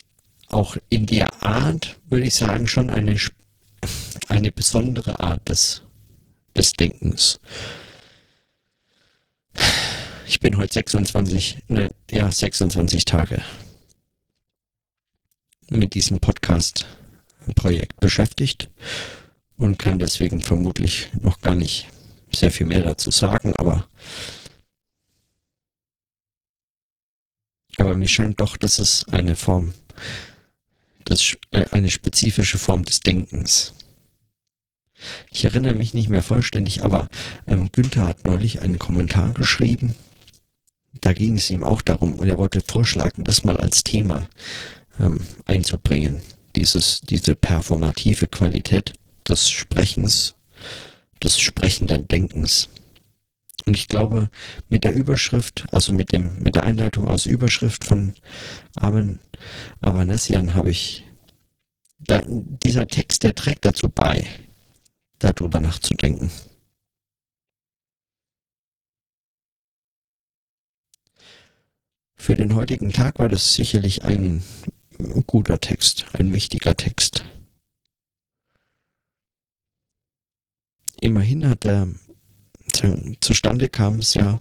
auch 0.50 0.78
in 0.90 1.08
der 1.08 1.44
Art, 1.44 1.98
würde 2.10 2.28
ich 2.28 2.36
sagen, 2.36 2.68
schon 2.68 2.92
eine, 2.92 3.18
eine 4.28 4.52
besondere 4.52 5.20
Art 5.20 5.50
des, 5.50 5.82
des 6.56 6.74
Denkens. 6.74 7.40
Ich 10.28 10.40
bin 10.40 10.58
heute 10.58 10.74
26, 10.74 11.64
ne, 11.70 11.90
ja, 12.12 12.32
26 12.32 13.04
Tage 13.06 13.42
mit 15.72 15.96
diesem 15.96 16.20
Podcast-Projekt 16.20 18.00
beschäftigt 18.00 18.70
und 19.58 19.80
kann 19.80 20.00
deswegen 20.00 20.42
vermutlich 20.42 21.10
noch 21.22 21.42
gar 21.42 21.56
nicht 21.56 21.88
sehr 22.32 22.52
viel 22.52 22.68
mehr 22.68 22.84
dazu 22.84 23.12
sagen, 23.12 23.56
aber 23.56 23.88
aber 27.80 27.96
mir 27.96 28.08
scheint 28.08 28.40
doch, 28.40 28.58
dass 28.58 28.80
es 28.80 29.06
eine 29.10 29.36
Form, 29.36 29.74
das, 31.06 31.38
äh, 31.52 31.66
eine 31.72 31.90
spezifische 31.90 32.58
Form 32.58 32.84
des 32.84 33.02
Denkens. 33.02 33.74
Ich 35.30 35.46
erinnere 35.46 35.76
mich 35.76 35.94
nicht 35.94 36.10
mehr 36.10 36.24
vollständig, 36.24 36.84
aber 36.84 37.08
ähm, 37.46 37.70
Günther 37.72 38.08
hat 38.08 38.26
neulich 38.26 38.62
einen 38.62 38.80
Kommentar 38.80 39.32
geschrieben. 39.34 39.96
Da 41.02 41.14
ging 41.14 41.38
es 41.38 41.52
ihm 41.52 41.64
auch 41.64 41.84
darum 41.84 42.14
und 42.16 42.28
er 42.28 42.40
wollte 42.40 42.62
vorschlagen, 42.62 43.24
das 43.24 43.44
mal 43.44 43.58
als 43.58 43.84
Thema 43.84 44.28
ähm, 45.00 45.20
einzubringen. 45.46 46.22
Dieses, 46.56 47.02
diese 47.02 47.36
performative 47.36 48.26
Qualität 48.26 48.94
des 49.28 49.50
Sprechens, 49.50 50.36
des 51.24 51.40
sprechenden 51.40 52.08
Denkens. 52.08 52.70
Und 53.66 53.76
ich 53.76 53.88
glaube, 53.88 54.30
mit 54.70 54.84
der 54.84 54.94
Überschrift, 54.94 55.66
also 55.72 55.92
mit 55.94 56.12
dem, 56.12 56.40
mit 56.40 56.56
der 56.56 56.64
Einleitung 56.64 57.08
aus 57.08 57.26
Überschrift 57.26 57.84
von 57.84 58.14
Amen 58.76 59.20
Avanesian 59.82 60.54
habe 60.54 60.70
ich, 60.72 61.04
da, 62.00 62.22
dieser 62.26 62.88
Text, 62.88 63.24
der 63.24 63.36
trägt 63.36 63.66
dazu 63.66 63.90
bei, 63.90 64.26
darüber 65.20 65.60
nachzudenken. 65.60 66.32
Für 72.16 72.36
den 72.36 72.56
heutigen 72.56 72.92
Tag 72.92 73.20
war 73.20 73.30
das 73.30 73.54
sicherlich 73.54 74.04
ein 74.04 74.44
guter 75.28 75.60
Text, 75.60 76.06
ein 76.14 76.34
wichtiger 76.34 76.76
Text. 76.76 77.24
Immerhin 81.02 81.48
hat 81.48 81.66
er 81.66 81.88
zustande 83.22 83.70
kam 83.70 84.00
es 84.00 84.14
ja, 84.14 84.40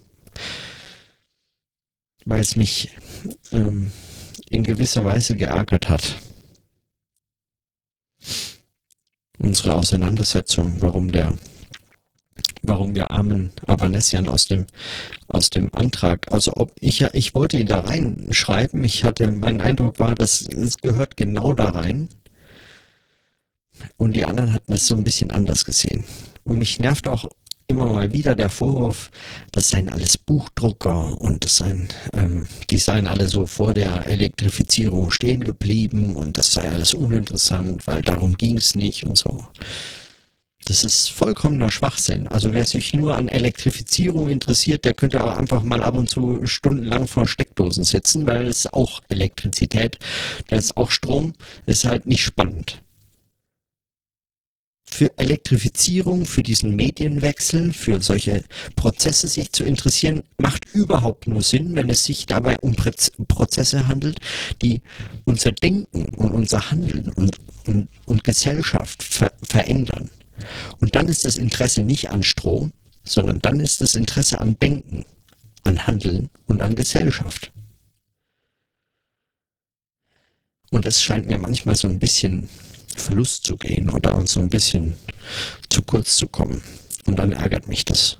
weil 2.24 2.40
es 2.40 2.56
mich 2.56 2.90
ähm, 3.52 3.90
in 4.50 4.64
gewisser 4.64 5.04
Weise 5.04 5.36
geärgert 5.36 5.88
hat. 5.88 6.16
Unsere 9.38 9.74
Auseinandersetzung, 9.74 10.80
warum 10.80 11.12
der, 11.12 11.34
warum 12.62 12.94
wir 12.94 13.10
armen 13.10 13.52
Avanesian 13.66 14.28
aus 14.28 14.46
dem, 14.46 14.66
aus 15.28 15.50
dem 15.50 15.72
Antrag, 15.74 16.32
also 16.32 16.52
ob 16.56 16.72
ich 16.80 17.00
ja, 17.00 17.10
ich 17.12 17.34
wollte 17.34 17.58
ihn 17.58 17.66
da 17.66 17.80
reinschreiben, 17.80 18.82
ich 18.82 19.04
hatte, 19.04 19.30
mein 19.30 19.60
Eindruck 19.60 19.98
war, 19.98 20.14
dass 20.14 20.42
es 20.42 20.78
gehört 20.78 21.16
genau 21.16 21.52
da 21.52 21.70
rein. 21.70 22.08
Und 23.98 24.16
die 24.16 24.24
anderen 24.24 24.54
hatten 24.54 24.72
es 24.72 24.86
so 24.86 24.96
ein 24.96 25.04
bisschen 25.04 25.30
anders 25.30 25.66
gesehen. 25.66 26.04
Und 26.46 26.58
mich 26.58 26.78
nervt 26.78 27.08
auch 27.08 27.28
immer 27.68 27.86
mal 27.86 28.12
wieder 28.12 28.36
der 28.36 28.48
Vorwurf, 28.48 29.10
das 29.50 29.70
seien 29.70 29.88
alles 29.88 30.16
Buchdrucker 30.16 31.20
und 31.20 31.44
das 31.44 31.56
seien, 31.56 31.88
ähm, 32.14 32.46
die 32.70 32.78
seien 32.78 33.08
alle 33.08 33.26
so 33.26 33.46
vor 33.46 33.74
der 33.74 34.06
Elektrifizierung 34.06 35.10
stehen 35.10 35.42
geblieben 35.42 36.14
und 36.14 36.38
das 36.38 36.52
sei 36.52 36.70
alles 36.70 36.94
uninteressant, 36.94 37.84
weil 37.88 38.02
darum 38.02 38.36
ging 38.36 38.56
es 38.56 38.76
nicht 38.76 39.04
und 39.04 39.18
so. 39.18 39.44
Das 40.66 40.84
ist 40.84 41.10
vollkommener 41.10 41.70
Schwachsinn. 41.70 42.26
Also 42.28 42.52
wer 42.52 42.64
sich 42.64 42.92
nur 42.94 43.16
an 43.16 43.28
Elektrifizierung 43.28 44.28
interessiert, 44.28 44.84
der 44.84 44.94
könnte 44.94 45.20
aber 45.20 45.36
einfach 45.36 45.62
mal 45.62 45.82
ab 45.82 45.96
und 45.96 46.08
zu 46.08 46.44
stundenlang 46.46 47.08
vor 47.08 47.26
Steckdosen 47.26 47.84
sitzen, 47.84 48.26
weil 48.26 48.46
es 48.46 48.72
auch 48.72 49.00
Elektrizität, 49.08 49.98
da 50.48 50.56
ist 50.56 50.76
auch 50.76 50.90
Strom, 50.90 51.34
ist 51.66 51.84
halt 51.84 52.06
nicht 52.06 52.22
spannend 52.22 52.80
für 54.88 55.16
Elektrifizierung, 55.18 56.24
für 56.24 56.42
diesen 56.42 56.76
Medienwechsel, 56.76 57.72
für 57.72 58.00
solche 58.00 58.44
Prozesse 58.76 59.28
sich 59.28 59.52
zu 59.52 59.64
interessieren, 59.64 60.22
macht 60.38 60.64
überhaupt 60.72 61.26
nur 61.26 61.42
Sinn, 61.42 61.74
wenn 61.74 61.90
es 61.90 62.04
sich 62.04 62.26
dabei 62.26 62.58
um 62.60 62.74
Prozesse 62.74 63.88
handelt, 63.88 64.20
die 64.62 64.82
unser 65.24 65.52
Denken 65.52 66.06
und 66.16 66.32
unser 66.32 66.70
Handeln 66.70 67.12
und, 67.12 67.36
und, 67.66 67.88
und 68.06 68.24
Gesellschaft 68.24 69.02
ver 69.02 69.32
verändern. 69.42 70.10
Und 70.80 70.94
dann 70.94 71.08
ist 71.08 71.24
das 71.24 71.36
Interesse 71.36 71.82
nicht 71.82 72.10
an 72.10 72.22
Strom, 72.22 72.72
sondern 73.04 73.40
dann 73.40 73.60
ist 73.60 73.80
das 73.80 73.94
Interesse 73.94 74.40
an 74.40 74.58
Denken, 74.58 75.04
an 75.64 75.86
Handeln 75.86 76.30
und 76.46 76.62
an 76.62 76.74
Gesellschaft. 76.74 77.52
Und 80.70 80.84
das 80.84 81.02
scheint 81.02 81.26
mir 81.26 81.38
manchmal 81.38 81.76
so 81.76 81.88
ein 81.88 81.98
bisschen 81.98 82.48
Verlust 82.96 83.44
zu 83.44 83.56
gehen 83.56 83.90
oder 83.90 84.16
uns 84.16 84.32
so 84.32 84.40
ein 84.40 84.48
bisschen 84.48 84.94
zu 85.70 85.82
kurz 85.82 86.16
zu 86.16 86.26
kommen. 86.28 86.62
Und 87.06 87.18
dann 87.18 87.32
ärgert 87.32 87.68
mich 87.68 87.84
das. 87.84 88.18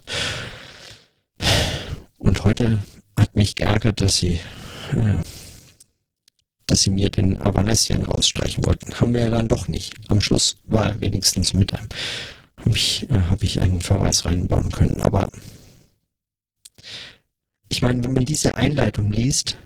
Und 2.19 2.45
heute 2.45 2.79
hat 3.19 3.35
mich 3.35 3.55
geärgert, 3.55 4.01
dass 4.01 4.17
sie, 4.17 4.41
äh, 4.93 5.23
dass 6.67 6.83
sie 6.83 6.91
mir 6.91 7.11
den 7.11 7.41
Avanesian 7.41 8.03
rausstreichen 8.03 8.65
wollten. 8.65 8.95
Haben 9.01 9.15
wir 9.15 9.23
ja 9.23 9.31
dann 9.31 9.49
doch 9.49 9.69
nicht. 9.69 9.95
Am 10.09 10.21
Schluss 10.21 10.59
war 10.65 10.87
er 10.87 11.01
wenigstens 11.01 11.53
mit 11.53 11.75
einem. 11.75 11.89
Habe 12.59 12.77
ich, 12.77 13.09
äh, 13.11 13.21
hab 13.31 13.43
ich 13.43 13.61
einen 13.61 13.81
Verweis 13.81 14.25
reinbauen 14.25 14.71
können. 14.71 15.01
Aber 15.01 15.31
ich 17.69 17.83
meine, 17.83 18.03
wenn 18.05 18.13
man 18.13 18.25
diese 18.25 18.55
Einleitung 18.55 19.13
liest, 19.13 19.59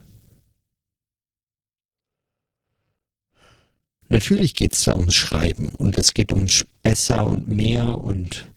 Natürlich 4.10 4.54
geht 4.54 4.74
es 4.74 4.84
da 4.84 4.96
ums 4.96 5.14
Schreiben 5.14 5.70
und 5.70 5.96
es 5.96 6.14
geht 6.14 6.32
um 6.32 6.46
besser 6.82 7.26
und 7.26 7.48
mehr 7.48 7.96
und 7.96 8.50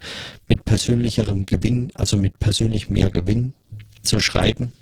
mit 0.48 0.66
persönlicherem 0.66 1.46
Gewinn, 1.46 1.92
also 1.94 2.18
mit 2.18 2.40
persönlich 2.40 2.90
mehr 2.90 3.10
Gewinn 3.12 3.54
zu 4.02 4.20
schreiben. 4.20 4.74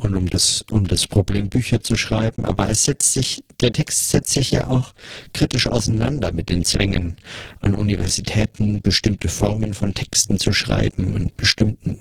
und 0.00 0.16
um 0.16 0.30
das, 0.30 0.64
um 0.70 0.86
das 0.86 1.06
Problem 1.06 1.48
Bücher 1.48 1.82
zu 1.82 1.96
schreiben, 1.96 2.44
aber 2.44 2.68
es 2.70 2.84
setzt 2.84 3.12
sich, 3.12 3.44
der 3.60 3.72
Text 3.72 4.10
setzt 4.10 4.32
sich 4.32 4.50
ja 4.50 4.68
auch 4.68 4.94
kritisch 5.32 5.66
auseinander 5.66 6.32
mit 6.32 6.48
den 6.48 6.64
Zwängen 6.64 7.16
an 7.60 7.74
Universitäten, 7.74 8.80
bestimmte 8.80 9.28
Formen 9.28 9.74
von 9.74 9.94
Texten 9.94 10.38
zu 10.38 10.52
schreiben 10.52 11.14
und 11.14 11.36
bestimmten 11.36 12.00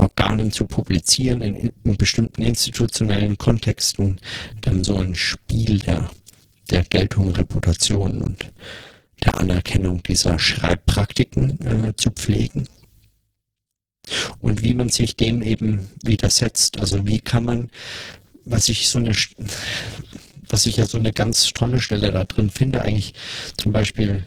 Organen 0.00 0.50
zu 0.50 0.66
publizieren 0.66 1.42
in, 1.42 1.72
in 1.84 1.96
bestimmten 1.96 2.42
institutionellen 2.42 3.38
Kontexten, 3.38 4.18
dann 4.62 4.82
so 4.82 4.96
ein 4.96 5.14
Spiel 5.14 5.78
der, 5.78 6.10
der 6.70 6.84
Geltung, 6.84 7.30
Reputation 7.30 8.22
und 8.22 8.50
der 9.24 9.38
Anerkennung 9.38 10.02
dieser 10.02 10.38
Schreibpraktiken 10.38 11.88
äh, 11.88 11.96
zu 11.96 12.10
pflegen 12.10 12.66
und 14.40 14.62
wie 14.62 14.74
man 14.74 14.88
sich 14.88 15.16
dem 15.16 15.42
eben 15.42 15.88
widersetzt. 16.02 16.80
Also 16.80 17.06
wie 17.06 17.20
kann 17.20 17.44
man, 17.44 17.70
was 18.44 18.68
ich 18.68 18.88
so 18.88 18.98
eine, 18.98 19.14
was 20.48 20.66
ich 20.66 20.76
ja 20.76 20.86
so 20.86 20.98
eine 20.98 21.12
ganz 21.12 21.52
tolle 21.52 21.80
Stelle 21.80 22.10
da 22.12 22.24
drin 22.24 22.50
finde, 22.50 22.82
eigentlich 22.82 23.14
zum 23.56 23.72
Beispiel 23.72 24.26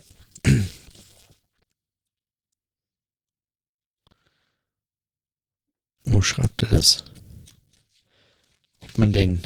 wo 6.04 6.22
schreibt 6.22 6.64
er 6.64 6.70
das? 6.70 7.06
Ob 8.82 8.98
man 8.98 9.14
den, 9.14 9.42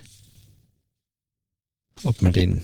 ob 2.03 2.21
man 2.21 2.33
den 2.33 2.63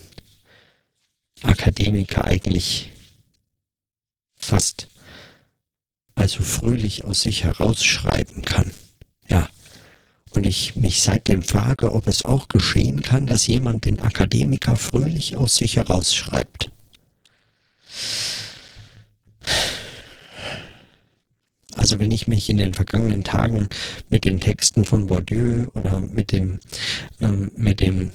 Akademiker 1.44 2.26
eigentlich 2.26 2.92
fast 4.36 4.88
also 6.16 6.44
fröhlich 6.44 7.06
aus 7.06 7.22
sich 7.22 7.44
herausschreiben 7.44 8.44
kann. 8.44 8.72
Ja. 9.28 9.50
Und 10.32 10.46
ich 10.46 10.76
mich 10.76 11.02
seitdem 11.02 11.44
frage, 11.44 11.94
ob 11.94 12.08
es 12.08 12.26
auch 12.26 12.48
geschehen 12.48 13.02
kann, 13.02 13.28
dass 13.28 13.46
jemand 13.48 13.86
den 13.86 14.00
Akademiker 14.00 14.76
fröhlich 14.76 15.36
aus 15.36 15.56
sich 15.58 15.76
herausschreibt. 15.76 16.72
Also 21.84 22.00
wenn 22.00 22.12
ich 22.12 22.30
mich 22.30 22.50
in 22.50 22.56
den 22.56 22.74
vergangenen 22.74 23.26
Tagen 23.26 23.68
mit 24.10 24.24
den 24.24 24.40
Texten 24.40 24.86
von 24.86 25.08
Bourdieu 25.08 25.66
oder 25.74 26.00
mit 26.00 26.32
dem 26.32 26.62
ähm, 27.20 27.52
mit 27.58 27.82
dem 27.82 28.10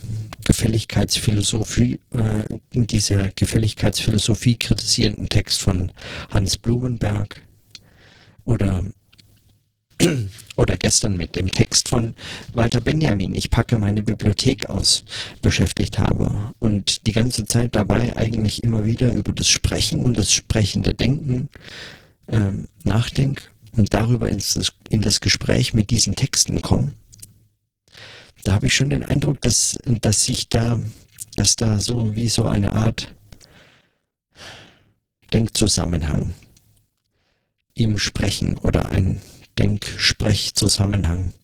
Gefälligkeitsphilosophie 0.47 2.01
äh, 2.13 2.59
dieser 2.73 3.29
Gefälligkeitsphilosophie 3.29 4.57
kritisierenden 4.57 5.29
Text 5.29 5.61
von 5.61 5.93
Hans 6.31 6.57
Blumenberg 6.57 7.43
oder 8.45 8.85
oder 10.57 10.79
gestern 10.79 11.19
mit 11.19 11.37
dem 11.37 11.51
Text 11.51 11.91
von 11.91 12.15
Walter 12.55 12.81
Benjamin, 12.81 13.35
ich 13.35 13.51
packe 13.51 13.79
meine 13.79 14.03
Bibliothek 14.03 14.71
aus, 14.71 15.05
beschäftigt 15.43 15.99
habe 15.99 16.55
und 16.59 17.07
die 17.07 17.13
ganze 17.13 17.45
Zeit 17.45 17.75
dabei 17.75 18.17
eigentlich 18.17 18.65
immer 18.65 18.87
wieder 18.87 19.13
über 19.13 19.35
das 19.35 19.49
Sprechen 19.49 20.07
und 20.07 20.17
das 20.17 20.33
sprechende 20.33 20.95
Denken 20.95 21.51
ähm, 22.31 22.69
nachdenke 22.85 23.43
und 23.73 23.93
darüber 23.95 24.29
ins, 24.29 24.73
in 24.89 25.03
das 25.03 25.21
Gespräch 25.21 25.75
mit 25.75 25.91
diesen 25.91 26.17
Texten 26.17 26.63
komme, 26.63 26.93
da 28.45 28.55
habe 28.55 28.67
ich 28.67 28.75
schon 28.75 28.91
den 28.91 29.05
Eindruck, 29.05 29.41
dass, 29.41 29.79
dass 29.85 30.25
sich 30.25 30.49
da, 30.49 30.81
dass 31.37 31.57
da 31.57 31.79
so 31.81 32.15
wie 32.15 32.29
so 32.29 32.45
eine 32.45 32.73
Art 32.73 33.15
Denkzusammenhang 35.33 36.35
im 37.75 37.99
Sprechen 37.99 38.57
oder 38.59 38.91
ein 38.91 39.21
Denksprechzusammenhang 39.59 41.35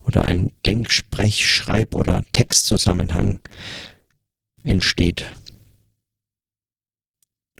oder 0.00 0.24
ein 0.26 0.50
Denksprech-Schreib- 0.66 1.94
oder 1.94 2.24
Textzusammenhang 2.32 3.40
entsteht. 4.62 5.24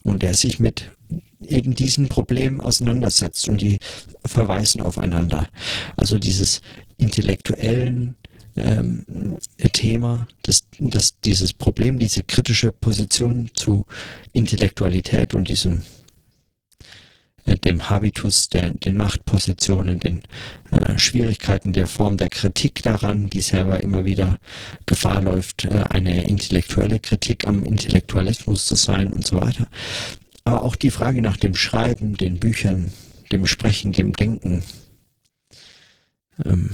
Und 0.03 0.21
der 0.21 0.33
sich 0.33 0.59
mit 0.59 0.91
eben 1.41 1.75
diesen 1.75 2.07
Problemen 2.09 2.61
auseinandersetzt 2.61 3.47
und 3.49 3.61
die 3.61 3.79
verweisen 4.25 4.81
aufeinander. 4.81 5.47
Also 5.95 6.17
dieses 6.17 6.61
intellektuellen 6.97 8.15
ähm, 8.55 9.37
Thema, 9.73 10.27
das, 10.43 10.63
das, 10.79 11.19
dieses 11.19 11.53
Problem, 11.53 11.99
diese 11.99 12.23
kritische 12.23 12.71
Position 12.71 13.49
zu 13.53 13.85
Intellektualität 14.33 15.33
und 15.33 15.49
diesem 15.49 15.83
äh, 17.45 17.57
dem 17.57 17.89
Habitus, 17.89 18.49
der, 18.49 18.71
den 18.71 18.97
Machtpositionen, 18.97 19.99
den 19.99 20.23
äh, 20.71 20.97
Schwierigkeiten 20.97 21.73
der 21.73 21.87
Form 21.87 22.17
der 22.17 22.29
Kritik 22.29 22.81
daran, 22.81 23.29
die 23.29 23.41
selber 23.41 23.81
immer 23.81 24.05
wieder 24.05 24.39
Gefahr 24.85 25.21
läuft, 25.21 25.65
äh, 25.65 25.83
eine 25.89 26.27
intellektuelle 26.27 26.99
Kritik 26.99 27.47
am 27.47 27.63
Intellektualismus 27.63 28.65
zu 28.65 28.75
sein 28.75 29.13
und 29.13 29.25
so 29.25 29.39
weiter. 29.39 29.67
Aber 30.45 30.63
auch 30.63 30.75
die 30.75 30.91
Frage 30.91 31.21
nach 31.21 31.37
dem 31.37 31.55
Schreiben, 31.55 32.15
den 32.15 32.39
Büchern, 32.39 32.91
dem 33.31 33.45
Sprechen, 33.47 33.91
dem 33.91 34.13
Denken. 34.13 34.63
Ähm, 36.43 36.69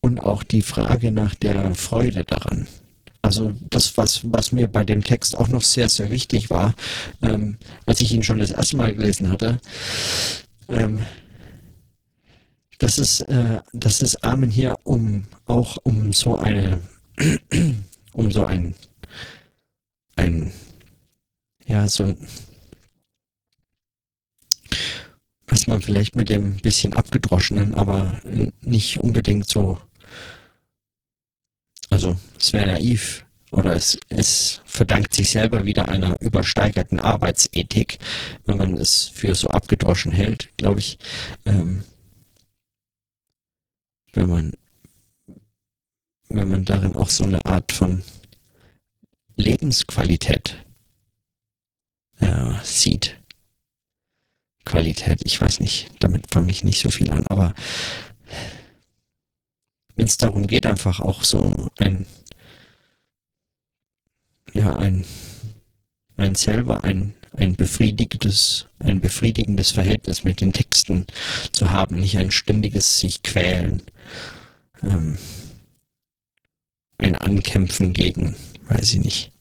und 0.00 0.20
auch 0.20 0.42
die 0.42 0.62
Frage 0.62 1.10
nach 1.10 1.34
der 1.34 1.74
Freude 1.74 2.24
daran. 2.24 2.68
Also 3.22 3.52
das, 3.70 3.96
was, 3.96 4.20
was 4.30 4.52
mir 4.52 4.68
bei 4.68 4.84
dem 4.84 5.02
Text 5.02 5.36
auch 5.36 5.48
noch 5.48 5.62
sehr, 5.62 5.88
sehr 5.88 6.10
wichtig 6.10 6.48
war, 6.48 6.74
ähm, 7.22 7.58
als 7.84 8.00
ich 8.00 8.12
ihn 8.12 8.22
schon 8.22 8.38
das 8.38 8.52
erste 8.52 8.76
Mal 8.76 8.94
gelesen 8.94 9.30
hatte, 9.30 9.58
ähm, 10.68 11.00
dass 12.78 12.98
es, 12.98 13.20
äh, 13.22 13.60
dass 13.72 14.02
es 14.02 14.22
Amen 14.22 14.50
hier 14.50 14.76
um 14.84 15.24
auch 15.46 15.78
um 15.82 16.12
so 16.12 16.36
eine 16.36 16.80
um 18.12 18.30
so 18.30 18.44
ein 18.44 18.74
ein 20.14 20.52
ja 21.66 21.88
so 21.88 22.14
was 25.48 25.66
man 25.66 25.80
vielleicht 25.80 26.16
mit 26.16 26.28
dem 26.28 26.56
bisschen 26.56 26.92
abgedroschenen, 26.94 27.74
aber 27.74 28.20
nicht 28.62 28.98
unbedingt 28.98 29.48
so 29.48 29.78
also 31.90 32.16
es 32.38 32.52
wäre 32.52 32.66
naiv 32.66 33.24
oder 33.52 33.74
es, 33.74 33.98
es 34.08 34.60
verdankt 34.64 35.14
sich 35.14 35.30
selber 35.30 35.64
wieder 35.64 35.88
einer 35.88 36.20
übersteigerten 36.20 37.00
Arbeitsethik, 37.00 37.98
wenn 38.44 38.58
man 38.58 38.74
es 38.74 39.04
für 39.04 39.34
so 39.34 39.48
abgedroschen 39.48 40.12
hält, 40.12 40.50
glaube 40.56 40.80
ich. 40.80 40.98
Ähm, 41.44 41.84
wenn 44.12 44.28
man 44.28 44.52
wenn 46.28 46.50
man 46.50 46.64
darin 46.64 46.96
auch 46.96 47.08
so 47.08 47.24
eine 47.24 47.44
Art 47.46 47.70
von 47.72 48.02
Lebensqualität 49.36 50.65
äh, 52.20 52.52
sieht. 52.62 53.16
Qualität, 54.64 55.20
ich 55.24 55.40
weiß 55.40 55.60
nicht, 55.60 55.90
damit 56.00 56.32
fange 56.32 56.50
ich 56.50 56.64
nicht 56.64 56.80
so 56.80 56.90
viel 56.90 57.10
an, 57.10 57.26
aber 57.28 57.54
wenn 59.94 60.06
es 60.06 60.18
darum 60.18 60.46
geht, 60.46 60.66
einfach 60.66 61.00
auch 61.00 61.22
so 61.22 61.70
ein, 61.78 62.04
ja, 64.52 64.76
ein, 64.76 65.04
ein 66.16 66.34
selber 66.34 66.84
ein, 66.84 67.14
ein 67.32 67.54
befriedigendes, 67.54 68.66
ein 68.78 69.00
befriedigendes 69.00 69.72
Verhältnis 69.72 70.24
mit 70.24 70.40
den 70.40 70.52
Texten 70.52 71.06
zu 71.52 71.70
haben, 71.70 71.96
nicht 71.96 72.18
ein 72.18 72.30
ständiges 72.30 72.98
sich 72.98 73.22
quälen, 73.22 73.82
ähm, 74.82 75.16
ein 76.98 77.14
Ankämpfen 77.14 77.92
gegen, 77.92 78.34
weiß 78.68 78.94
ich 78.94 79.00
nicht, 79.00 79.32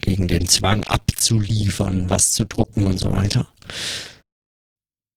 gegen 0.00 0.28
den 0.28 0.48
Zwang 0.48 0.84
abzuliefern, 0.84 2.10
was 2.10 2.32
zu 2.32 2.44
drucken 2.44 2.86
und 2.86 2.98
so 2.98 3.12
weiter. 3.12 3.48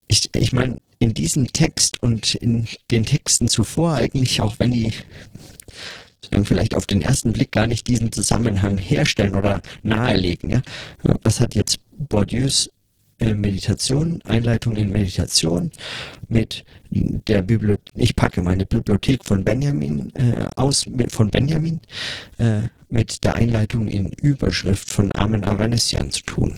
Ich, 0.07 0.29
ich 0.35 0.53
meine, 0.53 0.79
in 0.99 1.13
diesem 1.13 1.51
Text 1.51 2.01
und 2.01 2.35
in 2.35 2.67
den 2.91 3.05
Texten 3.05 3.47
zuvor 3.47 3.95
eigentlich, 3.95 4.41
auch 4.41 4.59
wenn 4.59 4.71
die 4.71 4.93
vielleicht 6.45 6.75
auf 6.75 6.87
den 6.87 7.01
ersten 7.01 7.33
Blick 7.33 7.51
gar 7.51 7.67
nicht 7.67 7.87
diesen 7.87 8.11
Zusammenhang 8.11 8.77
herstellen 8.77 9.35
oder 9.35 9.61
nahelegen. 9.83 10.49
Ja? 10.49 10.61
Was 11.23 11.39
hat 11.39 11.55
jetzt 11.55 11.79
Bourdieus 11.91 12.69
Meditation, 13.19 14.21
Einleitung 14.23 14.75
in 14.75 14.91
Meditation 14.91 15.71
mit 16.27 16.65
der 16.89 17.41
Bibliothek, 17.41 17.93
ich 17.95 18.15
packe 18.15 18.41
meine 18.41 18.65
Bibliothek 18.65 19.23
von 19.23 19.43
Benjamin 19.43 20.13
äh, 20.15 20.47
aus, 20.55 20.85
mit, 20.85 21.11
von 21.11 21.29
Benjamin, 21.29 21.79
äh, 22.37 22.63
mit 22.89 23.23
der 23.23 23.35
Einleitung 23.35 23.87
in 23.87 24.09
Überschrift 24.09 24.89
von 24.89 25.11
Armen 25.13 25.43
Avanesian 25.43 26.11
zu 26.11 26.23
tun. 26.23 26.57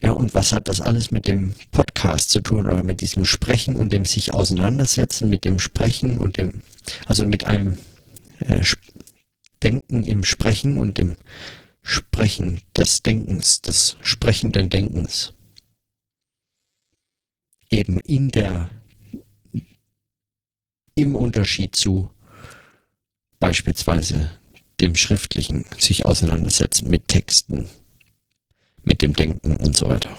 Ja, 0.00 0.12
und 0.12 0.34
was 0.34 0.52
hat 0.52 0.68
das 0.68 0.80
alles 0.80 1.10
mit 1.10 1.26
dem 1.26 1.54
Podcast 1.72 2.30
zu 2.30 2.40
tun 2.40 2.66
oder 2.66 2.84
mit 2.84 3.00
diesem 3.00 3.24
Sprechen 3.24 3.76
und 3.76 3.92
dem 3.92 4.04
sich 4.04 4.32
auseinandersetzen, 4.32 5.28
mit 5.28 5.44
dem 5.44 5.58
Sprechen 5.58 6.18
und 6.18 6.36
dem, 6.36 6.62
also 7.06 7.26
mit 7.26 7.44
einem 7.44 7.78
äh, 8.40 8.62
Denken 9.62 10.04
im 10.04 10.22
Sprechen 10.22 10.78
und 10.78 10.98
dem 10.98 11.16
Sprechen 11.88 12.60
des 12.76 13.02
Denkens, 13.02 13.62
des 13.62 13.96
sprechenden 14.02 14.68
Denkens. 14.68 15.32
eben 17.70 18.00
in 18.00 18.30
der, 18.30 18.70
im 20.94 21.14
Unterschied 21.14 21.76
zu 21.76 22.10
beispielsweise 23.38 24.38
dem 24.80 24.94
Schriftlichen 24.94 25.64
sich 25.78 26.06
auseinandersetzen 26.06 26.88
mit 26.88 27.08
Texten, 27.08 27.68
mit 28.82 29.02
dem 29.02 29.14
Denken 29.14 29.56
und 29.56 29.76
so 29.76 29.88
weiter. 29.88 30.16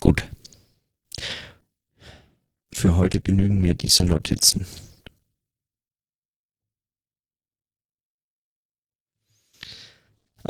Gut. 0.00 0.26
Für 2.72 2.96
heute 2.96 3.20
genügen 3.20 3.60
mir 3.60 3.74
diese 3.74 4.04
Notizen. 4.04 4.66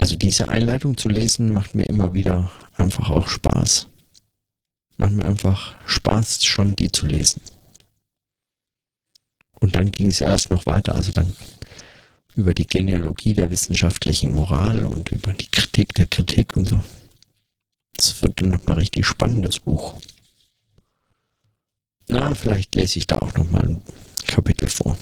Also 0.00 0.16
diese 0.16 0.48
Einleitung 0.48 0.96
zu 0.96 1.10
lesen 1.10 1.52
macht 1.52 1.74
mir 1.74 1.84
immer 1.84 2.14
wieder 2.14 2.50
einfach 2.74 3.10
auch 3.10 3.28
Spaß. 3.28 3.86
Macht 4.96 5.12
mir 5.12 5.26
einfach 5.26 5.74
Spaß, 5.86 6.42
schon 6.42 6.74
die 6.74 6.90
zu 6.90 7.04
lesen. 7.06 7.42
Und 9.60 9.74
dann 9.74 9.92
ging 9.92 10.06
es 10.06 10.22
erst 10.22 10.50
noch 10.50 10.64
weiter, 10.64 10.94
also 10.94 11.12
dann 11.12 11.36
über 12.34 12.54
die 12.54 12.66
Genealogie 12.66 13.34
der 13.34 13.50
wissenschaftlichen 13.50 14.34
Moral 14.34 14.86
und 14.86 15.12
über 15.12 15.34
die 15.34 15.50
Kritik 15.50 15.92
der 15.92 16.06
Kritik 16.06 16.56
und 16.56 16.66
so. 16.66 16.82
Das 17.92 18.22
wird 18.22 18.40
dann 18.40 18.48
nochmal 18.48 18.78
richtig 18.78 19.04
spannendes 19.04 19.58
Buch. 19.58 20.00
Na, 22.08 22.34
vielleicht 22.34 22.74
lese 22.74 23.00
ich 23.00 23.06
da 23.06 23.18
auch 23.18 23.34
nochmal 23.34 23.68
ein 23.68 23.82
Kapitel 24.26 24.70
vor. 24.70 24.96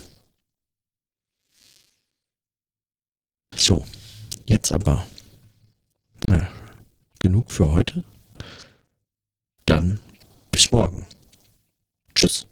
So, 3.54 3.86
jetzt 4.48 4.72
aber 4.72 5.06
na, 6.26 6.48
genug 7.20 7.50
für 7.52 7.70
heute. 7.70 8.04
Dann 9.66 10.00
bis 10.50 10.72
morgen. 10.72 11.06
Tschüss. 12.14 12.46